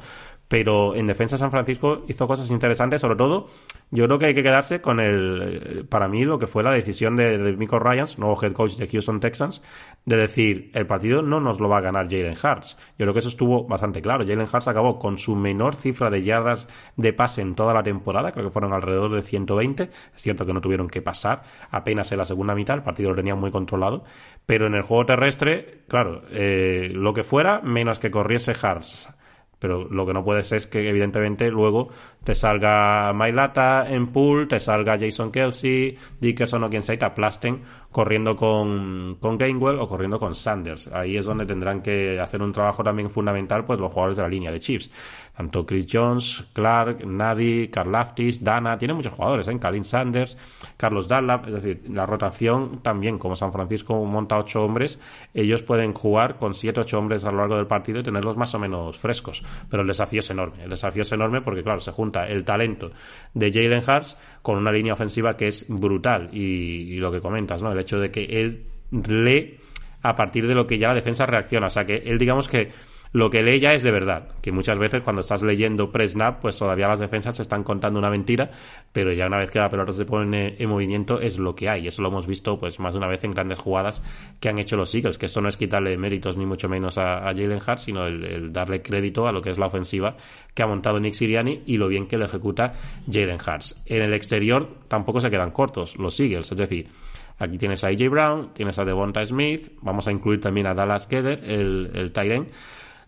Pero 0.49 0.95
en 0.95 1.05
defensa 1.05 1.37
San 1.37 1.51
Francisco 1.51 2.03
hizo 2.07 2.27
cosas 2.27 2.49
interesantes, 2.49 3.01
sobre 3.01 3.15
todo, 3.15 3.49
yo 3.91 4.05
creo 4.05 4.17
que 4.17 4.25
hay 4.25 4.33
que 4.33 4.41
quedarse 4.41 4.81
con 4.81 4.99
el. 4.99 5.85
Para 5.87 6.07
mí, 6.07 6.25
lo 6.25 6.39
que 6.39 6.47
fue 6.47 6.63
la 6.63 6.71
decisión 6.71 7.15
de, 7.15 7.37
de 7.37 7.55
Michael 7.55 7.83
Ryans, 7.83 8.17
nuevo 8.17 8.37
head 8.41 8.53
coach 8.53 8.75
de 8.75 8.87
Houston 8.87 9.19
Texans, 9.19 9.61
de 10.05 10.17
decir, 10.17 10.71
el 10.73 10.87
partido 10.87 11.21
no 11.21 11.39
nos 11.39 11.59
lo 11.59 11.69
va 11.69 11.77
a 11.77 11.81
ganar 11.81 12.09
Jalen 12.09 12.33
Hurts. 12.33 12.77
Yo 12.97 13.05
creo 13.05 13.13
que 13.13 13.19
eso 13.19 13.29
estuvo 13.29 13.67
bastante 13.67 14.01
claro. 14.01 14.25
Jalen 14.25 14.47
Hurts 14.51 14.67
acabó 14.67 14.97
con 14.97 15.19
su 15.19 15.35
menor 15.35 15.75
cifra 15.75 16.09
de 16.09 16.23
yardas 16.23 16.67
de 16.97 17.13
pase 17.13 17.43
en 17.43 17.53
toda 17.53 17.71
la 17.71 17.83
temporada, 17.83 18.31
creo 18.31 18.45
que 18.45 18.51
fueron 18.51 18.73
alrededor 18.73 19.13
de 19.13 19.21
120. 19.21 19.83
Es 19.83 19.91
cierto 20.15 20.47
que 20.47 20.53
no 20.53 20.61
tuvieron 20.61 20.87
que 20.87 21.03
pasar 21.03 21.43
apenas 21.69 22.11
en 22.11 22.17
la 22.17 22.25
segunda 22.25 22.55
mitad, 22.55 22.75
el 22.75 22.83
partido 22.83 23.11
lo 23.11 23.15
tenían 23.15 23.39
muy 23.39 23.51
controlado, 23.51 24.03
pero 24.47 24.65
en 24.65 24.73
el 24.73 24.81
juego 24.81 25.05
terrestre, 25.05 25.83
claro, 25.87 26.23
eh, 26.31 26.89
lo 26.91 27.13
que 27.13 27.21
fuera, 27.21 27.61
menos 27.61 27.99
que 27.99 28.09
corriese 28.09 28.51
Hurts. 28.51 29.09
Pero 29.59 29.87
lo 29.89 30.05
que 30.05 30.13
no 30.13 30.23
puede 30.23 30.43
ser 30.43 30.57
es 30.59 30.67
que, 30.67 30.89
evidentemente, 30.89 31.51
luego 31.51 31.89
te 32.23 32.33
salga 32.33 33.11
Mailata 33.13 33.85
en 33.89 34.07
pool, 34.07 34.47
te 34.47 34.59
salga 34.59 34.97
Jason 34.97 35.31
Kelsey, 35.31 35.97
Dickerson 36.21 36.63
o 36.63 36.69
quien 36.69 36.81
sea 36.81 36.95
y 36.95 36.97
te 36.97 37.05
aplasten 37.05 37.61
corriendo 37.91 38.35
con, 38.35 39.17
con 39.19 39.37
Gainwell 39.37 39.79
o 39.79 39.87
corriendo 39.87 40.19
con 40.19 40.35
Sanders. 40.35 40.87
Ahí 40.87 41.17
es 41.17 41.25
donde 41.25 41.45
tendrán 41.45 41.81
que 41.81 42.19
hacer 42.19 42.41
un 42.41 42.53
trabajo 42.53 42.83
también 42.83 43.09
fundamental 43.09 43.65
pues 43.65 43.79
los 43.79 43.91
jugadores 43.91 44.17
de 44.17 44.23
la 44.23 44.29
línea 44.29 44.51
de 44.51 44.59
Chiefs. 44.59 44.91
Tanto 45.39 45.65
Chris 45.65 45.87
Jones, 45.89 46.43
Clark, 46.51 47.05
Nadi, 47.05 47.69
Carl 47.69 47.93
Laftis, 47.93 48.43
Dana, 48.43 48.77
tiene 48.77 48.93
muchos 48.93 49.13
jugadores, 49.13 49.47
¿eh? 49.47 49.57
Kalin 49.57 49.85
Sanders, 49.85 50.37
Carlos 50.75 51.07
Dunlap, 51.07 51.47
es 51.47 51.53
decir, 51.53 51.83
la 51.89 52.05
rotación 52.05 52.81
también, 52.83 53.17
como 53.17 53.37
San 53.37 53.53
Francisco 53.53 54.03
monta 54.03 54.37
ocho 54.37 54.65
hombres, 54.65 54.99
ellos 55.33 55.61
pueden 55.61 55.93
jugar 55.93 56.35
con 56.35 56.55
siete, 56.55 56.81
ocho 56.81 56.99
hombres 56.99 57.23
a 57.23 57.31
lo 57.31 57.37
largo 57.37 57.55
del 57.55 57.67
partido 57.67 58.01
y 58.01 58.03
tenerlos 58.03 58.35
más 58.35 58.53
o 58.53 58.59
menos 58.59 58.99
frescos. 58.99 59.41
Pero 59.69 59.83
el 59.83 59.87
desafío 59.87 60.19
es 60.19 60.29
enorme, 60.29 60.61
el 60.61 60.71
desafío 60.71 61.03
es 61.03 61.11
enorme 61.13 61.39
porque, 61.39 61.63
claro, 61.63 61.79
se 61.79 61.93
junta 61.93 62.27
el 62.27 62.43
talento 62.43 62.91
de 63.33 63.49
Jalen 63.49 63.81
Hurts 63.87 64.19
con 64.41 64.57
una 64.57 64.73
línea 64.73 64.91
ofensiva 64.91 65.37
que 65.37 65.47
es 65.47 65.67
brutal 65.69 66.31
y, 66.33 66.95
y 66.95 66.97
lo 66.97 67.13
que 67.13 67.21
comentas, 67.21 67.61
¿no? 67.61 67.71
El 67.71 67.79
hecho 67.79 67.97
de 67.97 68.11
que 68.11 68.25
él 68.25 68.65
lee 68.91 69.57
a 70.01 70.15
partir 70.15 70.47
de 70.47 70.55
lo 70.55 70.67
que 70.67 70.77
ya 70.77 70.89
la 70.89 70.95
defensa 70.95 71.25
reacciona. 71.25 71.67
O 71.67 71.69
sea, 71.69 71.85
que 71.85 71.95
él 71.95 72.17
digamos 72.17 72.49
que 72.49 72.88
lo 73.11 73.31
que 73.31 73.41
lee 73.41 73.59
ya 73.59 73.73
es 73.73 73.81
de 73.81 73.89
verdad, 73.89 74.27
que 74.39 74.51
muchas 74.51 74.77
veces 74.77 75.01
cuando 75.01 75.21
estás 75.21 75.41
leyendo 75.41 75.91
pre-snap, 75.91 76.41
pues 76.41 76.57
todavía 76.57 76.87
las 76.87 76.99
defensas 76.99 77.35
se 77.37 77.41
están 77.41 77.63
contando 77.63 77.97
una 77.97 78.11
mentira, 78.11 78.51
pero 78.91 79.11
ya 79.11 79.25
una 79.25 79.37
vez 79.37 79.49
que 79.49 79.57
la 79.57 79.69
pelota 79.69 79.93
se 79.93 80.05
pone 80.05 80.55
en 80.59 80.69
movimiento 80.69 81.19
es 81.19 81.39
lo 81.39 81.55
que 81.55 81.69
hay. 81.69 81.87
Eso 81.87 82.03
lo 82.03 82.09
hemos 82.09 82.27
visto 82.27 82.59
pues 82.59 82.79
más 82.79 82.93
de 82.93 82.99
una 82.99 83.07
vez 83.07 83.23
en 83.23 83.31
grandes 83.31 83.57
jugadas 83.57 84.03
que 84.39 84.49
han 84.49 84.59
hecho 84.59 84.77
los 84.77 84.93
Eagles, 84.93 85.17
que 85.17 85.25
esto 85.25 85.41
no 85.41 85.49
es 85.49 85.57
quitarle 85.57 85.97
méritos 85.97 86.37
ni 86.37 86.45
mucho 86.45 86.69
menos 86.69 86.99
a, 86.99 87.21
Jalen 87.23 87.59
Hart, 87.65 87.79
sino 87.79 88.05
el, 88.05 88.53
darle 88.53 88.83
crédito 88.83 89.27
a 89.27 89.31
lo 89.31 89.41
que 89.41 89.49
es 89.49 89.57
la 89.57 89.65
ofensiva 89.65 90.15
que 90.53 90.61
ha 90.61 90.67
montado 90.67 90.99
Nick 90.99 91.13
Siriani 91.13 91.63
y 91.65 91.77
lo 91.77 91.87
bien 91.87 92.07
que 92.07 92.17
lo 92.17 92.25
ejecuta 92.25 92.73
Jalen 93.11 93.39
Hart. 93.43 93.63
En 93.87 94.03
el 94.03 94.13
exterior 94.13 94.67
tampoco 94.87 95.19
se 95.19 95.31
quedan 95.31 95.49
cortos 95.49 95.97
los 95.97 96.19
Eagles, 96.19 96.51
es 96.51 96.57
decir, 96.57 96.87
Aquí 97.41 97.57
tienes 97.57 97.85
a 97.85 97.87
AJ 97.87 98.09
Brown, 98.09 98.49
tienes 98.53 98.77
a 98.79 98.83
Devonta 98.83 99.25
Smith, 99.25 99.71
vamos 99.81 100.09
a 100.09 100.11
incluir 100.11 100.41
también 100.41 100.67
a 100.67 100.73
Dallas 100.73 101.07
Gedder, 101.07 101.41
el, 101.45 101.89
el 101.93 102.11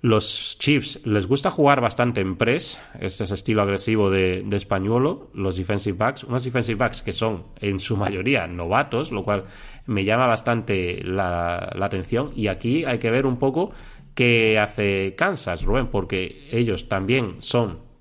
Los 0.02 0.58
Chiefs 0.58 0.99
les 1.06 1.28
gusta 1.28 1.52
jugar 1.52 1.80
bastante 1.80 2.22
en 2.22 2.36
press, 2.36 2.82
este 2.99 3.24
es 3.24 3.32
estilo 3.32 3.62
agresivo 3.62 4.10
de, 4.10 4.43
españolo, 4.52 5.30
los 5.36 5.58
defensive 5.58 5.95
backs, 5.95 6.24
unos 6.24 6.43
defensive 6.43 6.76
backs 6.76 7.04
que 7.04 7.14
son 7.14 7.43
en 7.60 7.80
su 7.80 7.95
mayoría 7.97 8.47
novatos, 8.47 9.12
lo 9.12 9.24
cual 9.24 9.45
me 9.86 10.04
llama 10.04 10.26
bastante 10.26 11.04
la, 11.04 11.72
la 11.76 11.86
atención. 11.86 12.32
Y 12.36 12.47
aquí 12.47 12.84
hay 12.84 12.97
que 12.97 13.12
ver 13.12 13.28
un 13.28 13.38
poco 13.38 13.74
qué 14.16 14.58
hace 14.58 15.14
Kansas, 15.16 15.64
Rubén, 15.64 15.88
porque 15.88 16.47
ellos 16.52 16.89
también 16.89 17.36
son 17.39 17.91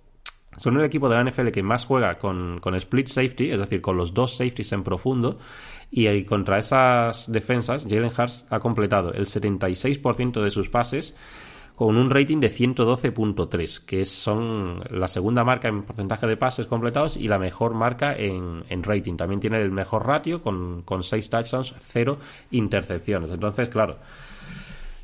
son 0.57 0.79
el 0.79 0.85
equipo 0.85 1.09
de 1.09 1.17
la 1.17 1.25
NFL 1.25 1.49
que 1.49 1.63
más 1.63 1.87
juega 1.87 2.19
con, 2.19 2.59
con, 2.61 2.75
split 2.75 3.09
safety, 3.09 3.51
es 3.51 3.61
decir, 3.61 3.81
con 3.81 3.97
los 3.97 4.13
dos 4.13 4.37
safeties 4.37 4.73
en 4.73 4.83
profundo. 4.83 5.39
Y 5.91 6.23
contra 6.25 6.59
esas 6.59 7.33
defensas, 7.33 7.87
Jalen 7.89 8.13
Hurts 8.17 8.47
ha 8.51 8.61
completado 8.61 9.13
el 9.13 9.27
76% 9.27 10.43
de 10.43 10.51
sus 10.51 10.69
pases 10.69 11.17
con 11.81 11.97
un 11.97 12.11
rating 12.11 12.41
de 12.41 12.51
112.3, 12.51 13.87
que 13.87 14.05
son 14.05 14.85
la 14.91 15.09
segunda 15.09 15.45
marca 15.45 15.69
en 15.69 15.81
porcentaje 15.81 16.27
de 16.27 16.37
pases 16.37 16.67
completados 16.67 17.17
y 17.17 17.27
la 17.27 17.39
mejor 17.39 17.73
marca 17.73 18.15
en, 18.15 18.83
rating. 18.83 19.17
También 19.17 19.41
tiene 19.41 19.63
el 19.63 19.71
mejor 19.71 20.07
ratio 20.07 20.43
con, 20.43 20.83
con 20.83 21.03
6 21.03 21.31
touchdowns, 21.31 21.75
0 21.79 22.19
intercepciones. 22.51 23.31
Entonces, 23.31 23.71
claro, 23.71 23.97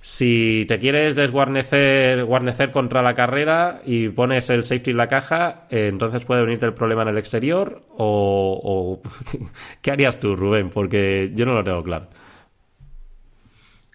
si 0.02 0.66
te 0.68 0.78
quieres 0.78 1.16
desguarnecer 1.16 2.26
guarnecer 2.26 2.72
contra 2.72 3.00
la 3.00 3.14
carrera 3.14 3.80
y 3.86 4.10
pones 4.10 4.50
el 4.50 4.62
safety 4.62 4.90
en 4.90 4.98
la 4.98 5.08
caja, 5.08 5.62
eh, 5.70 5.88
entonces 5.88 6.26
puede 6.26 6.42
venirte 6.42 6.66
el 6.66 6.74
problema 6.74 7.00
en 7.04 7.08
el 7.08 7.16
exterior 7.16 7.84
o, 7.96 8.60
o 8.62 9.00
¿qué 9.80 9.92
harías 9.92 10.20
tú, 10.20 10.36
Rubén? 10.36 10.68
Porque 10.68 11.32
yo 11.34 11.46
no 11.46 11.54
lo 11.54 11.64
tengo 11.64 11.82
claro. 11.82 12.08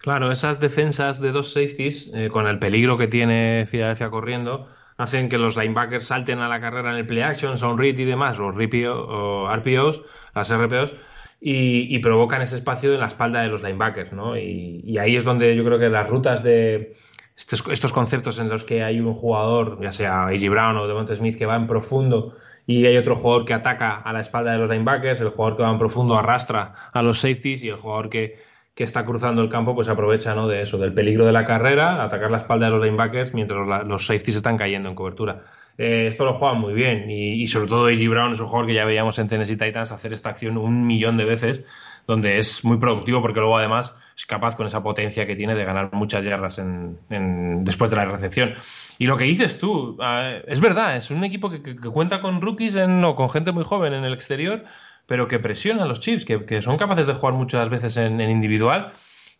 Claro, 0.01 0.31
esas 0.31 0.59
defensas 0.59 1.21
de 1.21 1.31
dos 1.31 1.53
safeties, 1.53 2.11
eh, 2.13 2.29
con 2.29 2.47
el 2.47 2.57
peligro 2.57 2.97
que 2.97 3.07
tiene 3.07 3.65
Filadelfia 3.67 4.09
corriendo, 4.09 4.67
hacen 4.97 5.29
que 5.29 5.37
los 5.37 5.57
linebackers 5.57 6.07
salten 6.07 6.39
a 6.39 6.47
la 6.47 6.59
carrera 6.59 6.91
en 6.91 6.97
el 6.97 7.05
play 7.05 7.21
action, 7.21 7.57
son 7.57 7.77
read 7.77 7.97
y 7.97 8.05
demás, 8.05 8.39
los 8.39 8.55
RPOs, 8.55 10.01
las 10.33 10.51
RPOs, 10.51 10.95
y, 11.39 11.97
provocan 11.99 12.41
ese 12.41 12.55
espacio 12.55 12.93
en 12.93 12.99
la 12.99 13.07
espalda 13.07 13.41
de 13.41 13.47
los 13.47 13.63
linebackers, 13.63 14.13
¿no? 14.13 14.37
Y, 14.37 14.97
ahí 14.99 15.15
es 15.15 15.23
donde 15.23 15.55
yo 15.55 15.63
creo 15.63 15.79
que 15.79 15.89
las 15.89 16.07
rutas 16.07 16.43
de 16.43 16.95
estos, 17.35 17.67
estos, 17.69 17.93
conceptos 17.93 18.39
en 18.39 18.49
los 18.49 18.63
que 18.63 18.83
hay 18.83 18.99
un 18.99 19.15
jugador, 19.15 19.79
ya 19.81 19.91
sea 19.91 20.27
A.J. 20.27 20.49
Brown 20.49 20.77
o 20.77 20.87
Devonta 20.87 21.15
Smith, 21.15 21.37
que 21.37 21.47
va 21.47 21.55
en 21.55 21.65
profundo 21.67 22.35
y 22.67 22.85
hay 22.85 22.97
otro 22.97 23.15
jugador 23.15 23.45
que 23.45 23.53
ataca 23.53 23.95
a 23.95 24.13
la 24.13 24.21
espalda 24.21 24.51
de 24.51 24.59
los 24.59 24.69
linebackers, 24.69 25.19
el 25.21 25.29
jugador 25.29 25.57
que 25.57 25.63
va 25.63 25.71
en 25.71 25.79
profundo 25.79 26.15
arrastra 26.15 26.73
a 26.93 27.01
los 27.01 27.19
safeties 27.19 27.63
y 27.63 27.69
el 27.69 27.75
jugador 27.75 28.09
que 28.09 28.50
que 28.73 28.83
está 28.83 29.05
cruzando 29.05 29.41
el 29.41 29.49
campo, 29.49 29.75
pues 29.75 29.89
aprovecha 29.89 30.33
¿no? 30.33 30.47
de 30.47 30.61
eso, 30.61 30.77
del 30.77 30.93
peligro 30.93 31.25
de 31.25 31.33
la 31.33 31.45
carrera, 31.45 32.03
atacar 32.03 32.31
la 32.31 32.37
espalda 32.37 32.67
de 32.67 32.71
los 32.71 32.83
linebackers 32.83 33.33
mientras 33.33 33.85
los, 33.85 34.05
safeties 34.05 34.37
están 34.37 34.57
cayendo 34.57 34.89
en 34.89 34.95
cobertura. 34.95 35.41
Eh, 35.77 36.07
esto 36.07 36.25
lo 36.25 36.35
juegan 36.35 36.59
muy 36.59 36.73
bien 36.73 37.09
y, 37.09 37.47
sobre 37.47 37.67
todo 37.67 37.87
A.G. 37.87 38.09
Brown 38.09 38.33
es 38.33 38.39
un 38.39 38.47
jugador 38.47 38.67
que 38.67 38.73
ya 38.73 38.85
veíamos 38.85 39.19
en 39.19 39.27
Tennessee 39.27 39.57
Titans 39.57 39.91
hacer 39.91 40.13
esta 40.13 40.29
acción 40.29 40.57
un 40.57 40.85
millón 40.85 41.17
de 41.17 41.25
veces, 41.25 41.65
donde 42.07 42.39
es 42.39 42.63
muy 42.63 42.77
productivo 42.77 43.21
porque 43.21 43.39
luego 43.39 43.57
además 43.57 43.97
es 44.15 44.25
capaz 44.25 44.55
con 44.55 44.67
esa 44.67 44.83
potencia 44.83 45.25
que 45.25 45.35
tiene 45.35 45.55
de 45.55 45.65
ganar 45.65 45.89
muchas 45.93 46.23
yardas 46.23 46.61
después 47.09 47.89
de 47.89 47.95
la 47.95 48.05
recepción. 48.05 48.53
Y 48.99 49.07
lo 49.07 49.17
que 49.17 49.23
dices 49.23 49.59
tú, 49.59 49.97
ah, 49.99 50.33
es 50.45 50.61
verdad, 50.61 50.95
es 50.95 51.11
un 51.11 51.23
equipo 51.23 51.49
que, 51.49 51.75
cuenta 51.75 52.21
con 52.21 52.39
rookies 52.41 52.75
en, 52.75 53.03
o 53.03 53.15
con 53.15 53.29
gente 53.29 53.51
muy 53.51 53.63
joven 53.63 53.93
en 53.93 54.03
el 54.03 54.13
exterior 54.13 54.63
pero 55.05 55.27
que 55.27 55.39
presionan 55.39 55.87
los 55.87 55.99
chips, 55.99 56.25
que, 56.25 56.61
son 56.61 56.77
capaces 56.77 57.07
de 57.07 57.13
jugar 57.13 57.33
muchas 57.33 57.69
veces 57.69 57.97
en, 57.97 58.21
individual. 58.21 58.91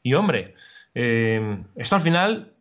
Y 0.03 0.13
hombre, 0.13 0.55
eh, 0.95 1.63
esto 1.75 1.95
al 1.95 2.01
final 2.01 2.53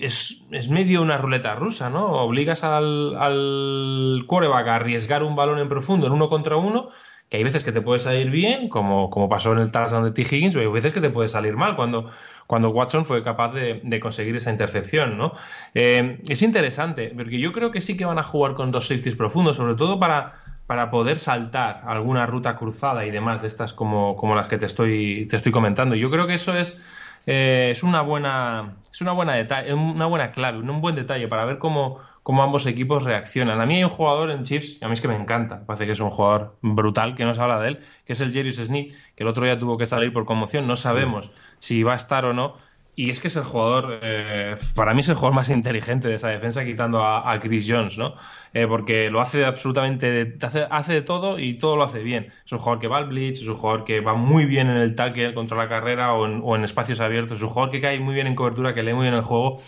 es, 0.00 0.44
medio 0.68 1.02
una 1.02 1.16
ruleta 1.16 1.54
rusa, 1.54 1.90
¿no? 1.90 2.06
Obligas 2.06 2.64
al, 2.64 3.16
al 3.16 4.24
quarterback 4.26 4.66
a 4.68 4.76
arriesgar 4.76 5.22
un 5.22 5.36
balón 5.36 5.58
en 5.58 5.68
profundo 5.68 6.06
en 6.06 6.12
uno 6.12 6.28
contra 6.28 6.56
uno, 6.56 6.90
que 7.32 7.38
hay 7.38 7.44
veces 7.44 7.64
que 7.64 7.72
te 7.72 7.80
puede 7.80 7.98
salir 7.98 8.30
bien, 8.30 8.68
como, 8.68 9.08
como 9.08 9.28
pasó 9.30 9.52
en 9.52 9.58
el 9.60 9.72
touchdown 9.72 10.04
de 10.04 10.10
T. 10.10 10.20
Higgins, 10.20 10.52
pero 10.52 10.68
hay 10.68 10.72
veces 10.74 10.92
que 10.92 11.00
te 11.00 11.08
puede 11.08 11.28
salir 11.28 11.56
mal 11.56 11.76
cuando, 11.76 12.10
cuando 12.46 12.68
Watson 12.68 13.06
fue 13.06 13.24
capaz 13.24 13.54
de, 13.54 14.00
conseguir 14.00 14.36
esa 14.36 14.50
intercepción, 14.50 15.16
¿no? 15.16 15.32
Eh, 15.74 16.20
es 16.28 16.42
interesante, 16.42 17.10
porque 17.16 17.38
yo 17.38 17.52
creo 17.52 17.70
que 17.70 17.80
sí 17.80 17.96
que 17.96 18.04
van 18.04 18.18
a 18.18 18.22
jugar 18.22 18.52
con 18.52 18.70
dos 18.70 18.86
safeties 18.86 19.16
profundos, 19.16 19.56
sobre 19.56 19.76
todo 19.76 19.98
para 19.98 20.41
para 20.66 20.90
poder 20.90 21.18
saltar 21.18 21.82
alguna 21.86 22.26
ruta 22.26 22.56
cruzada 22.56 23.04
y 23.04 23.10
demás 23.10 23.42
de 23.42 23.48
estas 23.48 23.72
como, 23.72 24.16
como 24.16 24.34
las 24.34 24.46
que 24.46 24.58
te 24.58 24.66
estoy, 24.66 25.26
te 25.26 25.36
estoy 25.36 25.52
comentando. 25.52 25.94
Yo 25.94 26.10
creo 26.10 26.26
que 26.26 26.34
eso 26.34 26.56
es, 26.56 26.80
eh, 27.26 27.68
es 27.70 27.82
una 27.82 28.00
buena 28.00 28.76
es 28.92 29.00
una 29.00 29.12
buena 29.12 29.34
detalle, 29.34 29.72
una 29.72 30.06
buena 30.06 30.32
clave, 30.32 30.58
un 30.58 30.80
buen 30.82 30.94
detalle 30.94 31.26
para 31.26 31.46
ver 31.46 31.58
cómo, 31.58 31.98
cómo 32.22 32.42
ambos 32.42 32.66
equipos 32.66 33.04
reaccionan. 33.04 33.60
A 33.60 33.66
mí 33.66 33.76
hay 33.76 33.84
un 33.84 33.90
jugador 33.90 34.30
en 34.30 34.44
Chiefs, 34.44 34.78
y 34.80 34.84
a 34.84 34.88
mí 34.88 34.92
es 34.94 35.00
que 35.00 35.08
me 35.08 35.16
encanta, 35.16 35.64
parece 35.64 35.86
que 35.86 35.92
es 35.92 36.00
un 36.00 36.10
jugador 36.10 36.56
brutal, 36.60 37.14
que 37.14 37.24
no 37.24 37.32
se 37.34 37.40
habla 37.40 37.58
de 37.58 37.68
él, 37.68 37.80
que 38.04 38.12
es 38.12 38.20
el 38.20 38.32
Jerius 38.32 38.56
Smith, 38.56 38.94
que 39.16 39.24
el 39.24 39.28
otro 39.28 39.44
día 39.44 39.58
tuvo 39.58 39.78
que 39.78 39.86
salir 39.86 40.12
por 40.12 40.26
conmoción, 40.26 40.66
no 40.66 40.76
sabemos 40.76 41.30
si 41.58 41.82
va 41.82 41.94
a 41.94 41.96
estar 41.96 42.26
o 42.26 42.34
no, 42.34 42.56
y 42.94 43.08
es 43.08 43.20
que 43.20 43.28
es 43.28 43.36
el 43.36 43.44
jugador, 43.44 44.00
eh, 44.02 44.54
para 44.74 44.92
mí 44.92 45.00
es 45.00 45.08
el 45.08 45.14
jugador 45.14 45.34
más 45.34 45.48
inteligente 45.48 46.08
de 46.08 46.16
esa 46.16 46.28
defensa, 46.28 46.62
quitando 46.64 47.02
a, 47.02 47.38
Chris 47.40 47.66
Jones, 47.66 47.96
¿no? 47.96 48.14
Eh, 48.52 48.66
porque 48.66 49.10
lo 49.10 49.20
hace 49.20 49.46
absolutamente, 49.46 50.36
hace, 50.42 50.66
hace, 50.70 50.92
de 50.92 51.02
todo 51.02 51.38
y 51.38 51.56
todo 51.56 51.76
lo 51.76 51.84
hace 51.84 52.02
bien. 52.02 52.32
Es 52.44 52.52
un 52.52 52.58
jugador 52.58 52.80
que 52.80 52.88
va 52.88 52.98
al 52.98 53.06
blitz, 53.06 53.40
es 53.40 53.48
un 53.48 53.56
jugador 53.56 53.84
que 53.84 54.00
va 54.00 54.14
muy 54.14 54.44
bien 54.44 54.68
en 54.68 54.76
el 54.76 54.94
tackle 54.94 55.32
contra 55.32 55.56
la 55.56 55.68
carrera 55.68 56.12
o 56.12 56.26
en, 56.26 56.40
o 56.44 56.54
en 56.54 56.64
espacios 56.64 57.00
abiertos, 57.00 57.38
es 57.38 57.42
un 57.42 57.48
jugador 57.48 57.70
que 57.70 57.80
cae 57.80 57.98
muy 57.98 58.14
bien 58.14 58.26
en 58.26 58.34
cobertura, 58.34 58.74
que 58.74 58.82
lee 58.82 58.92
muy 58.92 59.04
bien 59.04 59.14
el 59.14 59.22
juego. 59.22 59.62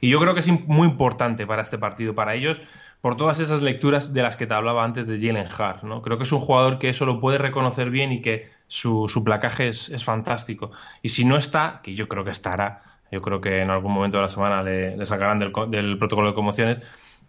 Y 0.00 0.10
yo 0.10 0.20
creo 0.20 0.34
que 0.34 0.40
es 0.40 0.48
muy 0.68 0.86
importante 0.86 1.46
para 1.46 1.62
este 1.62 1.78
partido, 1.78 2.14
para 2.14 2.34
ellos, 2.34 2.60
por 3.00 3.16
todas 3.16 3.38
esas 3.38 3.62
lecturas 3.62 4.12
de 4.12 4.22
las 4.22 4.36
que 4.36 4.46
te 4.46 4.54
hablaba 4.54 4.84
antes 4.84 5.06
de 5.06 5.18
Jalen 5.18 5.46
Hart, 5.56 5.82
¿no? 5.84 6.02
Creo 6.02 6.18
que 6.18 6.24
es 6.24 6.32
un 6.32 6.40
jugador 6.40 6.78
que 6.78 6.88
eso 6.88 7.06
lo 7.06 7.20
puede 7.20 7.38
reconocer 7.38 7.90
bien 7.90 8.12
y 8.12 8.20
que 8.20 8.50
su, 8.66 9.08
su 9.08 9.24
placaje 9.24 9.68
es, 9.68 10.04
fantástico. 10.04 10.72
Y 11.02 11.08
si 11.10 11.24
no 11.24 11.36
está, 11.36 11.80
que 11.82 11.94
yo 11.94 12.08
creo 12.08 12.24
que 12.24 12.30
estará, 12.30 12.82
yo 13.10 13.20
creo 13.22 13.40
que 13.40 13.62
en 13.62 13.70
algún 13.70 13.92
momento 13.92 14.18
de 14.18 14.24
la 14.24 14.28
semana 14.28 14.62
le, 14.62 15.04
sacarán 15.06 15.38
del, 15.38 15.98
protocolo 15.98 16.28
de 16.28 16.34
conmociones, 16.34 16.78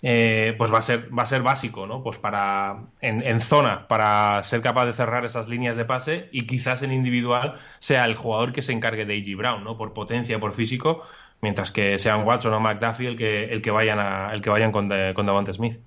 eh, 0.01 0.55
pues 0.57 0.73
va 0.73 0.79
a 0.79 0.81
ser 0.81 1.09
va 1.17 1.23
a 1.23 1.25
ser 1.25 1.41
básico 1.41 1.85
no 1.85 2.01
pues 2.01 2.17
para 2.17 2.83
en, 3.01 3.41
zona 3.41 3.85
para 3.89 4.41
ser 4.43 4.61
capaz 4.61 4.85
de 4.85 4.93
cerrar 4.93 5.25
esas 5.25 5.49
líneas 5.49 5.75
de 5.75 5.83
pase 5.83 6.29
y 6.31 6.47
quizás 6.47 6.83
en 6.83 6.93
individual 6.93 7.55
sea 7.79 8.05
el 8.05 8.15
jugador 8.15 8.53
que 8.53 8.61
se 8.61 8.71
encargue 8.71 9.03
de 9.03 9.15
A.G. 9.15 9.35
Brown 9.35 9.65
no 9.65 9.77
por 9.77 9.91
potencia 9.91 10.39
por 10.39 10.53
físico 10.53 11.03
mientras 11.41 11.71
que 11.71 11.97
sean 11.97 12.25
Watson 12.25 12.53
o 12.53 12.59
McDuffie 12.59 13.07
el 13.07 13.17
que 13.17 13.45
el 13.45 13.61
que 13.61 13.71
vayan 13.71 13.99
a, 13.99 14.29
el 14.31 14.41
que 14.41 14.49
vayan 14.49 14.71
con, 14.71 14.89
con 15.13 15.25
Davante 15.25 15.53
Smith 15.53 15.79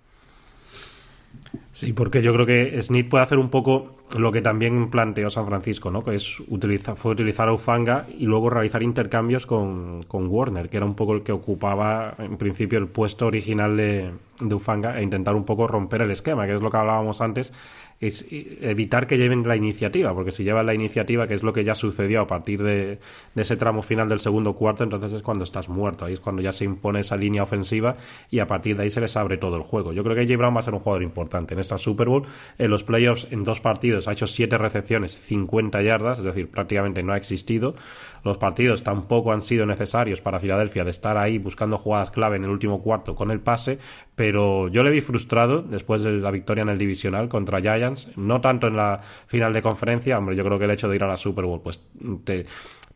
Sí, 1.73 1.95
porque 1.95 2.23
yo 2.23 2.35
creo 2.35 2.45
que 2.45 2.83
Smith 2.83 3.09
puede 3.09 3.25
hacer 3.25 3.39
un 3.39 3.49
poco 3.49 3.97
lo 4.17 4.31
que 4.31 4.43
también 4.43 4.91
planteó 4.91 5.31
San 5.31 5.47
Francisco, 5.47 5.91
¿no? 5.91 6.05
Que 6.05 6.15
es 6.15 6.39
utilizar, 6.49 6.97
fue 6.97 7.13
utilizar 7.13 7.49
a 7.49 7.55
Ufanga 7.55 8.07
y 8.19 8.27
luego 8.27 8.51
realizar 8.51 8.83
intercambios 8.83 9.47
con, 9.47 10.03
con, 10.03 10.27
Warner, 10.29 10.69
que 10.69 10.77
era 10.77 10.85
un 10.85 10.95
poco 10.95 11.15
el 11.15 11.23
que 11.23 11.33
ocupaba 11.33 12.15
en 12.19 12.37
principio 12.37 12.79
el 12.79 12.89
puesto 12.89 13.27
original 13.27 13.77
de, 13.79 14.13
de 14.41 14.55
Ufanga 14.55 14.99
e 14.99 15.03
intentar 15.03 15.35
un 15.35 15.45
poco 15.45 15.67
romper 15.67 16.03
el 16.03 16.11
esquema, 16.11 16.47
que 16.47 16.55
es 16.55 16.61
lo 16.61 16.71
que 16.71 16.77
hablábamos 16.77 17.23
antes 17.23 17.55
es 18.03 18.27
evitar 18.61 19.07
que 19.07 19.17
lleven 19.17 19.47
la 19.47 19.55
iniciativa, 19.55 20.13
porque 20.13 20.33
si 20.33 20.43
llevan 20.43 20.67
la 20.67 20.75
iniciativa, 20.75 21.29
que 21.29 21.35
es 21.35 21.45
lo 21.45 21.53
que 21.53 21.63
ya 21.63 21.77
sucedió 21.77 22.21
a 22.21 22.27
partir 22.27 22.61
de, 22.61 22.99
ese 23.37 23.57
tramo 23.57 23.81
final 23.81 24.09
del 24.09 24.19
segundo 24.19 24.55
cuarto, 24.55 24.83
entonces 24.83 25.13
es 25.13 25.23
cuando 25.23 25.45
estás 25.45 25.69
muerto, 25.69 26.05
ahí 26.05 26.15
es 26.15 26.21
cuando 26.21 26.43
ya 26.43 26.53
se 26.53 26.65
impone 26.65 26.99
esa 26.99 27.17
línea 27.17 27.45
ofensiva 27.45 27.97
y 28.29 28.41
a 28.41 28.49
partir 28.49 28.77
de 28.77 28.83
ahí 28.83 28.91
se 28.91 29.01
les 29.01 29.17
abre 29.17 29.39
todo 29.39 29.57
el 29.57 29.63
juego. 29.63 29.93
Yo 29.93 30.03
creo 30.03 30.17
que 30.17 30.25
J. 30.25 30.37
Brown 30.37 30.57
va 30.57 30.61
a 30.61 30.65
ser 30.65 30.75
un 30.75 30.81
jugador 30.81 31.05
importante 31.05 31.55
en 31.55 31.61
esta 31.61 31.79
Super 31.79 32.09
Bowl. 32.09 32.25
En 32.59 32.71
los 32.71 32.83
playoffs, 32.83 33.29
en 33.31 33.45
dos 33.45 33.61
partidos, 33.61 34.09
ha 34.09 34.13
hecho 34.13 34.27
siete 34.27 34.59
recepciones, 34.59 35.13
50 35.13 35.81
yardas, 35.83 36.19
es 36.19 36.25
decir, 36.25 36.51
prácticamente 36.51 37.05
no 37.05 37.13
ha 37.13 37.17
existido. 37.17 37.77
Los 38.25 38.39
partidos 38.39 38.83
tampoco 38.83 39.33
han 39.33 39.43
sido 39.43 39.67
necesarios 39.67 40.21
para 40.21 40.41
Filadelfia 40.41 40.85
de 40.85 40.91
estar 40.91 41.17
ahí 41.17 41.39
buscando 41.39 41.79
jugadas 41.79 42.11
clave 42.11 42.37
en 42.37 42.45
el 42.45 42.51
último 42.51 42.83
cuarto 42.83 43.15
con 43.15 43.31
el 43.31 43.41
pase, 43.41 43.79
pero 44.15 44.69
yo 44.69 44.83
le 44.83 44.91
vi 44.91 45.01
frustrado 45.01 45.63
después 45.63 46.03
de 46.03 46.13
la 46.13 46.31
victoria 46.31 46.63
en 46.63 46.69
el 46.69 46.79
divisional 46.79 47.29
contra 47.29 47.61
Giants, 47.61 48.09
no 48.17 48.41
tanto 48.41 48.67
en 48.67 48.77
la 48.77 49.01
final 49.27 49.53
de 49.53 49.63
conferencia, 49.63 50.19
hombre, 50.19 50.37
yo 50.37 50.45
creo 50.45 50.59
que 50.59 50.67
el 50.67 50.71
hecho 50.71 50.89
de 50.89 50.97
ir 50.97 51.03
a 51.03 51.09
la 51.09 51.17
Super 51.17 51.45
Bowl 51.45 51.61
pues 51.63 51.85
te, 52.25 52.47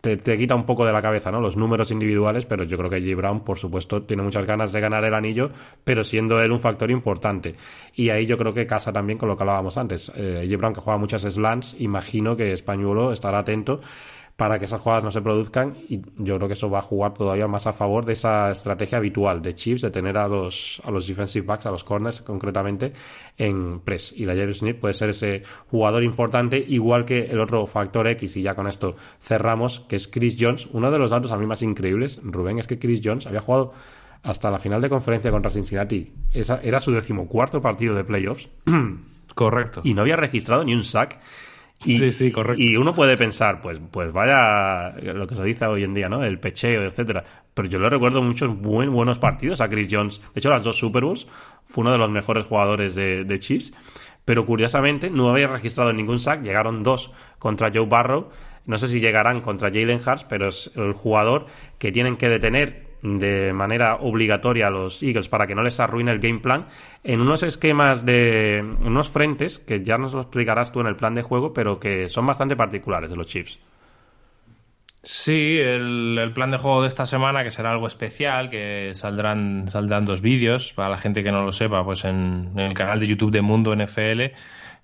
te, 0.01 0.39
quita 0.39 0.55
un 0.55 0.65
poco 0.65 0.87
de 0.87 0.93
la 0.93 1.03
cabeza, 1.03 1.33
¿no? 1.33 1.41
Los 1.41 1.57
números 1.57 1.91
individuales, 1.91 2.47
pero 2.47 2.65
yo 2.65 2.77
creo 2.77 2.91
que 2.91 3.01
J. 3.01 3.17
Brown, 3.17 3.41
por 3.41 3.59
supuesto, 3.59 4.03
tiene 4.03 4.23
muchas 4.23 4.47
ganas 4.47 4.73
de 4.73 4.81
ganar 4.81 5.05
el 5.05 5.15
anillo, 5.15 5.51
pero 5.83 6.05
siendo 6.05 6.41
él 6.41 6.53
un 6.53 6.61
factor 6.61 6.91
importante. 6.91 7.57
Y 7.95 8.11
ahí 8.11 8.27
yo 8.27 8.39
creo 8.39 8.55
que 8.55 8.67
casa 8.67 8.93
también 8.93 9.19
con 9.19 9.29
lo 9.29 9.37
que 9.37 9.43
hablábamos 9.43 9.77
antes. 9.77 10.13
Eh, 10.15 10.45
J. 10.45 10.57
Brown, 10.59 10.75
que 10.75 10.81
juega 10.81 10.99
muchas 10.99 11.23
slants, 11.23 11.77
imagino 11.81 12.37
que 12.37 12.53
Españuelo 12.53 13.13
estará 13.13 13.39
atento 13.39 13.81
para 14.37 14.59
que 14.59 14.67
esas 14.67 14.81
jugadas 14.81 15.03
no 15.03 15.11
se 15.11 15.23
produzcan 15.23 15.79
y 15.89 16.03
yo 16.19 16.37
creo 16.37 16.47
que 16.47 16.55
eso 16.55 16.69
va 16.69 16.81
a 16.81 16.83
jugar 16.83 17.15
todavía 17.15 17.49
más 17.49 17.67
a 17.67 17.73
favor 17.73 18.05
de 18.05 18.13
esa 18.13 18.51
estrategia 18.51 18.99
habitual 18.99 19.41
de 19.41 19.55
Chiefs 19.55 19.83
de 19.83 19.91
tener 19.91 20.19
a 20.19 20.29
los, 20.29 20.83
a 20.85 20.91
los 20.91 21.07
defensive 21.07 21.47
backs, 21.47 21.65
a 21.65 21.71
los 21.71 21.85
corners 21.85 22.21
concretamente 22.21 22.93
en 23.39 23.81
press 23.81 24.13
y 24.13 24.27
la 24.27 24.35
Jerry 24.35 24.53
Smith 24.53 24.77
puede 24.79 24.93
ser 24.93 25.11
ese 25.11 25.43
jugador 25.71 26.05
importante 26.05 26.63
igual 26.69 27.07
que 27.07 27.25
el 27.25 27.41
otro 27.41 27.67
factor 27.67 28.07
X 28.09 28.37
y 28.37 28.43
ya 28.43 28.55
con 28.55 28.67
esto 28.67 28.97
cerramos 29.21 29.81
que 29.81 29.97
es 29.97 30.07
Chris 30.07 30.37
Jones 30.39 30.69
uno 30.73 30.91
de 30.91 30.99
los 30.99 31.11
datos 31.11 31.33
a 31.33 31.39
mí 31.39 31.47
más 31.47 31.63
increíbles 31.63 32.21
Rubén 32.23 32.59
es 32.59 32.67
que 32.67 32.79
Chris 32.79 33.01
Jones 33.03 33.27
había 33.27 33.41
jugado 33.41 33.73
hasta 34.27 34.51
la 34.51 34.59
final 34.59 34.81
de 34.81 34.89
conferencia 34.89 35.31
contra 35.31 35.53
Cincinnati. 35.53 36.13
Esa 36.33 36.61
era 36.63 36.81
su 36.81 36.91
decimocuarto 36.91 37.63
partido 37.63 37.95
de 37.95 38.03
playoffs. 38.03 38.49
Correcto. 39.35 39.83
Y 39.85 39.95
no 39.95 40.03
había 40.03 40.17
registrado 40.17 40.65
ni 40.65 40.75
un 40.75 40.83
sack. 40.83 41.21
Y, 41.85 41.99
sí, 41.99 42.11
sí, 42.11 42.33
correcto. 42.33 42.63
Y 42.63 42.77
uno 42.77 42.95
puede 42.95 43.17
pensar, 43.17 43.61
pues, 43.61 43.81
pues 43.91 44.13
vaya 44.13 44.95
lo 45.01 45.27
que 45.27 45.37
se 45.37 45.45
dice 45.45 45.67
hoy 45.67 45.85
en 45.85 45.95
día, 45.95 46.09
¿no? 46.09 46.25
El 46.25 46.39
pecheo, 46.39 46.83
etcétera. 46.85 47.25
Pero 47.55 47.69
yo 47.69 47.79
le 47.79 47.91
recuerdo 47.91 48.23
muchos 48.23 48.59
buen, 48.59 48.93
buenos 48.93 49.19
partidos 49.19 49.61
a 49.61 49.69
Chris 49.69 49.89
Jones. 49.91 50.21
De 50.35 50.41
hecho, 50.41 50.51
las 50.51 50.63
dos 50.63 50.77
Super 50.77 51.05
Bowls 51.05 51.29
fue 51.67 51.83
uno 51.83 51.93
de 51.93 51.99
los 51.99 52.11
mejores 52.11 52.47
jugadores 52.47 52.95
de, 52.95 53.25
de 53.25 53.39
Chiefs. 53.39 53.73
Pero 54.25 54.45
curiosamente 54.45 55.11
no 55.11 55.31
había 55.31 55.47
registrado 55.49 55.93
ningún 55.93 56.19
sack. 56.19 56.43
Llegaron 56.43 56.83
dos 56.83 57.13
contra 57.39 57.71
Joe 57.73 57.87
Barrow. 57.87 58.31
No 58.65 58.79
sé 58.79 58.89
si 58.89 58.99
llegarán 58.99 59.41
contra 59.41 59.69
Jalen 59.69 60.01
Hurts, 60.05 60.25
pero 60.25 60.49
es 60.49 60.73
el 60.75 60.93
jugador 60.93 61.47
que 61.79 61.93
tienen 61.93 62.17
que 62.17 62.29
detener 62.29 62.86
de 63.03 63.53
manera 63.53 63.97
obligatoria 63.97 64.69
a 64.69 64.71
los 64.71 65.03
Eagles 65.03 65.29
para 65.29 65.47
que 65.47 65.55
no 65.55 65.63
les 65.63 65.81
arruine 65.81 66.11
el 66.11 66.19
game 66.19 66.41
plan 66.41 66.67
en 67.05 67.21
unos 67.21 67.43
esquemas 67.43 68.05
de 68.05 68.65
unos 68.81 69.09
frentes 69.09 69.59
que 69.59 69.85
ya 69.85 69.99
nos 69.99 70.15
lo 70.15 70.23
explicarás 70.23 70.73
tú 70.73 70.81
en 70.81 70.87
el 70.87 70.97
plan 70.97 71.15
de 71.15 71.23
juego, 71.23 71.53
pero 71.53 71.79
que 71.79 72.09
son 72.09 72.27
bastante 72.27 72.57
particulares 72.57 73.11
de 73.11 73.17
los 73.17 73.27
Chiefs. 73.27 73.59
Sí, 75.03 75.57
el, 75.61 76.33
plan 76.35 76.51
de 76.51 76.59
juego 76.59 76.83
de 76.83 76.89
esta 76.89 77.07
semana, 77.07 77.45
que 77.45 77.53
será 77.53 77.71
algo 77.71 77.87
especial, 77.87 78.51
que 78.51 78.91
saldrán, 78.93 79.69
saldrán 79.69 80.05
dos 80.05 80.21
vídeos, 80.21 80.73
para 80.73 80.89
la 80.89 80.99
gente 80.99 81.23
que 81.23 81.31
no 81.31 81.45
lo 81.45 81.53
sepa, 81.53 81.85
pues 81.85 82.05
en, 82.05 82.51
en 82.57 82.59
el 82.59 82.75
canal 82.75 82.99
de 82.99 83.07
YouTube 83.07 83.31
de 83.31 83.41
Mundo 83.41 83.77
NFL 83.77 84.35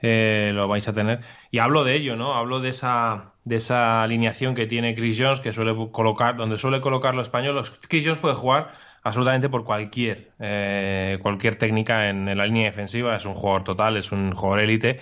eh, 0.03 0.51
lo 0.53 0.67
vais 0.67 0.87
a 0.89 0.93
tener. 0.93 1.21
Y 1.53 1.61
hablo 1.61 1.85
de 1.85 1.95
ello, 1.95 2.17
¿no? 2.17 2.35
Hablo 2.35 2.61
de 2.61 2.71
esa, 2.71 3.33
de 3.45 3.57
esa 3.57 4.03
alineación 4.03 4.57
que 4.57 4.67
tiene 4.67 4.95
Chris 4.95 5.17
Jones, 5.19 5.41
que 5.41 5.53
suele 5.53 5.75
colocar, 5.93 6.37
donde 6.37 6.59
suele 6.59 6.81
colocar 6.81 7.15
los 7.15 7.29
españoles. 7.29 7.71
Chris 7.89 8.05
Jones 8.05 8.19
puede 8.19 8.35
jugar 8.35 8.73
absolutamente 9.05 9.49
por 9.49 9.65
cualquier, 9.65 10.33
eh, 10.41 11.19
cualquier 11.23 11.55
técnica 11.55 12.09
en, 12.09 12.37
la 12.37 12.47
línea 12.47 12.65
defensiva. 12.65 13.15
Es 13.17 13.25
un 13.25 13.35
jugador 13.35 13.63
total, 13.63 13.97
es 13.97 14.11
un 14.11 14.33
jugador 14.33 14.65
élite. 14.65 14.99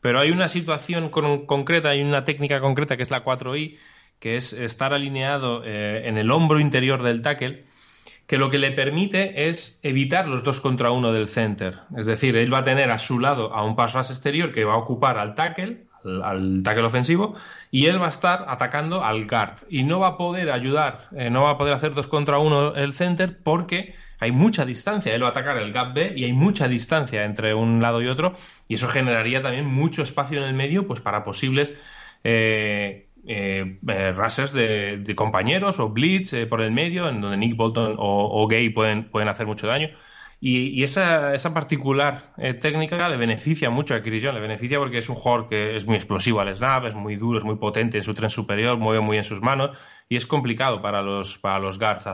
Pero 0.00 0.18
hay 0.18 0.30
una 0.32 0.48
situación 0.48 1.10
concreta, 1.10 1.90
hay 1.90 2.02
una 2.02 2.24
técnica 2.24 2.60
concreta 2.60 2.96
que 2.96 3.04
es 3.04 3.10
la 3.10 3.22
4i, 3.24 3.78
que 4.18 4.36
es 4.36 4.52
estar 4.52 4.92
alineado 4.92 5.62
eh, 5.64 6.08
en 6.08 6.18
el 6.18 6.30
hombro 6.30 6.58
interior 6.58 7.02
del 7.02 7.22
tackle 7.22 7.64
que 8.30 8.38
lo 8.38 8.48
que 8.48 8.58
le 8.58 8.70
permite 8.70 9.48
es 9.48 9.80
evitar 9.82 10.28
los 10.28 10.44
dos 10.44 10.60
contra 10.60 10.92
uno 10.92 11.12
del 11.12 11.26
center. 11.26 11.80
Es 11.96 12.06
decir, 12.06 12.36
él 12.36 12.54
va 12.54 12.60
a 12.60 12.62
tener 12.62 12.88
a 12.90 12.98
su 13.00 13.18
lado 13.18 13.52
a 13.52 13.64
un 13.64 13.74
pass 13.74 13.92
rush 13.94 14.10
exterior 14.12 14.52
que 14.52 14.64
va 14.64 14.74
a 14.74 14.76
ocupar 14.76 15.18
al 15.18 15.34
tackle, 15.34 15.86
al, 16.04 16.62
tackle 16.62 16.84
ofensivo, 16.84 17.34
y 17.72 17.86
él 17.86 18.00
va 18.00 18.06
a 18.06 18.10
estar 18.10 18.44
atacando 18.46 19.04
al 19.04 19.26
guard. 19.26 19.56
Y 19.68 19.82
no 19.82 19.98
va 19.98 20.10
a 20.10 20.16
poder 20.16 20.52
ayudar, 20.52 21.08
eh, 21.16 21.28
no 21.28 21.42
va 21.42 21.50
a 21.50 21.58
poder 21.58 21.74
hacer 21.74 21.92
dos 21.92 22.06
contra 22.06 22.38
uno 22.38 22.72
el 22.76 22.92
center 22.92 23.36
porque 23.42 23.96
hay 24.20 24.30
mucha 24.30 24.64
distancia. 24.64 25.12
Él 25.12 25.24
va 25.24 25.26
a 25.26 25.30
atacar 25.30 25.58
el 25.58 25.72
gap 25.72 25.92
B 25.92 26.12
y 26.14 26.22
hay 26.22 26.32
mucha 26.32 26.68
distancia 26.68 27.24
entre 27.24 27.52
un 27.52 27.80
lado 27.80 28.00
y 28.00 28.06
otro, 28.06 28.34
y 28.68 28.74
eso 28.74 28.86
generaría 28.86 29.42
también 29.42 29.66
mucho 29.66 30.04
espacio 30.04 30.38
en 30.38 30.44
el 30.44 30.54
medio 30.54 30.86
pues 30.86 31.00
para 31.00 31.24
posibles. 31.24 31.74
Eh, 32.22 33.08
eh, 33.26 33.78
eh 33.86 34.98
de, 34.98 35.14
compañeros 35.14 35.78
o 35.80 35.88
blitz 35.90 36.32
eh, 36.32 36.46
por 36.46 36.60
el 36.62 36.70
medio, 36.70 37.08
en 37.08 37.20
donde 37.20 37.36
Nick 37.36 37.56
Bolton 37.56 37.96
o, 37.98 38.46
Gay 38.48 38.70
pueden, 38.70 39.10
pueden 39.10 39.28
hacer 39.28 39.46
mucho 39.46 39.66
daño. 39.66 39.90
Y, 40.42 40.82
esa, 40.82 41.34
esa, 41.34 41.52
particular 41.52 42.32
eh, 42.38 42.54
técnica 42.54 43.08
le 43.10 43.18
beneficia 43.18 43.68
mucho 43.68 43.94
a 43.94 44.00
Chris 44.00 44.22
Jones, 44.22 44.36
le 44.36 44.40
beneficia 44.40 44.78
porque 44.78 44.96
es 44.96 45.08
un 45.10 45.16
jugador 45.16 45.46
que 45.46 45.76
es 45.76 45.86
muy 45.86 45.96
explosivo 45.96 46.40
al 46.40 46.54
snap, 46.54 46.86
es 46.86 46.94
muy 46.94 47.16
duro, 47.16 47.38
es 47.38 47.44
muy 47.44 47.56
potente 47.56 47.98
en 47.98 48.04
su 48.04 48.14
tren 48.14 48.30
superior, 48.30 48.78
mueve 48.78 49.00
muy 49.02 49.18
en 49.18 49.24
sus 49.24 49.42
manos 49.42 49.76
y 50.08 50.16
es 50.16 50.26
complicado 50.26 50.80
para 50.80 51.02
los, 51.02 51.36
para 51.36 51.58
los 51.58 51.78
guards 51.78 52.08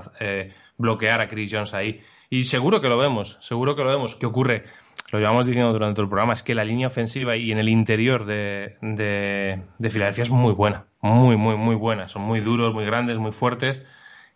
bloquear 0.77 1.21
a 1.21 1.29
Chris 1.29 1.53
Jones 1.53 1.73
ahí. 1.73 2.01
Y 2.29 2.45
seguro 2.45 2.81
que 2.81 2.89
lo 2.89 2.99
vemos, 2.99 3.39
seguro 3.41 3.77
que 3.77 3.85
lo 3.85 3.91
vemos. 3.91 4.17
¿Qué 4.17 4.27
ocurre? 4.27 4.65
Lo 5.13 5.19
llevamos 5.21 5.47
diciendo 5.47 5.73
durante 5.73 6.01
el 6.01 6.09
programa, 6.09 6.33
es 6.33 6.43
que 6.43 6.55
la 6.55 6.65
línea 6.65 6.89
ofensiva 6.89 7.37
y 7.37 7.53
en 7.53 7.59
el 7.59 7.69
interior 7.69 8.25
de, 8.25 8.77
de, 8.81 9.91
Filadelfia 9.91 10.23
es 10.23 10.31
muy 10.31 10.53
buena, 10.53 10.87
muy, 11.01 11.37
muy, 11.37 11.57
muy 11.57 11.77
buena. 11.77 12.09
Son 12.09 12.23
muy 12.23 12.41
duros, 12.41 12.75
muy 12.75 12.85
grandes, 12.85 13.19
muy 13.19 13.33
fuertes. 13.33 13.83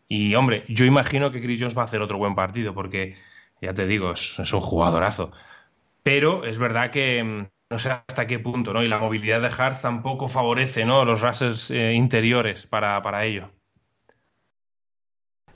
Y 0.08 0.34
hombre, 0.34 0.64
yo 0.68 0.84
imagino 0.84 1.30
que 1.30 1.40
Chris 1.40 1.60
Jones 1.60 1.76
va 1.76 1.82
a 1.82 1.84
hacer 1.86 2.02
otro 2.02 2.18
buen 2.18 2.34
partido 2.34 2.74
porque, 2.74 3.16
ya 3.60 3.74
te 3.74 3.86
digo, 3.86 4.12
es, 4.12 4.38
un 4.52 4.60
jugadorazo. 4.60 5.32
Pero 6.02 6.44
es 6.44 6.58
verdad 6.58 6.90
que 6.90 7.22
mm, 7.22 7.46
no 7.70 7.78
sé 7.78 7.90
hasta 7.90 8.26
qué 8.26 8.38
punto, 8.38 8.72
¿no? 8.72 8.82
Y 8.82 8.88
la 8.88 8.98
movilidad 8.98 9.40
de 9.40 9.48
Hartz 9.48 9.82
tampoco 9.82 10.28
favorece, 10.28 10.84
¿no? 10.84 11.04
Los 11.04 11.20
rases 11.20 11.70
eh, 11.70 11.94
interiores 11.94 12.66
para, 12.66 13.02
para 13.02 13.24
ello. 13.24 13.50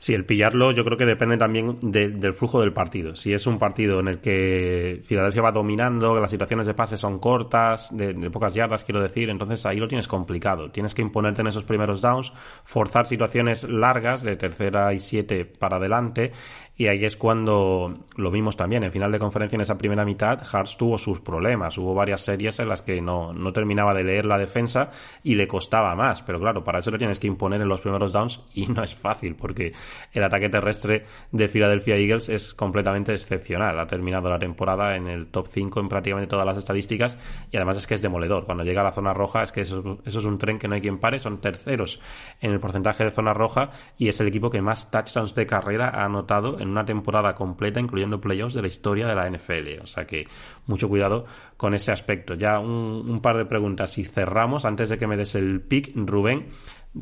Sí, 0.04 0.12
el 0.12 0.26
pillarlo 0.26 0.70
yo 0.70 0.84
creo 0.84 0.98
que 0.98 1.06
depende 1.06 1.38
también 1.38 1.78
del 1.80 2.34
flujo 2.34 2.60
del 2.60 2.74
partido. 2.74 3.16
Si 3.16 3.32
es 3.32 3.46
un 3.46 3.58
partido 3.58 4.00
en 4.00 4.08
el 4.08 4.18
que 4.20 5.00
Filadelfia 5.06 5.40
va 5.40 5.50
dominando, 5.50 6.14
que 6.14 6.20
las 6.20 6.30
situaciones 6.30 6.66
de 6.66 6.74
pase 6.74 6.98
son 6.98 7.18
cortas, 7.18 7.88
de, 7.96 8.12
pocas 8.30 8.52
yardas 8.52 8.84
quiero 8.84 9.00
decir, 9.00 9.30
entonces 9.30 9.64
ahí 9.64 9.78
lo 9.78 9.88
tienes 9.88 10.06
complicado. 10.06 10.70
Tienes 10.70 10.94
que 10.94 11.00
imponerte 11.00 11.40
en 11.40 11.46
esos 11.46 11.64
primeros 11.64 12.02
downs, 12.02 12.34
forzar 12.64 13.06
situaciones 13.06 13.64
largas 13.64 14.22
de 14.22 14.36
tercera 14.36 14.92
y 14.92 15.00
siete 15.00 15.46
para 15.46 15.76
adelante 15.76 16.32
y 16.76 16.88
ahí 16.88 17.04
es 17.04 17.16
cuando 17.16 18.04
lo 18.16 18.30
vimos 18.32 18.56
también. 18.56 18.82
En 18.82 18.90
final 18.90 19.12
de 19.12 19.20
conferencia, 19.20 19.54
en 19.54 19.60
esa 19.60 19.78
primera 19.78 20.04
mitad, 20.04 20.42
Hartz 20.52 20.76
tuvo 20.76 20.98
sus 20.98 21.20
problemas. 21.20 21.78
Hubo 21.78 21.94
varias 21.94 22.22
series 22.22 22.58
en 22.58 22.68
las 22.68 22.82
que 22.82 23.00
no, 23.00 23.32
no 23.32 23.52
terminaba 23.52 23.94
de 23.94 24.02
leer 24.02 24.24
la 24.24 24.38
defensa 24.38 24.90
y 25.22 25.36
le 25.36 25.46
costaba 25.46 25.94
más. 25.94 26.22
Pero 26.22 26.40
claro, 26.40 26.64
para 26.64 26.80
eso 26.80 26.90
lo 26.90 26.98
tienes 26.98 27.20
que 27.20 27.28
imponer 27.28 27.60
en 27.60 27.68
los 27.68 27.80
primeros 27.80 28.12
downs 28.12 28.40
y 28.54 28.66
no 28.66 28.82
es 28.82 28.92
fácil 28.92 29.36
porque 29.36 29.72
el 30.12 30.24
ataque 30.24 30.48
terrestre 30.48 31.04
de 31.30 31.48
Philadelphia 31.48 31.96
Eagles 31.96 32.28
es 32.28 32.54
completamente 32.54 33.14
excepcional. 33.14 33.78
Ha 33.78 33.86
terminado 33.86 34.28
la 34.28 34.40
temporada 34.40 34.96
en 34.96 35.06
el 35.06 35.28
top 35.28 35.46
5 35.46 35.78
en 35.78 35.88
prácticamente 35.88 36.28
todas 36.28 36.46
las 36.46 36.58
estadísticas 36.58 37.16
y 37.52 37.56
además 37.56 37.76
es 37.76 37.86
que 37.86 37.94
es 37.94 38.02
demoledor. 38.02 38.46
Cuando 38.46 38.64
llega 38.64 38.80
a 38.80 38.84
la 38.84 38.92
zona 38.92 39.14
roja 39.14 39.44
es 39.44 39.52
que 39.52 39.60
eso, 39.60 40.00
eso 40.04 40.18
es 40.18 40.24
un 40.24 40.38
tren 40.38 40.58
que 40.58 40.66
no 40.66 40.74
hay 40.74 40.80
quien 40.80 40.98
pare. 40.98 41.20
Son 41.20 41.40
terceros 41.40 42.00
en 42.40 42.50
el 42.50 42.58
porcentaje 42.58 43.04
de 43.04 43.12
zona 43.12 43.32
roja 43.32 43.70
y 43.96 44.08
es 44.08 44.20
el 44.20 44.26
equipo 44.26 44.50
que 44.50 44.60
más 44.60 44.90
touchdowns 44.90 45.36
de 45.36 45.46
carrera 45.46 45.88
ha 45.88 46.04
anotado 46.04 46.63
en 46.64 46.70
una 46.70 46.84
temporada 46.84 47.34
completa, 47.34 47.80
incluyendo 47.80 48.20
playoffs 48.20 48.54
de 48.54 48.62
la 48.62 48.68
historia 48.68 49.06
de 49.06 49.14
la 49.14 49.30
NFL. 49.30 49.82
O 49.82 49.86
sea 49.86 50.06
que 50.06 50.26
mucho 50.66 50.88
cuidado 50.88 51.24
con 51.56 51.74
ese 51.74 51.92
aspecto. 51.92 52.34
Ya 52.34 52.58
un, 52.58 53.20
par 53.22 53.36
de 53.36 53.44
preguntas. 53.44 53.96
Y 53.98 54.04
cerramos, 54.04 54.64
antes 54.64 54.88
de 54.88 54.98
que 54.98 55.06
me 55.06 55.16
des 55.16 55.34
el 55.34 55.60
pick, 55.60 55.92
Rubén, 55.94 56.46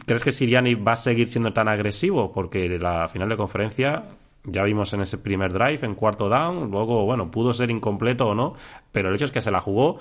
¿crees 0.06 0.22
que 0.22 0.32
Siriani 0.32 0.74
va 0.74 0.92
a 0.92 0.96
seguir 0.96 1.28
siendo 1.28 1.52
tan 1.52 1.68
agresivo? 1.68 2.32
Porque 2.32 2.68
la 2.78 3.08
final 3.08 3.28
de 3.28 3.36
conferencia 3.36 4.04
ya 4.44 4.64
vimos 4.64 4.92
en 4.92 5.02
ese 5.02 5.18
primer 5.18 5.52
drive, 5.52 5.80
en 5.82 5.94
cuarto 5.94 6.28
down, 6.28 6.70
luego, 6.70 7.04
bueno, 7.04 7.30
pudo 7.30 7.52
ser 7.52 7.70
incompleto 7.70 8.28
o 8.28 8.34
no, 8.34 8.54
pero 8.90 9.08
el 9.08 9.14
hecho 9.14 9.26
es 9.26 9.30
que 9.30 9.40
se 9.40 9.52
la 9.52 9.60
jugó 9.60 9.98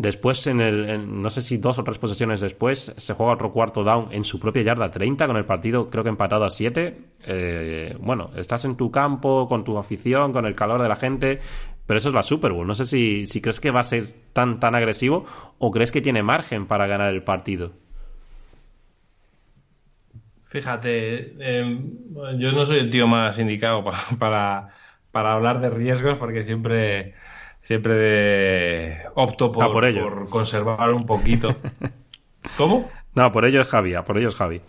Después, 0.00 0.46
en 0.46 0.62
el, 0.62 1.20
no 1.20 1.28
sé 1.28 1.42
si 1.42 1.58
dos 1.58 1.78
o 1.78 1.84
tres 1.84 1.98
posesiones 1.98 2.40
después, 2.40 2.94
se 2.96 3.12
juega 3.12 3.34
otro 3.34 3.52
cuarto 3.52 3.84
down 3.84 4.08
en 4.12 4.24
su 4.24 4.40
propia 4.40 4.62
yarda 4.62 4.90
30, 4.90 5.26
con 5.26 5.36
el 5.36 5.44
partido 5.44 5.90
creo 5.90 6.02
que 6.02 6.08
empatado 6.08 6.46
a 6.46 6.48
7. 6.48 6.96
Eh, 7.26 7.96
bueno, 8.00 8.30
estás 8.34 8.64
en 8.64 8.76
tu 8.76 8.90
campo, 8.90 9.46
con 9.46 9.62
tu 9.62 9.76
afición, 9.76 10.32
con 10.32 10.46
el 10.46 10.54
calor 10.54 10.80
de 10.80 10.88
la 10.88 10.96
gente, 10.96 11.38
pero 11.84 11.98
eso 11.98 12.08
es 12.08 12.14
la 12.14 12.22
Super 12.22 12.52
Bowl. 12.52 12.66
No 12.66 12.74
sé 12.74 12.86
si, 12.86 13.26
si 13.26 13.42
crees 13.42 13.60
que 13.60 13.70
va 13.70 13.80
a 13.80 13.82
ser 13.82 14.06
tan, 14.32 14.58
tan 14.58 14.74
agresivo 14.74 15.26
o 15.58 15.70
crees 15.70 15.92
que 15.92 16.00
tiene 16.00 16.22
margen 16.22 16.64
para 16.64 16.86
ganar 16.86 17.12
el 17.12 17.22
partido. 17.22 17.72
Fíjate, 20.42 21.34
em, 21.40 21.98
yo 22.38 22.52
no 22.52 22.64
soy 22.64 22.78
el 22.78 22.88
tío 22.88 23.06
más 23.06 23.38
indicado 23.38 23.84
para, 24.18 24.68
para 25.10 25.34
hablar 25.34 25.60
de 25.60 25.68
riesgos 25.68 26.16
porque 26.16 26.42
siempre 26.42 27.16
siempre 27.62 29.06
opto 29.14 29.52
por, 29.52 29.72
por, 29.72 30.28
conservar 30.28 30.92
un 30.92 31.06
poquito. 31.06 31.54
¿Cómo? 32.56 32.90
No, 33.14 33.32
por 33.32 33.44
ello 33.44 33.60
es 33.60 33.68
Javi, 33.68 33.94
por 34.06 34.18
ello 34.18 34.28
es 34.28 34.34
Javi. 34.34 34.60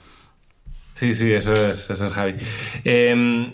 Sí, 0.96 1.14
sí, 1.14 1.34
eso 1.34 1.54
es, 1.54 1.89
eso 1.89 2.06
es 2.06 2.14
Javi. 2.14 2.36
Em, 2.84 3.54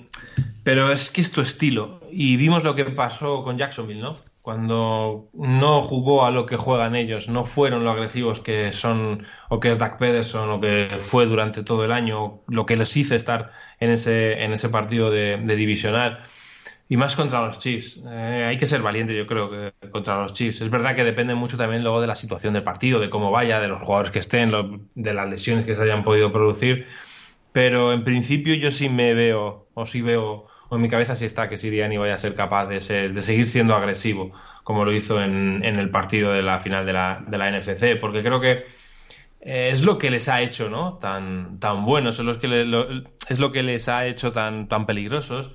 pero 0.63 0.91
es 0.91 1.09
que 1.09 1.21
es 1.21 1.31
tu 1.31 1.41
estilo. 1.41 2.01
Y 2.11 2.35
vimos 2.37 2.63
lo 2.63 2.75
que 2.75 2.85
pasó 2.85 3.43
con 3.43 3.57
Jacksonville, 3.57 4.01
¿no? 4.01 4.17
Cuando 4.41 5.29
no 5.33 5.81
jugó 5.81 6.25
a 6.25 6.31
lo 6.31 6.45
que 6.45 6.55
juegan 6.55 6.95
ellos, 6.95 7.27
no 7.27 7.45
fueron 7.45 7.83
lo 7.83 7.91
agresivos 7.91 8.39
que 8.39 8.71
son, 8.71 9.25
o 9.49 9.59
que 9.59 9.71
es 9.71 9.77
Dak 9.77 9.97
Pederson, 9.97 10.49
o 10.49 10.61
que 10.61 10.97
fue 10.99 11.25
durante 11.25 11.63
todo 11.63 11.83
el 11.83 11.91
año, 11.91 12.41
lo 12.47 12.65
que 12.65 12.77
les 12.77 12.95
hizo 12.95 13.15
estar 13.15 13.51
en 13.79 13.91
ese, 13.91 14.43
en 14.43 14.53
ese 14.53 14.69
partido 14.69 15.11
de 15.11 15.55
divisional 15.55 16.19
y 16.89 16.97
más 16.97 17.15
contra 17.15 17.45
los 17.45 17.59
Chiefs. 17.59 18.01
Eh, 18.07 18.45
hay 18.47 18.57
que 18.57 18.65
ser 18.65 18.81
valiente, 18.81 19.15
yo 19.15 19.25
creo, 19.25 19.49
que 19.49 19.89
contra 19.89 20.21
los 20.21 20.33
Chiefs. 20.33 20.61
Es 20.61 20.69
verdad 20.69 20.95
que 20.95 21.03
depende 21.03 21.35
mucho 21.35 21.57
también 21.57 21.83
luego 21.83 21.99
de 21.99 22.07
la 22.07 22.15
situación 22.15 22.53
del 22.53 22.63
partido, 22.63 22.99
de 22.99 23.09
cómo 23.09 23.31
vaya, 23.31 23.59
de 23.59 23.67
los 23.67 23.79
jugadores 23.79 24.11
que 24.11 24.19
estén, 24.19 24.49
de 24.95 25.13
las 25.13 25.29
lesiones 25.29 25.65
que 25.65 25.75
se 25.75 25.81
hayan 25.81 26.03
podido 26.03 26.31
producir. 26.31 26.87
Pero 27.51 27.91
en 27.91 28.03
principio 28.03 28.53
yo 28.55 28.71
sí 28.71 28.89
me 28.89 29.13
veo, 29.13 29.67
o 29.73 29.85
sí 29.85 30.01
veo, 30.01 30.47
o 30.69 30.75
en 30.75 30.81
mi 30.81 30.89
cabeza 30.89 31.15
sí 31.15 31.25
está 31.25 31.49
que 31.49 31.57
Siriani 31.57 31.97
vaya 31.97 32.13
a 32.13 32.17
ser 32.17 32.35
capaz 32.35 32.67
de, 32.67 32.79
ser, 32.79 33.13
de 33.13 33.21
seguir 33.21 33.45
siendo 33.47 33.75
agresivo, 33.75 34.31
como 34.63 34.85
lo 34.85 34.93
hizo 34.93 35.21
en, 35.21 35.63
en 35.65 35.79
el 35.79 35.89
partido 35.89 36.31
de 36.31 36.43
la 36.43 36.59
final 36.59 36.85
de 36.85 36.93
la, 36.93 37.23
de 37.27 37.37
la 37.37 37.51
NFC, 37.51 37.99
porque 37.99 38.21
creo 38.21 38.39
que 38.39 38.63
eh, 39.41 39.69
es 39.71 39.83
lo 39.83 39.97
que 39.97 40.11
les 40.11 40.29
ha 40.29 40.41
hecho 40.41 40.69
¿no? 40.69 40.97
tan, 40.99 41.59
tan 41.59 41.85
buenos, 41.85 42.19
es 42.19 42.25
lo, 42.25 42.39
que 42.39 43.01
es 43.29 43.39
lo 43.39 43.51
que 43.51 43.63
les 43.63 43.89
ha 43.89 44.05
hecho 44.05 44.31
tan, 44.31 44.67
tan 44.67 44.85
peligrosos 44.85 45.51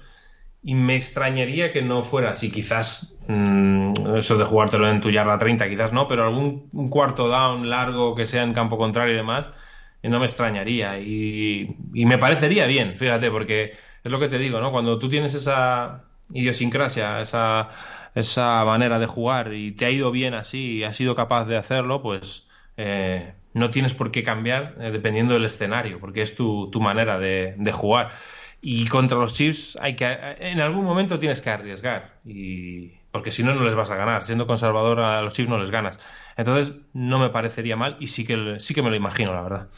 y 0.63 0.75
me 0.75 0.95
extrañaría 0.97 1.73
que 1.73 1.83
no 1.83 2.03
fuera 2.05 2.31
así. 2.31 2.51
Quizás 2.51 3.15
mm, 3.27 4.17
eso 4.17 4.39
de 4.39 4.45
jugártelo 4.45 4.89
en 4.89 5.01
tu 5.01 5.11
yarda 5.11 5.39
30, 5.39 5.69
quizás 5.69 5.93
no, 5.93 6.07
pero 6.07 6.25
algún 6.25 6.69
cuarto 6.89 7.29
down 7.29 7.69
largo 7.69 8.15
que 8.15 8.27
sea 8.27 8.43
en 8.43 8.53
campo 8.53 8.79
contrario 8.79 9.15
y 9.15 9.17
demás, 9.17 9.51
eh, 10.03 10.09
no 10.09 10.21
me 10.21 10.27
extrañaría. 10.27 10.99
Y, 11.01 11.77
y, 11.95 12.07
me 12.07 12.19
parecería 12.19 12.67
bien, 12.67 12.97
fíjate, 12.97 13.31
porque 13.31 13.73
es 14.05 14.11
lo 14.11 14.21
que 14.21 14.29
te 14.29 14.39
digo, 14.39 14.61
¿no? 14.61 14.71
Cuando 14.71 14.99
tú 14.99 15.09
tienes 15.09 15.35
esa 15.35 16.05
idiosincrasia, 16.33 17.21
esa, 17.21 17.69
esa 18.15 18.65
manera 18.65 18.99
de 18.99 19.07
jugar 19.07 19.53
y 19.55 19.73
te 19.73 19.87
ha 19.87 19.91
ido 19.91 20.11
bien 20.13 20.35
así 20.35 20.79
y 20.79 20.85
has 20.85 20.97
sido 20.97 21.15
capaz 21.15 21.45
de 21.47 21.57
hacerlo, 21.57 22.03
pues 22.03 22.47
eh, 22.77 23.35
no 23.53 23.71
tienes 23.71 23.95
por 23.95 24.13
qué 24.13 24.23
cambiar 24.23 24.77
eh, 24.81 24.91
dependiendo 24.93 25.35
del 25.35 25.45
escenario, 25.45 25.99
porque 26.01 26.23
es 26.23 26.37
tu, 26.37 26.71
tu 26.71 26.81
manera 26.81 27.19
de 27.19 27.73
jugar. 27.73 28.11
Y 28.65 28.87
contra 28.87 29.19
los 29.19 29.35
Chiefs 29.35 29.77
hay 29.81 29.97
que 29.97 30.07
en 30.39 30.61
algún 30.61 30.85
momento 30.85 31.19
tienes 31.19 31.41
que 31.41 31.51
arriesgar 31.51 32.21
y 32.25 32.93
porque 33.11 33.33
si 33.33 33.43
no 33.43 33.55
no 33.55 33.65
les 33.65 33.75
vas 33.75 33.91
a 33.91 33.97
ganar. 33.97 34.25
Siendo 34.25 34.47
conservador 34.47 35.01
a 35.01 35.21
los 35.21 35.35
Chiefs 35.35 35.51
no 35.51 35.59
les 35.59 35.71
ganas. 35.71 35.99
Entonces 36.37 36.75
no 36.93 37.19
me 37.19 37.29
parecería 37.31 37.77
mal 37.77 37.97
y 37.99 38.07
sí 38.07 38.25
que 38.25 38.57
sí 38.61 38.73
que 38.73 38.83
me 38.83 38.91
lo 38.91 38.97
imagino, 38.97 39.35
la 39.35 39.43
verdad. 39.43 39.69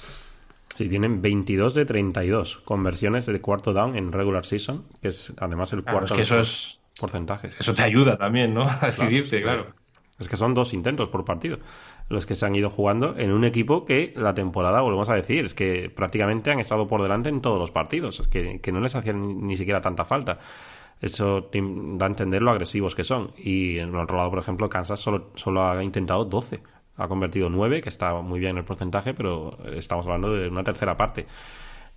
Sí, 0.77 0.89
tienen 0.89 1.23
22 1.23 1.75
de 1.75 1.87
32 1.87 2.59
conversiones 2.59 3.27
de 3.27 3.41
cuarto 3.41 3.73
down 3.73 3.97
en 3.97 4.13
regular 4.13 4.45
season, 4.45 4.85
que 5.01 5.09
es 5.09 5.33
además 5.39 5.73
el 5.73 5.83
cuarto 5.83 6.13
es 6.13 6.13
que 6.13 6.23
eso 6.23 6.39
es 6.39 6.81
porcentajes. 6.99 7.57
Eso 7.59 7.75
te 7.75 7.83
ayuda 7.83 8.19
también, 8.19 8.53
¿no? 8.53 8.63
A 8.69 8.87
decidirte, 8.87 9.41
claro. 9.41 9.69
Es 10.19 10.29
que 10.29 10.37
son 10.37 10.55
dos 10.55 10.75
intentos 10.75 11.09
por 11.09 11.25
partido 11.25 11.59
los 12.09 12.27
que 12.27 12.35
se 12.35 12.45
han 12.47 12.55
ido 12.55 12.71
jugando 12.71 13.17
en 13.17 13.33
un 13.33 13.45
equipo 13.45 13.85
que 13.85 14.13
la 14.17 14.35
temporada, 14.35 14.81
volvemos 14.83 15.09
a 15.09 15.15
decir, 15.15 15.45
es 15.47 15.55
que 15.55 15.91
prácticamente 15.91 16.51
han 16.51 16.61
estado 16.61 16.87
por 16.87 17.03
delante 17.03 17.29
en 17.29 17.41
todos 17.41 17.59
los 17.59 17.71
partidos, 17.71 18.23
que, 18.31 18.61
que 18.61 18.73
no 18.73 18.81
les 18.81 18.95
hacían 18.95 19.47
ni, 19.47 19.57
siquiera 19.57 19.81
tanta 19.81 20.05
falta. 20.05 20.39
Eso 21.01 21.51
da 21.53 22.07
a 22.07 22.09
entender 22.09 22.41
lo 22.41 22.51
agresivos 22.51 22.95
que 22.95 23.05
son. 23.05 23.33
Y 23.37 23.79
en 23.79 23.89
el 23.91 23.97
otro 23.97 24.17
lado, 24.17 24.31
por 24.31 24.39
ejemplo, 24.39 24.69
Kansas 24.69 25.01
solo, 25.01 25.31
solo 25.35 25.67
ha 25.67 25.83
intentado 25.83 26.25
12. 26.25 26.61
Ha 26.97 27.09
convertido 27.09 27.51
9, 27.51 27.83
que 27.83 27.89
está 27.89 28.15
muy 28.21 28.39
bien 28.39 28.57
el 28.57 28.65
porcentaje, 28.65 29.13
pero 29.13 29.59
estamos 29.75 30.07
hablando 30.07 30.33
de 30.33 30.49
una 30.49 30.63
tercera 30.63 30.97
parte. 30.97 31.27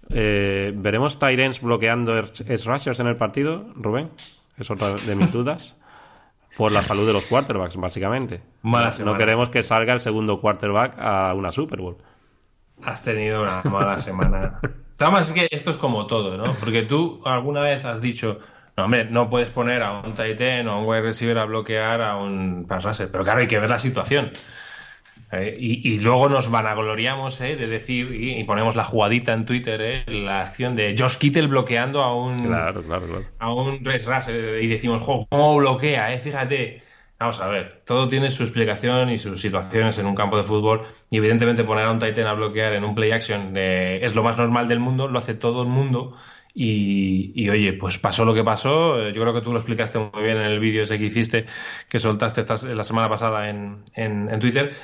Eh, 0.10 0.72
¿Veremos 0.76 1.20
Tyrens 1.20 1.62
bloqueando 1.62 2.18
es 2.18 2.66
rushers 2.66 3.00
en 3.00 3.08
el 3.08 3.18
partido, 3.18 3.68
Rubén? 3.76 4.10
Es 4.58 4.72
otra 4.72 4.94
de 4.94 5.16
mis 5.16 5.32
dudas 5.34 5.76
por 6.58 6.72
la 6.72 6.82
salud 6.82 7.06
de 7.06 7.14
los 7.14 7.26
quarterbacks, 7.26 7.78
básicamente. 7.78 8.42
no 8.64 9.18
queremos 9.18 9.50
que 9.50 9.62
salga 9.62 9.94
el 9.94 10.02
segundo 10.02 10.42
quarterback 10.42 10.96
a 10.98 11.34
una 11.36 11.52
Super 11.52 11.80
Bowl. 11.80 11.98
Has 12.84 13.04
tenido 13.04 13.44
una 13.44 13.62
mala 13.64 14.00
semana. 14.00 14.60
Además, 15.00 15.28
es 15.28 15.34
que 15.34 15.48
esto 15.52 15.70
es 15.70 15.78
como 15.78 16.08
todo, 16.08 16.36
¿no? 16.36 16.54
Porque 16.60 16.82
tú 16.82 17.22
alguna 17.26 17.62
vez 17.62 17.86
has 17.86 18.02
dicho, 18.02 18.40
no, 18.76 18.86
hombre, 18.86 19.06
no 19.06 19.30
puedes 19.30 19.52
poner 19.52 19.84
a 19.84 20.02
un 20.02 20.16
tight 20.16 20.42
end 20.42 20.68
o 20.68 20.72
a 20.72 20.80
un 20.80 20.88
wide 20.88 21.02
receiver 21.02 21.38
a 21.38 21.46
bloquear 21.46 22.02
a 22.02 22.18
un 22.18 22.66
pass 22.68 22.84
rusher. 22.84 23.12
Pero 23.12 23.24
claro, 23.24 23.42
hay 23.42 23.48
que 23.48 23.60
ver 23.60 23.70
la 23.70 23.80
situación. 23.80 24.32
Eh, 25.30 25.54
y, 25.58 26.00
luego 26.00 26.30
nos 26.30 26.50
vanagloriamos 26.50 27.42
eh, 27.42 27.58
de 27.58 27.68
decir 27.68 28.16
y, 28.18 28.42
ponemos 28.46 28.78
la 28.78 28.86
jugadita 28.86 29.34
en 29.34 29.46
Twitter, 29.46 29.82
eh, 29.82 30.04
la 30.08 30.42
acción 30.42 30.78
de 30.78 30.96
Josh 30.98 31.18
Kittle 31.18 31.48
bloqueando 31.48 32.02
a 32.02 32.16
un 32.16 32.40
claro, 32.40 32.82
claro, 32.82 33.08
claro. 33.08 33.26
a 33.38 33.54
un 33.54 33.82
y 33.84 34.68
decimos, 34.68 35.04
¿cómo 35.04 35.58
bloquea? 35.58 36.14
Eh? 36.14 36.18
Fíjate. 36.18 36.84
Vamos 37.20 37.42
a 37.42 37.48
ver, 37.48 37.82
todo 37.84 38.08
tiene 38.08 38.30
su 38.30 38.44
explicación 38.44 39.10
y 39.10 39.18
sus 39.18 39.42
situaciones 39.42 39.98
en 39.98 40.06
un 40.06 40.14
campo 40.14 40.38
de 40.38 40.44
fútbol 40.44 40.86
y 41.10 41.18
evidentemente 41.18 41.64
poner 41.64 41.86
a 41.86 41.92
un 41.92 41.98
Titan 41.98 42.28
a 42.28 42.34
bloquear 42.34 42.74
en 42.74 42.84
un 42.84 42.94
play 42.94 43.10
action 43.10 43.58
es 43.58 44.14
lo 44.14 44.22
más 44.22 44.38
normal 44.38 44.68
del 44.68 44.80
mundo, 44.80 45.08
lo 45.08 45.18
hace 45.18 45.34
todo 45.34 45.64
el 45.64 45.68
mundo 45.68 46.16
y, 46.54 47.50
oye, 47.50 47.74
pues 47.74 47.98
pasó 47.98 48.24
lo 48.24 48.36
que 48.36 48.44
pasó. 48.44 49.10
Yo 49.10 49.22
creo 49.22 49.34
que 49.34 49.42
tú 49.42 49.52
lo 49.52 49.58
explicaste 49.58 49.98
muy 49.98 50.22
bien 50.22 50.38
en 50.38 50.44
el 50.44 50.60
vídeo 50.60 50.84
ese 50.84 51.00
que 51.00 51.06
hiciste, 51.06 51.48
que 51.90 51.98
soltaste 51.98 52.42
esta, 52.42 52.56
la 52.76 52.84
semana 52.84 53.10
pasada 53.10 53.50
en, 53.50 53.84
en, 53.96 54.30
en 54.30 54.40
Twitter 54.40 54.76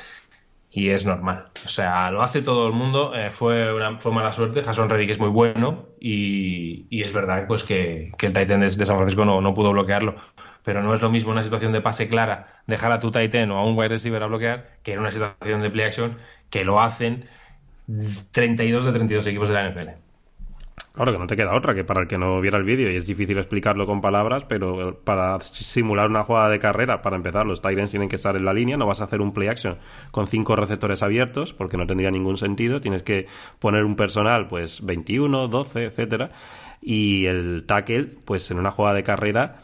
y 0.75 0.89
es 0.89 1.05
normal. 1.05 1.49
O 1.65 1.69
sea, 1.69 2.09
lo 2.09 2.23
hace 2.23 2.41
todo 2.41 2.65
el 2.67 2.73
mundo. 2.73 3.13
Eh, 3.13 3.29
fue, 3.29 3.71
una, 3.71 3.99
fue 3.99 4.11
mala 4.11 4.33
suerte. 4.33 4.63
Jason 4.63 4.89
Reddick 4.89 5.11
es 5.11 5.19
muy 5.19 5.29
bueno 5.29 5.89
y, 5.99 6.87
y 6.89 7.03
es 7.03 7.13
verdad 7.13 7.45
pues 7.47 7.63
que, 7.63 8.11
que 8.17 8.25
el 8.25 8.33
Titan 8.33 8.59
de, 8.59 8.65
de 8.65 8.85
San 8.85 8.97
Francisco 8.97 9.23
no, 9.23 9.39
no, 9.39 9.53
pudo 9.53 9.71
bloquearlo. 9.71 10.15
Pero 10.63 10.81
no 10.81 10.95
es 10.95 11.01
lo 11.03 11.11
mismo 11.11 11.31
una 11.31 11.43
situación 11.43 11.73
de 11.73 11.81
pase 11.81 12.09
clara 12.09 12.47
dejar 12.65 12.91
a 12.91 12.99
tu 12.99 13.11
Titan 13.11 13.51
o 13.51 13.59
a 13.59 13.65
un 13.65 13.77
wide 13.77 13.89
receiver 13.89 14.23
a 14.23 14.25
bloquear 14.25 14.79
que 14.81 14.93
en 14.93 14.99
una 14.99 15.11
situación 15.11 15.61
de 15.61 15.69
play 15.69 15.85
action 15.85 16.17
que 16.49 16.65
lo 16.65 16.79
hacen 16.79 17.25
32 18.31 18.85
de 18.85 18.91
32 18.93 19.27
equipos 19.27 19.49
de 19.49 19.53
la 19.53 19.69
NFL. 19.69 20.02
Claro 20.93 21.11
que 21.11 21.17
no 21.17 21.25
te 21.25 21.35
queda 21.35 21.55
otra 21.55 21.73
que 21.73 21.83
para 21.83 22.01
el 22.01 22.07
que 22.07 22.19
no 22.19 22.39
viera 22.39 22.59
el 22.59 22.65
vídeo 22.65 22.91
y 22.91 22.95
es 22.95 23.07
difícil 23.07 23.39
explicarlo 23.39 23.87
con 23.87 23.99
palabras, 23.99 24.45
pero 24.45 24.99
para 25.03 25.39
simular 25.39 26.07
una 26.07 26.23
jugada 26.23 26.49
de 26.49 26.59
carrera, 26.59 27.01
para 27.01 27.15
empezar, 27.15 27.47
los 27.47 27.63
Tyrants 27.63 27.89
tienen 27.89 28.09
que 28.09 28.15
estar 28.15 28.35
en 28.35 28.45
la 28.45 28.53
línea, 28.53 28.77
no 28.77 28.85
vas 28.85 29.01
a 29.01 29.05
hacer 29.05 29.19
un 29.19 29.33
play 29.33 29.47
action 29.47 29.79
con 30.11 30.27
cinco 30.27 30.55
receptores 30.55 31.01
abiertos 31.01 31.51
porque 31.51 31.77
no 31.77 31.87
tendría 31.87 32.11
ningún 32.11 32.37
sentido, 32.37 32.79
tienes 32.79 33.01
que 33.01 33.25
poner 33.57 33.85
un 33.85 33.95
personal 33.95 34.45
pues 34.45 34.85
21, 34.85 35.47
12, 35.47 35.85
etcétera, 35.85 36.29
y 36.79 37.25
el 37.25 37.63
tackle 37.65 38.09
pues 38.23 38.51
en 38.51 38.59
una 38.59 38.69
jugada 38.69 38.95
de 38.95 39.03
carrera 39.03 39.55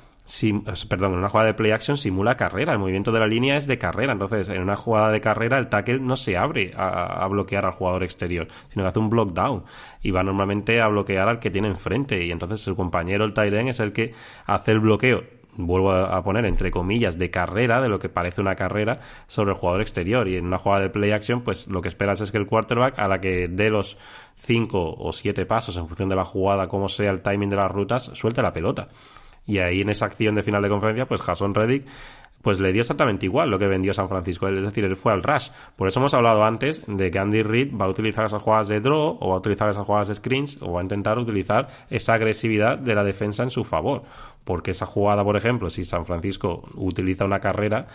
perdón, 0.88 1.14
en 1.14 1.20
una 1.20 1.30
jugada 1.30 1.48
de 1.48 1.54
play 1.54 1.72
action 1.72 1.98
simula 1.98 2.38
carrera. 2.38 2.74
El 2.74 2.80
movimiento 2.80 3.12
de 3.12 3.20
la 3.20 3.28
línea 3.28 3.58
es 3.58 3.68
de 3.68 3.78
carrera. 3.78 4.14
Entonces, 4.14 4.50
en 4.50 4.62
una 4.62 4.76
jugada 4.76 5.12
de 5.12 5.22
carrera, 5.22 5.58
el 5.58 5.70
tackle 5.70 6.00
no 6.00 6.16
se 6.16 6.38
abre 6.38 6.74
a, 6.76 7.28
bloquear 7.28 7.66
al 7.66 7.72
jugador 7.72 8.04
exterior, 8.04 8.48
sino 8.70 8.84
que 8.84 8.90
hace 8.90 9.00
un 9.00 9.10
block 9.10 9.34
down 9.34 9.64
y 10.02 10.12
va 10.12 10.24
normalmente 10.24 10.82
a 10.82 10.88
bloquear 10.88 11.28
al 11.28 11.40
que 11.40 11.50
tiene 11.50 11.68
enfrente. 11.68 12.24
Y 12.24 12.32
entonces 12.32 12.66
el 12.68 12.76
compañero, 12.76 13.26
el 13.26 13.34
tight 13.34 13.54
es 13.54 13.80
el 13.80 13.92
que 13.92 14.14
hace 14.46 14.72
el 14.72 14.80
bloqueo 14.80 15.24
vuelvo 15.58 15.92
a 15.92 16.24
poner 16.24 16.46
entre 16.46 16.72
comillas 16.72 17.18
de 17.18 17.30
carrera, 17.30 17.82
de 17.82 17.90
lo 17.90 18.00
que 18.00 18.08
parece 18.08 18.40
una 18.40 18.56
carrera 18.56 19.00
sobre 19.28 19.52
el 19.52 19.58
jugador 19.58 19.82
exterior. 19.82 20.28
Y 20.28 20.38
en 20.38 20.46
una 20.46 20.58
jugada 20.58 20.84
de 20.84 20.90
play 20.90 21.12
action, 21.12 21.42
pues 21.42 21.68
lo 21.68 21.82
que 21.82 21.90
esperas 21.90 22.22
es 22.22 22.32
que 22.32 22.38
el 22.38 22.48
quarterback, 22.48 22.98
a 22.98 23.08
la 23.08 23.20
que 23.20 23.48
dé 23.48 23.70
los 23.70 23.98
cinco 24.36 24.96
o 24.98 25.12
siete 25.12 25.46
pasos 25.46 25.76
en 25.78 25.88
función 25.88 26.10
de 26.10 26.16
la 26.16 26.24
jugada, 26.24 26.68
como 26.68 26.88
sea 26.88 27.12
el 27.12 27.22
timing 27.22 27.50
de 27.50 27.56
las 27.58 27.72
rutas, 27.72 28.12
suelte 28.14 28.42
la 28.42 28.54
pelota. 28.54 28.88
Y 29.50 29.58
ahí 29.58 29.82
en 29.82 29.90
esa 29.90 30.06
acción 30.06 30.36
de 30.36 30.44
final 30.44 30.62
de 30.62 30.70
conferencia, 30.70 31.08
pues 31.08 31.22
Jason 31.22 31.56
Reddick 31.56 31.84
pues 32.44 32.60
le 32.60 32.72
dio 32.72 32.82
exactamente 32.82 33.26
igual 33.26 33.50
lo 33.50 33.60
que 33.60 33.68
vendió 33.68 33.94
San 33.94 34.08
Francisco. 34.08 34.48
Es 34.48 34.64
decir, 34.64 34.86
él 34.86 34.96
fue 34.96 35.12
al 35.12 35.24
rush. 35.24 35.50
Por 35.76 35.88
eso 35.88 36.00
hemos 36.00 36.14
hablado 36.14 36.44
antes 36.44 36.84
de 36.88 37.10
que 37.12 37.20
Andy 37.20 37.42
Reid 37.42 37.76
va 37.76 37.86
a 37.86 37.90
utilizar 37.90 38.26
esas 38.26 38.42
jugadas 38.42 38.68
de 38.68 38.80
draw 38.80 39.18
o 39.20 39.30
va 39.30 39.36
a 39.36 39.40
utilizar 39.40 39.70
esas 39.70 39.86
jugadas 39.86 40.08
de 40.08 40.16
screens 40.16 40.62
o 40.62 40.74
va 40.74 40.82
a 40.82 40.84
intentar 40.84 41.18
utilizar 41.18 41.68
esa 41.90 42.14
agresividad 42.14 42.78
de 42.78 42.96
la 42.96 43.04
defensa 43.04 43.42
en 43.42 43.50
su 43.50 43.64
favor. 43.64 44.04
Porque 44.44 44.72
esa 44.72 44.86
jugada, 44.86 45.24
por 45.24 45.36
ejemplo, 45.36 45.70
si 45.72 45.84
San 45.84 46.06
Francisco 46.06 46.70
utiliza 46.76 47.26
una 47.26 47.40
carrera, 47.40 47.88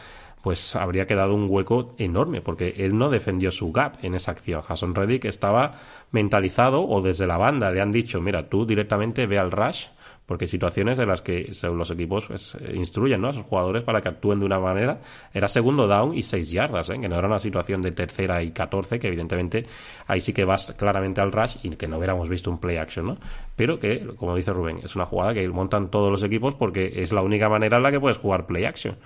pues 0.43 0.77
habría 0.77 1.07
quedado 1.07 1.35
un 1.35 1.47
hueco 1.49 1.95
enorme 1.97 2.43
porque 2.43 2.75
él 2.79 2.99
no 2.99 3.09
defendió 3.09 3.51
su 3.51 3.73
gap 3.73 3.97
en 4.03 4.15
esa 4.15 4.33
acción. 4.33 4.61
Jason 4.61 4.95
Reddick 4.95 5.25
estaba 5.25 5.71
mentalizado 6.11 6.87
o 6.87 7.01
desde 7.01 7.27
la 7.27 7.39
banda 7.39 7.71
le 7.71 7.81
han 7.81 7.93
dicho, 7.93 8.21
mira, 8.21 8.51
tú 8.51 8.67
directamente 8.67 9.27
ve 9.27 9.39
al 9.39 9.51
rush 9.53 9.87
porque 10.27 10.47
situaciones 10.47 10.99
en 10.99 11.09
las 11.09 11.21
que 11.21 11.51
los 11.63 11.91
equipos 11.91 12.27
pues, 12.27 12.55
eh, 12.55 12.73
instruyen 12.75 13.21
¿no? 13.21 13.29
a 13.29 13.33
sus 13.33 13.45
jugadores 13.45 13.83
para 13.83 14.01
que 14.01 14.09
actúen 14.09 14.41
de 14.41 14.47
una 14.47 14.59
manera. 14.59 15.01
Era 15.33 15.49
segundo 15.49 15.87
down 15.87 16.17
y 16.17 16.23
seis 16.23 16.51
yardas, 16.51 16.89
¿eh? 16.91 16.99
que 16.99 17.09
no 17.09 17.17
era 17.17 17.29
una 17.29 17.41
situación 17.41 17.83
de 17.83 17.93
tercera 17.93 18.43
y 18.43 18.53
catorce, 18.53 18.99
que 18.99 19.09
evidentemente 19.09 19.67
ahí 20.07 20.21
sí 20.21 20.33
que 20.33 20.45
vas 20.45 20.73
claramente 20.79 21.21
al 21.21 21.31
rush 21.31 21.57
y 21.63 21.71
que 21.71 21.87
no 21.87 21.99
hubiéramos 21.99 22.29
visto 22.29 22.51
un 22.51 22.59
play 22.59 22.79
action, 22.79 23.07
¿no? 23.07 23.19
Pero 23.55 23.79
que, 23.79 24.07
como 24.17 24.35
dice 24.35 24.53
Rubén, 24.53 24.81
es 24.83 24.97
una 24.97 25.05
jugada 25.05 25.35
que 25.35 25.47
montan 25.49 25.91
todos 25.91 26.11
los 26.11 26.23
equipos 26.23 26.55
porque 26.55 27.03
es 27.03 27.13
la 27.13 27.23
única 27.23 27.49
manera 27.49 27.77
en 27.77 27.83
la 27.83 27.91
que 27.91 28.01
puedes 28.01 28.19
jugar 28.19 28.47
play 28.47 28.65
action. 28.65 28.97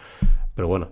Pero 0.55 0.69
bueno, 0.69 0.89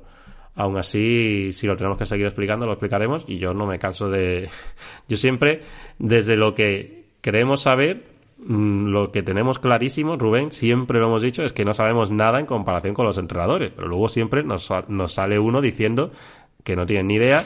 aún 0.57 0.77
así, 0.77 1.53
si 1.53 1.66
lo 1.66 1.77
tenemos 1.77 1.99
que 1.99 2.07
seguir 2.07 2.27
explicando, 2.27 2.66
lo 2.66 2.72
explicaremos 2.72 3.24
y 3.29 3.39
yo 3.39 3.55
no 3.55 3.66
me 3.66 3.79
canso 3.79 4.09
de... 4.09 4.49
Yo 5.09 5.16
siempre, 5.16 5.61
desde 5.99 6.37
lo 6.37 6.55
que 6.55 7.05
queremos 7.20 7.62
saber, 7.62 8.16
lo 8.39 9.12
que 9.12 9.22
tenemos 9.22 9.59
clarísimo, 9.59 10.16
Rubén, 10.16 10.53
siempre 10.53 10.99
lo 10.99 11.07
hemos 11.07 11.22
dicho, 11.22 11.43
es 11.43 11.53
que 11.53 11.64
no 11.64 11.72
sabemos 11.72 12.11
nada 12.11 12.39
en 12.39 12.47
comparación 12.47 12.95
con 12.95 13.07
los 13.07 13.18
entrenadores, 13.18 13.72
pero 13.74 13.89
luego 13.89 14.09
siempre 14.09 14.43
nos, 14.45 14.70
nos 14.89 15.14
sale 15.14 15.39
uno 15.39 15.61
diciendo 15.61 16.11
que 16.62 16.76
no 16.76 16.84
tienen 16.87 17.07
ni 17.07 17.14
idea, 17.14 17.45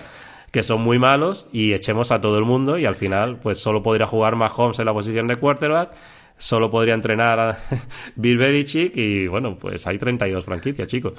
que 0.50 0.62
son 0.62 0.80
muy 0.80 0.98
malos 0.98 1.48
y 1.52 1.72
echemos 1.74 2.10
a 2.10 2.20
todo 2.20 2.38
el 2.38 2.44
mundo 2.44 2.76
y 2.76 2.86
al 2.86 2.94
final 2.94 3.38
pues 3.38 3.58
solo 3.58 3.82
podría 3.82 4.06
jugar 4.06 4.34
Mahomes 4.34 4.78
en 4.80 4.86
la 4.86 4.92
posición 4.92 5.28
de 5.28 5.36
quarterback, 5.36 5.92
solo 6.38 6.70
podría 6.70 6.94
entrenar 6.94 7.38
a 7.38 7.58
Bill 8.16 8.38
Belichick 8.38 8.96
y 8.96 9.28
bueno, 9.28 9.56
pues 9.56 9.86
hay 9.86 9.98
32 9.98 10.44
franquicias, 10.44 10.88
chicos. 10.88 11.12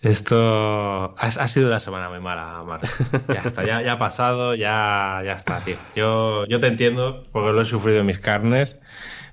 Esto 0.00 1.14
ha, 1.18 1.48
sido 1.48 1.66
una 1.66 1.80
semana 1.80 2.08
muy 2.08 2.20
mala, 2.20 2.62
Mar. 2.62 2.80
Ya 3.28 3.42
está, 3.44 3.64
ya, 3.64 3.82
ya, 3.82 3.92
ha 3.94 3.98
pasado, 3.98 4.54
ya, 4.54 5.22
ya 5.24 5.32
está, 5.32 5.58
tío. 5.60 5.76
Yo, 5.96 6.46
yo 6.46 6.60
te 6.60 6.68
entiendo 6.68 7.26
porque 7.32 7.52
lo 7.52 7.62
he 7.62 7.64
sufrido 7.64 8.00
en 8.00 8.06
mis 8.06 8.18
carnes, 8.18 8.76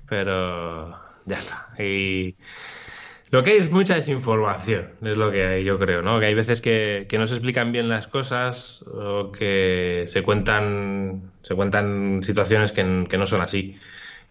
pero 0.08 0.98
ya 1.24 1.36
está. 1.36 1.68
Y 1.78 2.34
lo 3.30 3.44
que 3.44 3.52
hay 3.52 3.58
es 3.58 3.70
mucha 3.70 3.94
desinformación, 3.94 4.90
es 5.02 5.16
lo 5.16 5.30
que 5.30 5.46
hay, 5.46 5.64
yo 5.64 5.78
creo, 5.78 6.02
¿no? 6.02 6.18
Que 6.18 6.26
hay 6.26 6.34
veces 6.34 6.60
que, 6.60 7.06
que 7.08 7.18
no 7.18 7.28
se 7.28 7.34
explican 7.34 7.70
bien 7.70 7.88
las 7.88 8.08
cosas 8.08 8.84
o 8.88 9.30
que 9.30 10.04
se 10.08 10.22
cuentan, 10.22 11.30
se 11.42 11.54
cuentan 11.54 12.24
situaciones 12.24 12.72
que 12.72 12.82
no 12.82 13.26
son 13.26 13.40
así. 13.40 13.78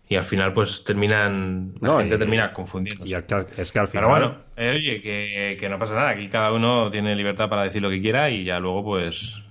Y 0.08 0.16
al 0.16 0.24
final 0.24 0.54
pues 0.54 0.84
terminan 0.84 1.74
la 1.82 1.88
No, 1.90 1.98
gente 2.00 2.16
y- 2.16 2.18
termina 2.20 2.54
confundiendo 2.54 3.06
Y 3.06 3.14
al- 3.14 3.26
es 3.58 3.72
que 3.72 3.80
al 3.80 3.88
final. 3.88 4.06
pero 4.06 4.10
bueno 4.10 4.38
eh, 4.58 4.70
oye 4.76 5.02
que, 5.02 5.58
que 5.60 5.70
no 5.70 5.80
pasa 5.80 5.96
nada 5.96 6.10
aquí 6.10 6.28
cada 6.28 6.52
uno 6.52 6.90
tiene 6.92 7.16
libertad 7.16 7.50
para 7.50 7.64
decir 7.64 7.82
lo 7.82 7.90
que 7.90 8.02
quiera 8.02 8.30
y 8.30 8.44
ya 8.44 8.60
luego 8.60 8.84
pues 8.84 9.44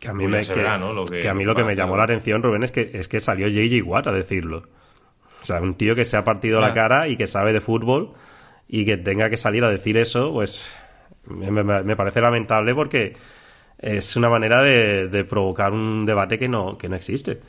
Que 0.00 0.08
a 0.08 0.12
mí, 0.14 0.26
me, 0.26 0.42
que, 0.42 0.52
verá, 0.54 0.76
¿no? 0.76 0.92
Lo 0.92 1.04
que- 1.04 1.20
que 1.20 1.28
a 1.28 1.34
mí 1.34 1.44
lo 1.44 1.54
que 1.54 1.64
me 1.64 1.74
llamó 1.74 1.96
la 1.96 2.04
atención, 2.04 2.42
Rubén, 2.42 2.62
es 2.62 2.70
que, 2.72 2.90
es 2.92 3.08
que 3.08 3.20
salió 3.20 3.48
JJ 3.48 3.82
Watt 3.82 4.06
a 4.08 4.12
decirlo. 4.12 4.64
O 5.40 5.44
sea, 5.46 5.60
un 5.62 5.74
tío 5.76 5.94
que 5.94 6.04
se 6.04 6.16
ha 6.18 6.24
partido 6.24 6.60
la 6.60 6.72
cara 6.74 7.08
y 7.08 7.16
que 7.16 7.26
sabe 7.26 7.52
de 7.54 7.60
fútbol 7.62 8.12
y 8.68 8.84
que 8.84 8.96
tenga 8.98 9.30
que 9.30 9.36
salir 9.38 9.64
a 9.64 9.70
decir 9.70 9.96
eso, 9.96 10.32
pues 10.32 10.68
me, 11.24 11.50
me- 11.50 11.82
me 11.84 11.96
parece 11.96 12.20
lamentable 12.20 12.74
porque 12.74 13.16
es 13.78 14.16
una 14.16 14.28
manera 14.28 14.60
de, 14.60 15.08
de 15.08 15.24
provocar 15.24 15.72
un 15.72 16.04
debate 16.04 16.38
que 16.38 16.48
no, 16.48 16.76
que 16.76 16.88
no 16.90 16.96
existe. 16.96 17.40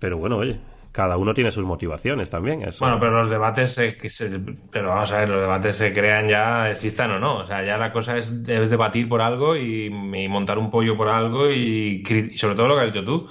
Pero 0.00 0.16
bueno, 0.18 0.38
oye, 0.38 0.58
cada 0.96 1.18
uno 1.18 1.34
tiene 1.34 1.50
sus 1.50 1.64
motivaciones 1.66 2.30
también. 2.30 2.62
Eso. 2.62 2.82
Bueno, 2.84 2.98
pero 2.98 3.12
los 3.18 3.28
debates, 3.28 3.72
se, 3.74 3.98
que 3.98 4.08
se- 4.08 4.40
pero 4.72 4.88
vamos 4.88 5.12
a 5.12 5.18
ver, 5.18 5.28
los 5.28 5.42
debates 5.42 5.76
se 5.76 5.92
crean 5.92 6.26
ya, 6.26 6.70
existan 6.70 7.10
o 7.12 7.18
no. 7.18 7.36
O 7.40 7.44
sea, 7.44 7.62
ya 7.62 7.76
la 7.76 7.92
cosa 7.92 8.16
es, 8.16 8.42
debes 8.44 8.70
debatir 8.70 9.06
por 9.06 9.20
algo 9.20 9.54
y, 9.56 9.86
y 9.88 10.28
montar 10.28 10.58
un 10.58 10.70
pollo 10.70 10.96
por 10.96 11.08
algo 11.08 11.50
y, 11.50 12.02
y 12.32 12.38
sobre 12.38 12.54
todo 12.54 12.68
lo 12.68 12.76
que 12.76 12.80
has 12.86 12.92
dicho 12.94 13.04
tú. 13.04 13.28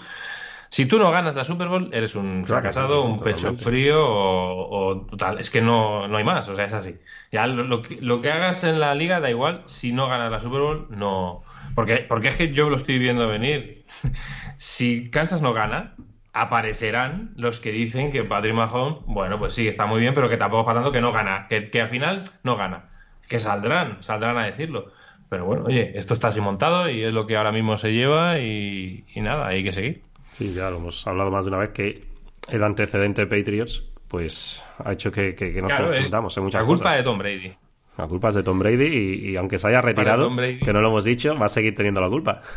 Si 0.70 0.86
tú 0.86 1.00
no 1.00 1.10
ganas 1.10 1.36
la 1.36 1.44
Super 1.46 1.68
Bowl, 1.70 1.90
eres 1.94 2.16
un 2.16 2.46
fracasado, 2.46 3.04
un 3.04 3.20
pecho 3.22 3.54
frío 3.54 4.06
o, 4.06 4.90
o 4.90 5.08
tal. 5.18 5.40
Es 5.40 5.50
que 5.50 5.62
no, 5.62 6.08
no 6.08 6.18
hay 6.18 6.24
más, 6.24 6.48
o 6.50 6.54
sea, 6.56 6.66
es 6.66 6.74
así. 6.74 6.98
Ya 7.32 7.48
lo, 7.48 7.64
lo 7.64 7.82
que, 7.82 7.96
lo 8.02 8.22
que 8.22 8.32
hagas 8.32 8.64
en 8.64 8.80
la 8.80 8.94
liga 8.94 9.20
da 9.22 9.30
igual, 9.30 9.64
si 9.66 9.92
no 9.94 10.08
ganas 10.08 10.32
la 10.32 10.40
Super 10.40 10.60
Bowl, 10.62 10.88
no. 10.90 11.44
Porque, 11.76 11.98
porque 12.08 12.28
es 12.28 12.36
que 12.36 12.52
yo 12.52 12.70
lo 12.70 12.76
estoy 12.76 13.00
viendo 13.00 13.28
venir. 13.28 13.86
si 14.58 15.10
Kansas 15.10 15.42
no 15.42 15.54
gana, 15.54 15.96
aparecerán 16.36 17.32
los 17.38 17.60
que 17.60 17.72
dicen 17.72 18.12
que 18.12 18.24
Patrick 18.24 18.54
Mahomes, 18.54 19.00
bueno, 19.08 19.40
pues 19.40 19.54
sí, 19.54 19.68
está 19.68 19.86
muy 19.86 20.00
bien, 20.02 20.14
pero 20.14 20.30
que 20.30 20.38
tampoco 20.38 20.66
para 20.66 20.80
tanto 20.80 20.92
que 20.92 21.02
no 21.02 21.12
gana, 21.12 21.48
que, 21.50 21.70
que 21.70 21.82
al 21.82 21.88
final 21.88 22.24
no 22.44 22.56
gana. 22.56 22.90
Que 23.28 23.40
saldrán, 23.40 24.04
saldrán 24.04 24.38
a 24.38 24.46
decirlo. 24.46 24.92
Pero 25.30 25.46
bueno, 25.46 25.64
oye, 25.66 25.98
esto 25.98 26.14
está 26.14 26.28
así 26.28 26.40
montado 26.42 26.90
y 26.90 27.02
es 27.04 27.12
lo 27.14 27.26
que 27.26 27.36
ahora 27.38 27.52
mismo 27.52 27.78
se 27.78 27.92
lleva 27.94 28.38
y, 28.40 29.06
y 29.16 29.22
nada, 29.22 29.48
hay 29.48 29.64
que 29.64 29.72
seguir. 29.72 30.04
Sí, 30.30 30.54
ya 30.54 30.70
lo 30.70 30.78
hemos 30.78 31.08
hablado 31.08 31.32
más 31.32 31.46
de 31.46 31.50
una 31.50 31.58
vez 31.60 31.70
que 31.70 32.04
el 32.52 32.64
antecedente 32.64 33.26
Patriots 33.26 33.84
pues 34.08 34.64
ha 34.84 34.92
hecho 34.94 35.12
que, 35.12 35.34
que- 35.34 35.52
que 35.52 35.62
nos 35.62 35.72
Claro, 35.72 35.92
eh, 35.92 35.96
confundamos 35.96 36.38
en 36.38 36.44
muchas 36.44 36.62
la 36.62 36.68
culpa 36.68 36.84
cosas. 36.84 36.98
de 36.98 37.04
Tom 37.04 37.18
Brady. 37.18 37.54
La 37.98 38.08
culpa 38.08 38.30
es 38.30 38.36
de 38.36 38.44
Tom 38.44 38.60
Brady 38.60 38.86
y, 38.86 39.30
y 39.32 39.36
aunque 39.38 39.58
se 39.58 39.68
haya 39.70 39.82
retirado, 39.82 40.30
Brady. 40.30 40.60
que 40.60 40.74
no 40.74 40.82
lo 40.82 40.90
hemos 40.90 41.06
dicho, 41.06 41.36
va 41.38 41.46
a 41.48 41.50
seguir 41.50 41.76
teniendo 41.76 42.02
la 42.02 42.10
culpa. 42.10 42.42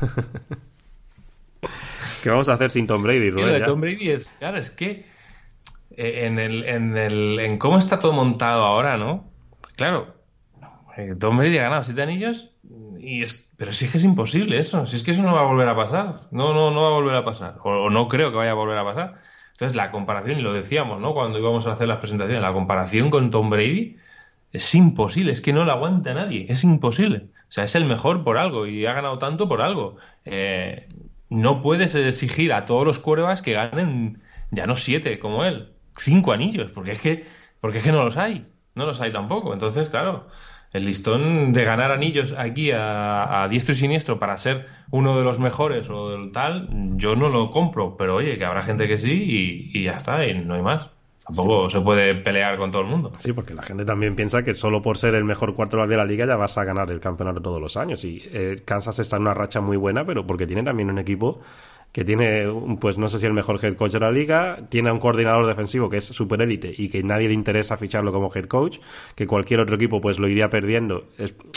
¿Qué 2.23 2.31
vamos 2.31 2.49
a 2.49 2.55
hacer 2.55 2.71
sin 2.71 2.87
Tom 2.87 3.03
Brady, 3.03 3.31
lo 3.31 3.43
Rubén? 3.43 3.61
de? 3.61 3.67
Tom 3.67 3.81
Brady 3.81 4.11
es, 4.11 4.35
claro, 4.39 4.59
es 4.59 4.71
que 4.71 5.07
eh, 5.97 6.27
en, 6.27 6.39
el, 6.39 6.65
en, 6.65 6.97
el, 6.97 7.39
en 7.41 7.59
cómo 7.59 7.79
está 7.79 7.99
todo 7.99 8.13
montado 8.13 8.65
ahora, 8.65 8.97
¿no? 8.97 9.31
Claro, 9.77 10.15
eh, 10.97 11.13
Tom 11.19 11.37
Brady 11.39 11.59
ha 11.59 11.63
ganado 11.63 11.83
siete 11.83 12.03
anillos, 12.03 12.51
y 12.99 13.23
es, 13.23 13.53
pero 13.57 13.73
sí 13.73 13.91
que 13.91 13.99
es 13.99 14.05
imposible 14.05 14.59
eso, 14.59 14.87
si 14.87 14.97
es 14.97 15.03
que 15.05 15.13
eso 15.13 15.23
no 15.23 15.35
va 15.35 15.41
a 15.41 15.47
volver 15.47 15.69
a 15.69 15.77
pasar, 15.77 16.15
no, 16.33 16.53
no, 16.53 16.71
no 16.71 16.83
va 16.83 16.89
a 16.89 16.93
volver 16.93 17.17
a 17.17 17.25
pasar, 17.25 17.57
o, 17.63 17.85
o 17.85 17.91
no 17.91 18.09
creo 18.09 18.31
que 18.31 18.37
vaya 18.37 18.51
a 18.53 18.55
volver 18.55 18.79
a 18.79 18.85
pasar. 18.85 19.15
Entonces 19.53 19.75
la 19.77 19.91
comparación, 19.91 20.39
y 20.39 20.43
lo 20.43 20.53
decíamos, 20.53 21.01
¿no? 21.01 21.15
Cuando 21.15 21.39
íbamos 21.39 21.67
a 21.67 21.73
hacer 21.73 21.89
las 21.89 21.99
presentaciones, 21.99 22.43
la 22.43 22.53
comparación 22.53 23.11
con 23.11 23.33
Tom 23.33 23.51
Brady 23.51 23.97
es 24.53 24.75
imposible, 24.77 25.33
es 25.33 25.41
que 25.41 25.53
no 25.53 25.65
la 25.65 25.73
aguanta 25.73 26.15
nadie, 26.15 26.47
es 26.49 26.63
imposible. 26.63 27.27
O 27.49 27.51
sea, 27.51 27.65
es 27.65 27.75
el 27.75 27.85
mejor 27.85 28.23
por 28.23 28.39
algo 28.39 28.67
y 28.67 28.87
ha 28.87 28.93
ganado 28.93 29.19
tanto 29.19 29.49
por 29.49 29.61
algo. 29.61 29.97
Eh, 30.25 30.89
no 31.31 31.63
puedes 31.63 31.95
exigir 31.95 32.53
a 32.53 32.65
todos 32.65 32.85
los 32.85 32.99
quarterbacks 32.99 33.43
que 33.43 33.53
ganen 33.55 34.23
ya 34.51 34.67
no 34.67 34.77
siete 34.77 35.19
como 35.19 35.45
él, 35.45 35.73
cinco 35.97 36.33
anillos, 36.33 36.71
porque 36.73 36.93
es 36.93 37.01
que, 37.01 37.27
porque 37.61 37.79
es 37.79 37.85
que 37.85 37.93
no 37.93 38.05
los 38.05 38.17
hay, 38.17 38.47
no 38.75 38.87
los 38.87 39.01
hay 39.01 39.13
tampoco. 39.13 39.53
Entonces, 39.53 39.89
claro, 39.89 40.29
el 40.73 40.85
listón 40.87 41.53
de 41.53 41.65
ganar 41.65 41.91
anillos 41.93 42.35
aquí 42.37 42.71
a, 42.73 43.43
a 43.43 43.49
diestro 43.49 43.73
y 43.75 43.77
siniestro 43.77 44.19
para 44.19 44.37
ser 44.39 44.67
uno 44.91 45.19
de 45.19 45.25
los 45.25 45.39
mejores 45.39 45.89
o 45.91 46.11
del 46.11 46.33
tal, 46.33 46.69
yo 46.97 47.15
no 47.17 47.29
lo 47.29 47.51
compro, 47.51 47.97
pero 47.97 48.17
oye, 48.17 48.39
que 48.39 48.45
habrá 48.45 48.63
gente 48.63 48.89
que 48.89 48.99
sí 48.99 49.13
y, 49.13 49.79
y 49.79 49.85
ya 49.85 49.97
está, 49.99 50.27
y 50.27 50.35
no 50.35 50.55
hay 50.55 50.63
más. 50.63 50.89
Tampoco 51.29 51.69
se 51.69 51.81
puede 51.81 52.15
pelear 52.15 52.57
con 52.57 52.71
todo 52.71 52.83
el 52.83 52.89
mundo. 52.89 53.11
Sí, 53.19 53.33
porque 53.33 53.55
la 53.55 53.63
gente 53.63 53.85
también 53.85 54.17
piensa 54.17 54.43
que 54.43 54.55
solo 54.55 54.81
por 54.81 54.97
ser 54.97 55.15
el 55.15 55.25
mejor 55.25 55.55
quarterback 55.55 55.89
de 55.89 55.97
la 55.97 56.05
liga 56.05 56.27
ya 56.27 56.37
vas 56.37 56.57
a 56.57 56.65
ganar 56.65 56.91
el 56.91 57.01
campeonato 57.01 57.43
todos 57.43 57.61
los 57.61 57.77
años. 57.77 58.05
Y 58.05 58.23
eh, 58.33 58.63
Kansas 58.65 58.99
está 58.99 59.17
en 59.17 59.23
una 59.23 59.35
racha 59.35 59.61
muy 59.61 59.77
buena, 59.77 60.07
pero 60.07 60.27
porque 60.27 60.47
tiene 60.47 60.63
también 60.63 60.91
un 60.91 60.99
equipo 60.99 61.41
que 61.93 62.05
tiene, 62.05 62.45
pues 62.81 62.99
no 62.99 63.09
sé 63.09 63.19
si 63.19 63.27
el 63.27 63.33
mejor 63.33 63.59
head 63.65 63.75
coach 63.75 63.93
de 63.93 64.01
la 64.01 64.11
liga, 64.11 64.59
tiene 64.69 64.91
a 64.91 64.93
un 64.93 65.01
coordinador 65.01 65.47
defensivo 65.47 65.89
que 65.89 65.97
es 65.97 66.05
super 66.05 66.41
élite 66.43 66.73
y 66.77 66.89
que 66.89 67.03
nadie 67.03 67.29
le 67.29 67.35
interesa 67.35 67.77
ficharlo 67.77 68.13
como 68.13 68.31
head 68.35 68.45
coach, 68.45 68.79
que 69.15 69.27
cualquier 69.27 69.61
otro 69.61 69.77
equipo 69.77 70.01
pues 70.01 70.19
lo 70.19 70.29
iría 70.29 70.51
perdiendo. 70.51 71.07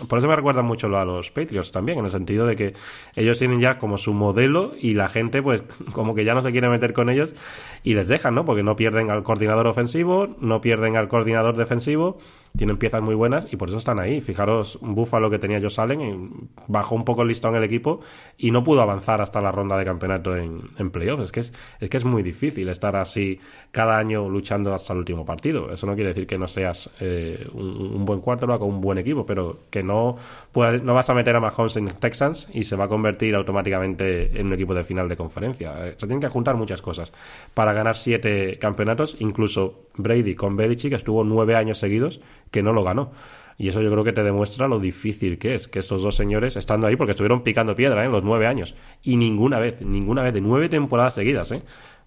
Por 0.08 0.20
eso 0.20 0.28
me 0.28 0.36
recuerda 0.36 0.62
mucho 0.62 0.88
a 0.96 1.06
los 1.06 1.32
Patriots 1.32 1.72
también, 1.72 2.00
en 2.00 2.06
el 2.06 2.12
sentido 2.12 2.48
de 2.48 2.56
que 2.56 2.74
ellos 3.16 3.40
tienen 3.40 3.60
ya 3.60 3.78
como 3.78 3.98
su 3.98 4.14
modelo 4.14 4.74
y 4.80 4.94
la 4.94 5.10
gente 5.10 5.42
pues 5.44 5.64
como 5.92 6.16
que 6.16 6.24
ya 6.24 6.34
no 6.34 6.42
se 6.42 6.52
quiere 6.52 6.70
meter 6.70 6.94
con 6.94 7.10
ellos 7.10 7.36
y 7.84 7.94
les 7.94 8.08
dejan, 8.08 8.34
¿no? 8.34 8.46
Porque 8.46 8.64
no 8.64 8.76
pierden 8.76 9.10
al 9.10 9.24
coordinador 9.24 9.68
ofensivo, 9.68 10.36
no 10.40 10.62
pierden 10.62 10.96
al 10.96 11.08
coordinador 11.08 11.58
defensivo, 11.58 12.18
tienen 12.58 12.78
piezas 12.78 13.02
muy 13.02 13.16
buenas 13.16 13.48
y 13.52 13.56
por 13.56 13.70
eso 13.70 13.78
están 13.78 14.00
ahí. 14.00 14.22
Fijaros, 14.22 14.78
Buffalo 14.82 15.30
que 15.30 15.40
tenía 15.40 15.62
Josh 15.62 15.80
Allen, 15.80 16.02
y 16.02 16.50
bajó 16.68 16.96
un 16.96 17.06
poco 17.06 17.22
el 17.22 17.30
listón 17.30 17.56
el 17.56 17.64
equipo 17.64 18.02
y 18.38 18.52
no 18.52 18.64
pudo 18.64 18.82
avanzar 18.82 19.22
hasta 19.22 19.42
la 19.42 19.52
ronda 19.52 19.78
de 19.78 19.86
campeonato 19.86 20.36
en, 20.36 20.62
playoffs. 20.92 21.24
Es 21.26 21.32
que 21.32 21.40
es, 21.40 21.54
es 21.80 21.90
que 21.90 21.98
es 21.98 22.06
muy 22.06 22.24
difícil 22.24 22.68
estar 22.70 22.96
así 22.96 23.40
cada 23.72 23.98
año 23.98 24.28
luchando 24.30 24.74
hasta 24.74 24.94
el 24.94 25.00
último 25.00 25.26
partido. 25.26 25.72
Eso 25.72 25.88
no 25.88 25.96
quiere 25.96 26.10
decir 26.10 26.28
que 26.28 26.38
no 26.38 26.48
seas 26.48 26.90
eh, 27.00 27.48
un, 27.54 27.66
un 27.96 28.06
buen 28.06 28.20
quarterback 28.20 28.62
o 28.62 28.66
un 28.66 28.82
buen 28.82 28.98
equipo, 28.98 29.26
pero 29.26 29.60
que 29.70 29.82
no, 29.84 30.18
puedas- 30.52 30.82
no 30.84 30.94
vas 30.94 31.10
a 31.10 31.14
meter 31.14 31.36
a 31.36 31.40
Mahomes 31.40 31.78
en 31.78 31.88
Texans 31.88 32.50
y 32.54 32.64
se 32.66 32.76
va 32.76 32.86
a 32.86 32.88
convertir 32.90 33.36
automáticamente 33.36 34.40
en 34.40 34.48
un 34.48 34.54
equipo 34.54 34.74
de 34.74 34.84
final 34.84 35.08
de 35.08 35.16
conferencia. 35.16 35.88
Eh, 35.88 35.94
Se 35.98 36.08
tienen 36.08 36.20
que 36.22 36.28
juntar 36.28 36.56
muchas 36.56 36.82
cosas 36.82 37.12
para 37.54 37.74
ganar 37.74 37.96
siete 37.98 38.58
campeonatos. 38.60 39.16
Incluso 39.20 39.86
Brady 39.96 40.36
con 40.36 40.56
Belichick 40.56 40.94
estuvo 40.94 41.24
nueve 41.24 41.56
años 41.56 41.80
seguidos 41.80 42.22
que 42.50 42.64
no 42.64 42.74
lo 42.74 42.84
ganó. 42.84 43.12
Y 43.58 43.70
eso 43.70 43.82
yo 43.82 43.92
creo 43.92 44.04
que 44.04 44.14
te 44.14 44.24
demuestra 44.24 44.68
lo 44.68 44.80
difícil 44.80 45.38
que 45.38 45.54
es 45.54 45.68
que 45.68 45.80
estos 45.80 46.02
dos 46.02 46.16
señores 46.16 46.56
estando 46.56 46.88
ahí, 46.88 46.96
porque 46.96 47.12
estuvieron 47.12 47.44
picando 47.44 47.76
piedra 47.76 48.04
en 48.04 48.12
los 48.12 48.24
nueve 48.24 48.48
años. 48.48 48.76
Y 49.04 49.18
ninguna 49.18 49.60
vez, 49.60 49.82
ninguna 49.82 50.24
vez, 50.24 50.34
de 50.34 50.42
nueve 50.42 50.68
temporadas 50.68 51.14
seguidas, 51.14 51.52
¿eh? 51.52 51.62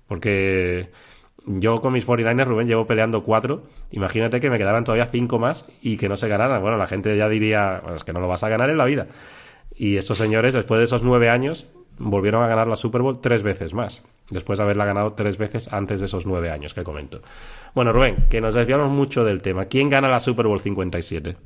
Porque 0.09 0.91
yo 1.47 1.80
con 1.80 1.93
mis 1.93 2.07
49ers, 2.07 2.47
Rubén, 2.47 2.66
llevo 2.66 2.87
peleando 2.87 3.22
cuatro. 3.22 3.64
Imagínate 3.93 4.41
que 4.41 4.51
me 4.51 4.59
quedaran 4.59 4.85
todavía 4.85 5.07
cinco 5.07 5.39
más 5.39 5.66
y 5.80 5.97
que 5.97 6.09
no 6.09 6.16
se 6.16 6.26
ganaran. 6.28 6.61
Bueno, 6.61 6.76
la 6.76 6.87
gente 6.87 7.16
ya 7.16 7.28
diría, 7.28 7.80
"Bueno, 7.82 7.97
es 7.97 8.05
que 8.05 8.12
no 8.12 8.20
lo 8.20 8.28
vas 8.28 8.43
a 8.43 8.49
ganar 8.49 8.70
en 8.70 8.78
la 8.78 8.85
vida. 8.85 9.07
Y 9.76 9.97
estos 9.97 10.18
señores, 10.18 10.55
después 10.55 10.78
de 10.78 10.85
esos 10.85 11.03
nueve 11.03 11.28
años, 11.28 11.66
volvieron 11.99 12.43
a 12.43 12.49
ganar 12.49 12.66
la 12.66 12.76
Super 12.76 13.03
Bowl 13.03 13.20
tres 13.20 13.43
veces 13.43 13.74
más. 13.74 14.05
Después 14.31 14.59
de 14.59 14.62
haberla 14.64 14.85
ganado 14.87 15.12
tres 15.12 15.37
veces 15.37 15.70
antes 15.72 16.01
de 16.01 16.07
esos 16.07 16.25
nueve 16.27 16.51
años 16.51 16.72
que 16.75 16.83
comento. 16.83 17.20
Bueno, 17.75 17.93
Rubén, 17.93 18.27
que 18.31 18.41
nos 18.41 18.55
desviamos 18.55 18.91
mucho 18.91 19.25
del 19.25 19.43
tema. 19.43 19.66
¿Quién 19.66 19.89
gana 19.91 20.09
la 20.09 20.18
Super 20.20 20.47
Bowl 20.47 20.61
57? 20.61 21.37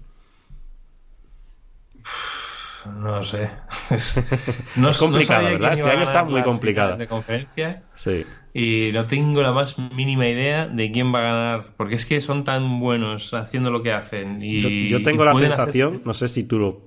No 3.01 3.22
sé. 3.22 3.51
Es, 3.91 4.22
no, 4.76 4.91
Es 4.91 4.99
complicada, 4.99 5.41
sabía 5.43 5.59
¿verdad? 5.59 5.72
Este 5.72 5.91
año 5.91 6.03
está 6.05 6.24
muy 6.24 6.43
complicada. 6.43 6.97
De 6.97 7.07
conferencia 7.09 7.83
Sí. 7.95 8.24
y 8.55 8.91
no 8.93 9.07
tengo 9.07 9.41
la 9.43 9.53
más 9.53 9.79
mínima 9.79 10.26
idea 10.29 10.66
de 10.66 10.91
quién 10.91 11.12
va 11.12 11.18
a 11.20 11.22
ganar, 11.22 11.64
porque 11.76 11.95
es 11.97 12.05
que 12.07 12.20
son 12.20 12.45
tan 12.45 12.81
buenos 12.81 13.33
haciendo 13.35 13.70
lo 13.70 13.83
que 13.83 13.93
hacen. 13.93 14.43
Y, 14.43 14.61
Yo, 14.61 14.68
yo 14.99 15.03
tengo 15.03 15.22
y 15.22 15.26
la 15.26 15.35
sensación, 15.35 15.95
hacerse- 15.97 16.05
no 16.05 16.14
sé 16.14 16.29
si 16.29 16.45
tú 16.45 16.59
lo, 16.59 16.83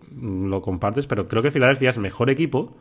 lo 0.48 0.62
compartes, 0.62 1.08
pero 1.08 1.28
creo 1.28 1.42
que 1.42 1.52
Filadelfia 1.52 1.90
es 1.90 1.98
mejor 1.98 2.30
equipo. 2.30 2.78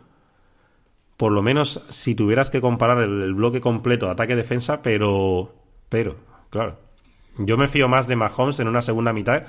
Por 1.20 1.32
lo 1.32 1.42
menos 1.42 1.84
si 1.90 2.14
tuvieras 2.14 2.48
que 2.48 2.62
comparar 2.62 2.96
el, 3.02 3.20
el 3.20 3.34
bloque 3.34 3.60
completo 3.60 4.08
ataque-defensa, 4.08 4.80
pero. 4.80 5.52
Pero, 5.90 6.16
claro. 6.48 6.78
Yo 7.36 7.58
me 7.58 7.68
fío 7.68 7.88
más 7.88 8.08
de 8.08 8.16
Mahomes 8.16 8.58
en 8.58 8.68
una 8.68 8.80
segunda 8.80 9.12
mitad 9.12 9.42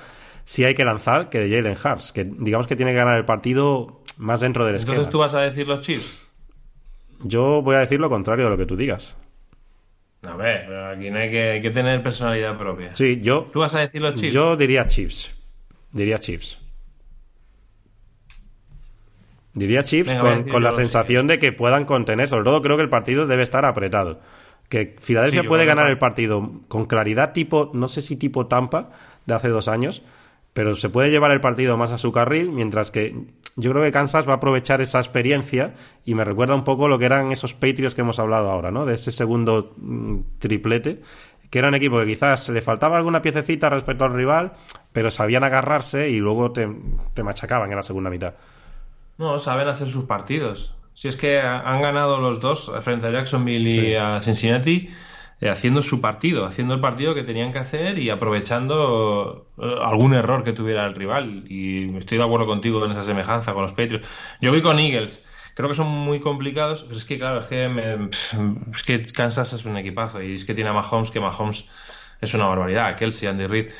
si 0.44 0.66
hay 0.66 0.74
que 0.74 0.84
lanzar 0.84 1.30
que 1.30 1.38
de 1.38 1.48
Jalen 1.48 1.78
Hurts, 1.82 2.12
que 2.12 2.24
digamos 2.24 2.66
que 2.66 2.76
tiene 2.76 2.92
que 2.92 2.98
ganar 2.98 3.16
el 3.16 3.24
partido 3.24 4.02
más 4.18 4.42
dentro 4.42 4.66
del 4.66 4.74
esquema. 4.74 4.96
Entonces 4.96 5.12
tú 5.12 5.20
vas 5.20 5.34
a 5.34 5.40
decir 5.40 5.66
los 5.66 5.80
Chiefs. 5.80 6.28
Yo 7.20 7.62
voy 7.62 7.76
a 7.76 7.78
decir 7.78 7.98
lo 7.98 8.10
contrario 8.10 8.44
de 8.44 8.50
lo 8.50 8.58
que 8.58 8.66
tú 8.66 8.76
digas. 8.76 9.16
A 10.24 10.36
ver, 10.36 10.66
pero 10.66 10.88
aquí 10.90 11.10
no 11.10 11.20
hay 11.20 11.30
que, 11.30 11.50
hay 11.52 11.62
que 11.62 11.70
tener 11.70 12.02
personalidad 12.02 12.58
propia. 12.58 12.94
Sí, 12.94 13.20
yo, 13.22 13.48
¿Tú 13.50 13.60
vas 13.60 13.74
a 13.74 13.80
decir 13.80 14.02
los 14.02 14.14
Chiefs? 14.14 14.34
yo 14.34 14.56
diría 14.56 14.86
Chiefs. 14.88 15.34
Diría 15.90 16.18
Chiefs. 16.18 16.61
Diría 19.54 19.82
Venga, 19.90 20.32
a 20.32 20.42
con, 20.44 20.62
la 20.62 20.72
sensación 20.72 21.26
de 21.26 21.38
que 21.38 21.52
puedan 21.52 21.84
contener. 21.84 22.28
Sobre 22.28 22.44
todo 22.44 22.62
creo 22.62 22.76
que 22.76 22.82
el 22.82 22.88
partido 22.88 23.26
debe 23.26 23.42
estar 23.42 23.64
apretado. 23.64 24.20
Que 24.68 24.96
Filadelfia 24.98 25.42
Sí, 25.42 25.48
puede 25.48 25.66
ganar 25.66 25.90
el 25.90 25.98
partido 25.98 26.60
con 26.68 26.86
claridad 26.86 27.32
tipo, 27.32 27.70
no 27.74 27.88
sé 27.88 28.00
si 28.00 28.16
tipo 28.16 28.46
Tampa 28.46 28.90
de 29.26 29.34
hace 29.34 29.48
dos 29.48 29.68
años, 29.68 30.02
pero 30.54 30.74
se 30.76 30.88
puede 30.88 31.10
llevar 31.10 31.30
el 31.32 31.40
partido 31.40 31.76
más 31.76 31.92
a 31.92 31.98
su 31.98 32.12
carril, 32.12 32.50
mientras 32.50 32.90
que 32.90 33.14
yo 33.56 33.70
creo 33.70 33.82
que 33.82 33.92
Kansas 33.92 34.26
va 34.26 34.32
a 34.32 34.36
aprovechar 34.36 34.80
esa 34.80 34.98
experiencia 34.98 35.74
y 36.06 36.14
me 36.14 36.24
recuerda 36.24 36.54
un 36.54 36.64
poco 36.64 36.88
lo 36.88 36.98
que 36.98 37.04
eran 37.04 37.32
esos 37.32 37.52
Patriots 37.52 37.94
que 37.94 38.00
hemos 38.00 38.18
hablado 38.18 38.50
ahora, 38.50 38.70
¿no? 38.70 38.86
De 38.86 38.94
ese 38.94 39.12
segundo 39.12 39.74
mm, 39.76 40.18
triplete 40.38 41.02
que 41.52 41.58
era 41.58 41.68
un 41.68 41.74
equipo 41.74 42.00
que 42.00 42.06
quizás 42.06 42.48
le 42.48 42.62
faltaba 42.62 42.96
alguna 42.96 43.20
piececita 43.20 43.68
respecto 43.68 44.06
al 44.06 44.14
rival, 44.14 44.52
pero 44.90 45.10
sabían 45.10 45.44
agarrarse 45.44 46.08
y 46.08 46.16
luego 46.16 46.50
te, 46.50 46.66
te 47.12 47.22
machacaban 47.22 47.68
en 47.68 47.76
la 47.76 47.82
segunda 47.82 48.08
mitad. 48.08 48.32
No, 49.18 49.38
saben 49.38 49.68
hacer 49.68 49.88
sus 49.88 50.04
partidos. 50.04 50.74
Si 50.94 51.08
es 51.08 51.16
que 51.16 51.40
han 51.40 51.80
ganado 51.80 52.18
los 52.18 52.40
dos 52.40 52.70
frente 52.80 53.06
a 53.06 53.12
Jacksonville 53.12 53.70
y 53.70 53.94
a 53.94 54.20
Cincinnati 54.20 54.90
eh, 55.42 55.48
haciendo 55.48 55.82
su 55.82 56.00
partido, 56.00 56.44
haciendo 56.44 56.74
el 56.74 56.80
partido 56.80 57.16
que 57.16 57.24
tenían 57.24 57.50
que 57.50 57.58
hacer 57.58 57.98
y 57.98 58.10
aprovechando 58.10 59.48
eh, 59.58 59.74
algún 59.82 60.14
error 60.14 60.44
que 60.44 60.52
tuviera 60.52 60.86
el 60.86 60.94
rival. 60.94 61.44
Y 61.48 61.96
estoy 61.96 62.18
de 62.18 62.22
acuerdo 62.22 62.46
contigo 62.46 62.84
en 62.84 62.92
esa 62.92 63.02
semejanza 63.02 63.52
con 63.52 63.62
los 63.62 63.72
Patriots. 63.72 64.06
Yo 64.40 64.52
voy 64.52 64.62
con 64.62 64.78
Eagles. 64.78 65.26
Creo 65.56 65.68
que 65.68 65.74
son 65.74 65.88
muy 65.88 66.20
complicados, 66.20 66.84
pero 66.84 66.96
es 66.96 67.04
que, 67.04 67.18
claro, 67.18 67.40
es 67.40 67.46
que, 67.48 68.08
es 68.72 68.82
que 68.84 69.02
Kansas 69.02 69.52
es 69.52 69.64
un 69.64 69.76
equipazo 69.76 70.22
y 70.22 70.34
es 70.34 70.44
que 70.44 70.54
tiene 70.54 70.70
a 70.70 70.74
Mahomes, 70.74 71.10
que 71.10 71.18
Mahomes 71.18 71.68
es 72.20 72.34
una 72.34 72.46
barbaridad. 72.46 72.96
Kelsey, 72.96 73.28
Andy 73.28 73.48
Reid. 73.48 73.72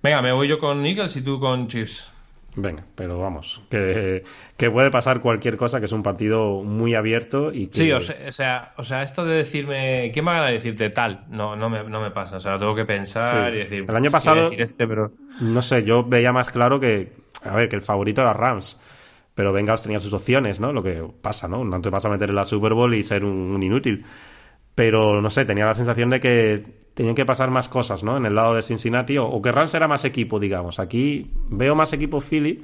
Venga, 0.00 0.22
me 0.22 0.32
voy 0.32 0.46
yo 0.46 0.60
con 0.60 0.86
Eagles 0.86 1.16
y 1.16 1.22
tú 1.22 1.40
con 1.40 1.66
Chiefs. 1.66 2.12
Venga, 2.60 2.84
pero 2.96 3.20
vamos, 3.20 3.62
que, 3.70 4.24
puede 4.72 4.90
pasar 4.90 5.20
cualquier 5.20 5.56
cosa, 5.56 5.78
que 5.78 5.86
es 5.86 5.92
un 5.92 6.02
partido 6.02 6.64
muy 6.64 6.96
abierto 6.96 7.52
y 7.52 7.68
que... 7.68 7.74
Sí, 7.74 7.92
o 7.92 8.00
sea, 8.00 8.72
o 8.76 8.82
sea, 8.82 9.04
esto 9.04 9.24
de 9.24 9.36
decirme, 9.36 10.10
¿quién 10.12 10.24
me 10.24 10.32
va 10.32 10.44
a 10.44 10.50
decirte 10.50 10.90
tal? 10.90 11.24
No, 11.28 11.54
no 11.54 11.70
me, 11.70 11.84
no 11.84 12.00
me 12.00 12.10
pasa, 12.10 12.38
o 12.38 12.40
sea, 12.40 12.52
lo 12.54 12.58
tengo 12.58 12.74
que 12.74 12.84
pensar 12.84 13.54
y 13.54 13.58
decir... 13.58 13.84
El 13.88 13.94
año 13.94 14.10
pasado, 14.10 14.50
este, 14.50 14.88
pero... 14.88 15.12
no 15.40 15.62
sé, 15.62 15.84
yo 15.84 16.02
veía 16.02 16.32
más 16.32 16.50
claro 16.50 16.80
que, 16.80 17.12
a 17.44 17.54
ver, 17.54 17.68
que 17.68 17.76
el 17.76 17.82
favorito 17.82 18.22
era 18.22 18.32
Rams, 18.32 18.76
pero 19.36 19.52
Bengals 19.52 19.84
tenía 19.84 20.00
sus 20.00 20.12
opciones, 20.12 20.58
¿no? 20.58 20.72
Lo 20.72 20.82
que 20.82 21.04
pasa, 21.22 21.46
¿no? 21.46 21.64
No 21.64 21.80
te 21.80 21.90
vas 21.90 22.04
a 22.06 22.08
meter 22.08 22.30
en 22.30 22.34
la 22.34 22.44
Super 22.44 22.74
Bowl 22.74 22.92
y 22.92 23.04
ser 23.04 23.24
un 23.24 23.62
inútil. 23.62 24.04
Pero, 24.78 25.20
no 25.20 25.28
sé, 25.28 25.44
tenía 25.44 25.66
la 25.66 25.74
sensación 25.74 26.08
de 26.08 26.20
que 26.20 26.62
tenían 26.94 27.16
que 27.16 27.26
pasar 27.26 27.50
más 27.50 27.68
cosas, 27.68 28.04
¿no? 28.04 28.16
En 28.16 28.26
el 28.26 28.36
lado 28.36 28.54
de 28.54 28.62
Cincinnati, 28.62 29.18
o, 29.18 29.42
que 29.42 29.50
Rams 29.50 29.74
era 29.74 29.88
más 29.88 30.04
equipo, 30.04 30.38
digamos. 30.38 30.78
Aquí 30.78 31.32
veo 31.48 31.74
más 31.74 31.92
equipo 31.92 32.20
Philly, 32.20 32.62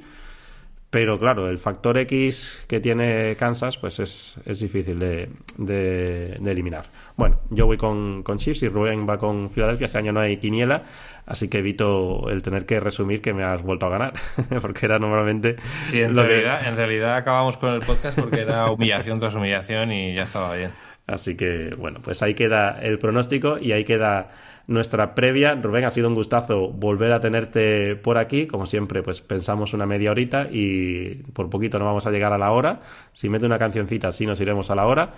pero 0.89 1.19
claro, 1.19 1.49
el 1.49 1.59
factor 1.59 1.97
X 1.97 2.65
que 2.69 2.79
tiene 2.79 3.35
Kansas, 3.35 3.77
pues 3.77 3.99
es, 3.99 4.39
es 4.45 4.61
difícil 4.61 4.97
de, 4.97 5.27
de, 5.57 6.39
eliminar. 6.49 6.85
Bueno, 7.17 7.41
yo 7.49 7.65
voy 7.65 7.75
con, 7.75 8.23
con 8.23 8.37
Chiefs 8.37 8.63
y 8.63 8.69
Rubén 8.69 9.05
va 9.05 9.17
con 9.17 9.49
Filadelfia. 9.49 9.87
Este 9.87 9.97
año 9.97 10.13
no 10.13 10.21
hay 10.21 10.37
quiniela, 10.37 10.83
así 11.25 11.49
que 11.49 11.57
evito 11.57 12.29
el 12.29 12.41
tener 12.41 12.65
que 12.65 12.79
resumir 12.79 13.19
que 13.21 13.33
me 13.33 13.43
has 13.43 13.61
vuelto 13.61 13.87
a 13.87 13.89
ganar, 13.89 14.13
porque 14.61 14.85
era 14.85 14.99
normalmente. 14.99 15.57
Sí, 15.83 15.99
en, 15.99 16.15
realidad, 16.15 16.65
en 16.65 16.75
realidad 16.75 17.17
acabamos 17.17 17.57
con 17.57 17.73
el 17.73 17.81
podcast 17.81 18.17
porque 18.17 18.39
era 18.39 18.71
humillación 18.71 19.19
tras 19.19 19.35
humillación 19.35 19.91
y 19.91 20.15
ya 20.15 20.23
estaba 20.23 20.55
bien. 20.55 20.71
Así 21.07 21.35
que, 21.35 21.75
bueno, 21.75 21.99
pues 22.03 22.21
ahí 22.23 22.33
queda 22.33 22.79
el 22.81 22.97
pronóstico 22.97 23.59
y 23.59 23.71
ahí 23.71 23.83
queda 23.83 24.31
nuestra 24.67 25.13
previa. 25.13 25.55
Rubén, 25.55 25.85
ha 25.85 25.91
sido 25.91 26.07
un 26.07 26.15
gustazo 26.15 26.69
volver 26.69 27.11
a 27.11 27.19
tenerte 27.19 27.95
por 27.95 28.17
aquí. 28.17 28.47
Como 28.47 28.65
siempre, 28.65 29.03
pues 29.03 29.21
pensamos 29.21 29.73
una 29.73 29.85
media 29.85 30.11
horita 30.11 30.47
y 30.51 31.15
por 31.33 31.49
poquito 31.49 31.77
no 31.77 31.85
vamos 31.85 32.07
a 32.07 32.11
llegar 32.11 32.33
a 32.33 32.37
la 32.37 32.51
hora. 32.51 32.81
Si 33.13 33.29
mete 33.29 33.45
una 33.45 33.59
cancioncita, 33.59 34.11
sí 34.11 34.25
nos 34.25 34.39
iremos 34.41 34.71
a 34.71 34.75
la 34.75 34.87
hora. 34.87 35.13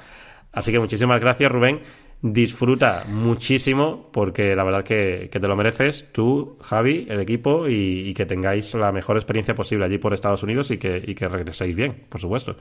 Así 0.51 0.71
que 0.71 0.79
muchísimas 0.79 1.21
gracias, 1.21 1.51
Rubén. 1.51 1.79
Disfruta 2.19 3.05
muchísimo 3.07 4.09
porque 4.11 4.55
la 4.55 4.63
verdad 4.63 4.83
que, 4.83 5.29
te 5.31 5.47
lo 5.47 5.55
mereces 5.55 6.11
tú, 6.11 6.57
Javi, 6.61 7.05
el 7.09 7.19
equipo 7.19 7.67
y, 7.67 8.11
que 8.15 8.25
tengáis 8.25 8.73
la 8.73 8.91
mejor 8.91 9.17
experiencia 9.17 9.53
posible 9.53 9.85
allí 9.85 9.99
por 9.99 10.13
Estados 10.13 10.41
Unidos 10.41 10.71
y 10.71 10.79
que, 10.79 11.01
y 11.05 11.13
que 11.13 11.27
regreséis 11.27 11.75
bien, 11.75 12.05
por 12.09 12.19
supuesto. 12.19 12.55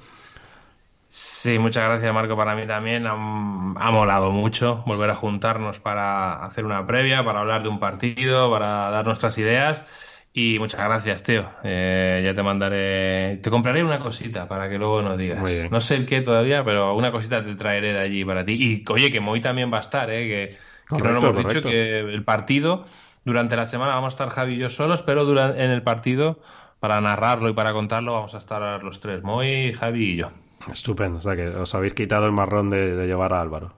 Sí, 1.19 1.59
muchas 1.59 1.85
gracias 1.85 2.13
Marco. 2.13 2.37
Para 2.37 2.55
mí 2.55 2.67
también 2.67 3.07
ha, 3.07 3.17
molado 3.17 4.33
mucho 4.33 4.85
volver 4.87 5.09
a 5.09 5.15
juntarnos 5.15 5.81
para 5.81 6.45
hacer 6.45 6.67
una 6.67 6.87
previa, 6.87 7.25
para 7.25 7.41
hablar 7.41 7.63
de 7.63 7.71
un 7.71 7.81
partido, 7.81 8.51
para 8.51 8.91
dar 8.91 9.07
nuestras 9.07 9.39
ideas. 9.39 9.89
Y 10.35 10.59
muchas 10.59 10.85
gracias, 10.85 11.23
tío. 11.23 11.47
Eh, 11.65 12.21
ya 12.23 12.35
te 12.35 12.43
mandaré, 12.43 13.39
te 13.39 13.49
compraré 13.49 13.83
una 13.83 13.99
cosita 13.99 14.47
para 14.47 14.69
que 14.69 14.77
luego 14.77 15.01
nos 15.01 15.17
digas. 15.17 15.43
No 15.71 15.81
sé 15.81 15.97
el 15.97 16.05
qué 16.05 16.21
todavía, 16.21 16.63
pero 16.65 16.95
una 16.95 17.11
cosita 17.11 17.43
te 17.43 17.55
traeré 17.55 17.95
de 17.95 18.01
allí 18.01 18.23
para 18.23 18.45
ti. 18.45 18.53
Y 18.53 18.93
oye, 18.93 19.11
que 19.11 19.21
Moy 19.21 19.41
también 19.41 19.73
va 19.73 19.79
a 19.79 19.81
estar, 19.81 20.11
¿eh? 20.11 20.51
que, 20.91 20.99
no 20.99 21.13
lo 21.13 21.31
hemos 21.31 21.39
dicho, 21.39 21.63
que 21.63 22.01
el 22.01 22.25
partido, 22.25 22.85
durante 23.25 23.57
la 23.57 23.65
semana 23.65 23.95
vamos 23.95 24.13
a 24.13 24.17
estar 24.17 24.29
Javi 24.29 24.57
y 24.57 24.59
yo 24.59 24.69
solos, 24.69 25.01
pero 25.01 25.25
durante, 25.25 25.65
en 25.65 25.71
el 25.71 25.83
partido, 25.83 26.41
para 26.79 27.01
narrarlo 27.01 27.49
y 27.49 27.55
para 27.55 27.73
contarlo, 27.73 28.13
vamos 28.13 28.35
a 28.35 28.39
estar 28.39 28.85
los 28.85 29.01
tres, 29.01 29.23
Moy, 29.23 29.73
Javi 29.73 30.11
y 30.11 30.17
yo. 30.17 30.31
Estupendo, 30.71 31.19
o 31.19 31.23
sea 31.23 31.37
que 31.37 31.49
os 31.49 31.75
habéis 31.75 31.95
quitado 31.95 32.27
el 32.27 32.33
marrón 32.33 32.71
de, 32.71 33.07
llevar 33.07 33.33
a 33.33 33.41
Álvaro. 33.41 33.75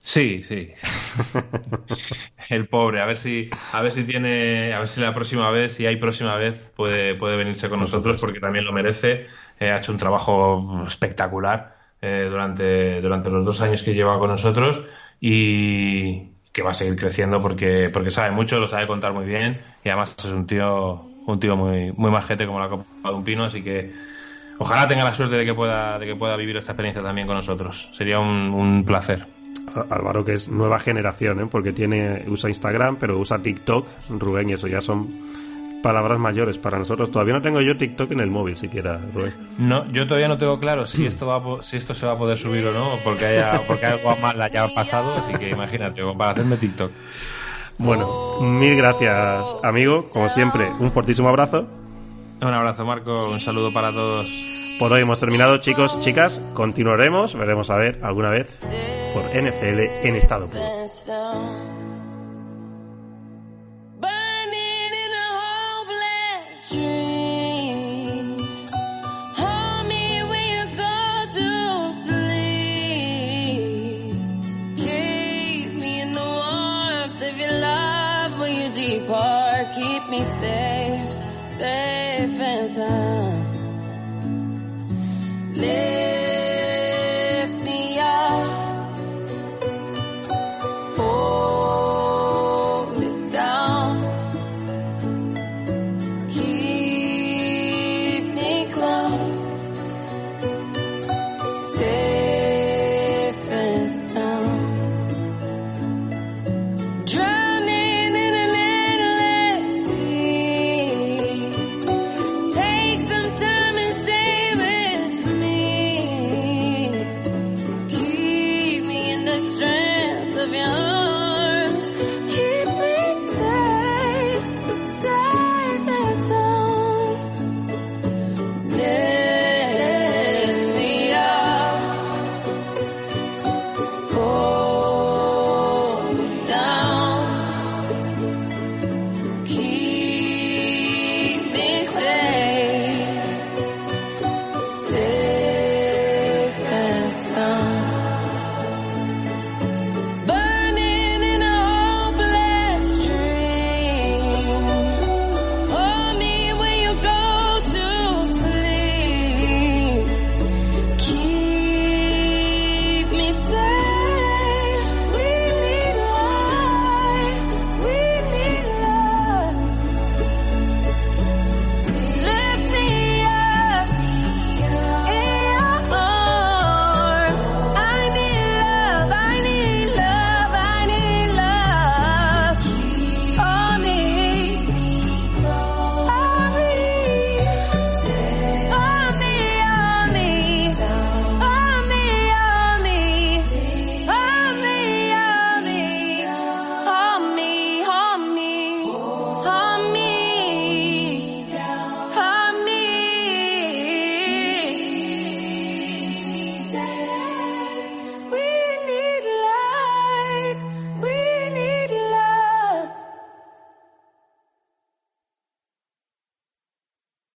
Sí, 0.00 0.42
sí. 0.42 0.72
el 2.48 2.68
pobre, 2.68 3.02
a 3.02 3.06
ver 3.06 3.16
si, 3.16 3.50
a 3.72 3.82
ver 3.82 3.92
si 3.92 4.04
tiene, 4.04 4.72
a 4.72 4.78
ver 4.78 4.88
si 4.88 5.00
la 5.00 5.14
próxima 5.14 5.50
vez, 5.50 5.74
si 5.74 5.86
hay 5.86 5.96
próxima 5.96 6.36
vez, 6.36 6.72
puede, 6.74 7.14
puede 7.14 7.36
venirse 7.36 7.68
con 7.68 7.80
nosotros 7.80 8.18
porque 8.20 8.40
también 8.40 8.64
lo 8.64 8.72
merece. 8.72 9.26
Eh, 9.58 9.70
ha 9.70 9.78
hecho 9.78 9.92
un 9.92 9.98
trabajo 9.98 10.84
espectacular 10.86 11.76
eh, 12.00 12.28
durante, 12.30 13.02
durante 13.02 13.28
los 13.28 13.44
dos 13.44 13.60
años 13.60 13.82
que 13.82 13.92
lleva 13.92 14.18
con 14.18 14.30
nosotros 14.30 14.86
y 15.20 16.30
que 16.52 16.62
va 16.62 16.70
a 16.70 16.74
seguir 16.74 16.96
creciendo 16.96 17.42
porque, 17.42 17.90
porque 17.92 18.10
sabe 18.10 18.30
mucho, 18.30 18.58
lo 18.58 18.68
sabe 18.68 18.86
contar 18.86 19.12
muy 19.12 19.26
bien 19.26 19.60
y 19.84 19.90
además 19.90 20.14
es 20.18 20.32
un 20.32 20.46
tío, 20.46 20.94
un 21.26 21.38
tío 21.38 21.56
muy, 21.56 21.92
muy 21.92 22.10
majete 22.10 22.46
como 22.46 22.58
la 22.58 22.68
copa 22.68 22.84
de 23.04 23.14
un 23.14 23.24
pino, 23.24 23.44
así 23.44 23.62
que 23.62 23.92
Ojalá 24.62 24.86
tenga 24.86 25.04
la 25.04 25.14
suerte 25.14 25.36
de 25.36 25.46
que 25.46 25.54
pueda, 25.54 25.98
de 25.98 26.04
que 26.04 26.14
pueda 26.14 26.36
vivir 26.36 26.54
esta 26.58 26.72
experiencia 26.72 27.02
también 27.02 27.26
con 27.26 27.34
nosotros. 27.34 27.88
Sería 27.92 28.18
un, 28.18 28.84
placer. 28.84 29.26
Álvaro, 29.88 30.22
que 30.22 30.34
es 30.34 30.48
nueva 30.48 30.78
generación, 30.78 31.40
¿eh? 31.40 31.48
porque 31.50 31.72
tiene 31.72 32.24
usa 32.26 32.50
Instagram, 32.50 32.96
pero 32.96 33.18
usa 33.18 33.38
TikTok. 33.38 33.88
Rubén, 34.10 34.50
y 34.50 34.52
eso 34.52 34.68
ya 34.68 34.82
son 34.82 35.22
palabras 35.82 36.18
mayores 36.18 36.58
para 36.58 36.78
nosotros. 36.78 37.10
Todavía 37.10 37.32
no 37.32 37.40
tengo 37.40 37.62
yo 37.62 37.78
TikTok 37.78 38.12
en 38.12 38.20
el 38.20 38.30
móvil 38.30 38.54
siquiera, 38.54 39.00
Rubén. 39.14 39.32
No, 39.56 39.90
yo 39.92 40.06
todavía 40.06 40.28
no 40.28 40.36
tengo 40.36 40.58
claro 40.58 40.84
si 40.84 41.06
esto 41.06 41.26
va 41.26 41.62
si 41.62 41.78
esto 41.78 41.94
se 41.94 42.04
va 42.04 42.12
a 42.12 42.18
poder 42.18 42.36
subir 42.36 42.66
o 42.66 42.72
no, 42.74 42.98
porque 43.02 43.24
haya, 43.24 43.62
porque 43.66 43.86
algo 43.86 44.14
mal 44.16 44.42
haya 44.42 44.66
pasado, 44.74 45.14
así 45.14 45.32
que 45.38 45.48
imagínate, 45.48 46.02
para 46.18 46.32
hacerme 46.32 46.58
TikTok. 46.58 46.92
Bueno, 47.78 48.42
mil 48.42 48.76
gracias, 48.76 49.56
amigo. 49.62 50.10
Como 50.10 50.28
siempre, 50.28 50.68
un 50.80 50.92
fortísimo 50.92 51.30
abrazo. 51.30 51.79
Un 52.42 52.54
abrazo, 52.54 52.84
Marco. 52.84 53.30
Un 53.30 53.40
saludo 53.40 53.72
para 53.72 53.92
todos. 53.92 54.28
Por 54.78 54.92
hoy 54.92 55.02
hemos 55.02 55.20
terminado, 55.20 55.58
chicos, 55.58 56.00
chicas. 56.00 56.40
Continuaremos, 56.54 57.34
veremos 57.34 57.68
a 57.70 57.76
ver 57.76 58.00
alguna 58.02 58.30
vez 58.30 58.60
por 59.12 59.24
NFL 59.24 59.80
en 60.06 60.16
estado 60.16 60.48
puro. 60.48 60.62
keep 79.74 80.08
me 80.08 80.24
safe, 80.24 80.69
time. 82.74 83.44
Live 85.54 85.99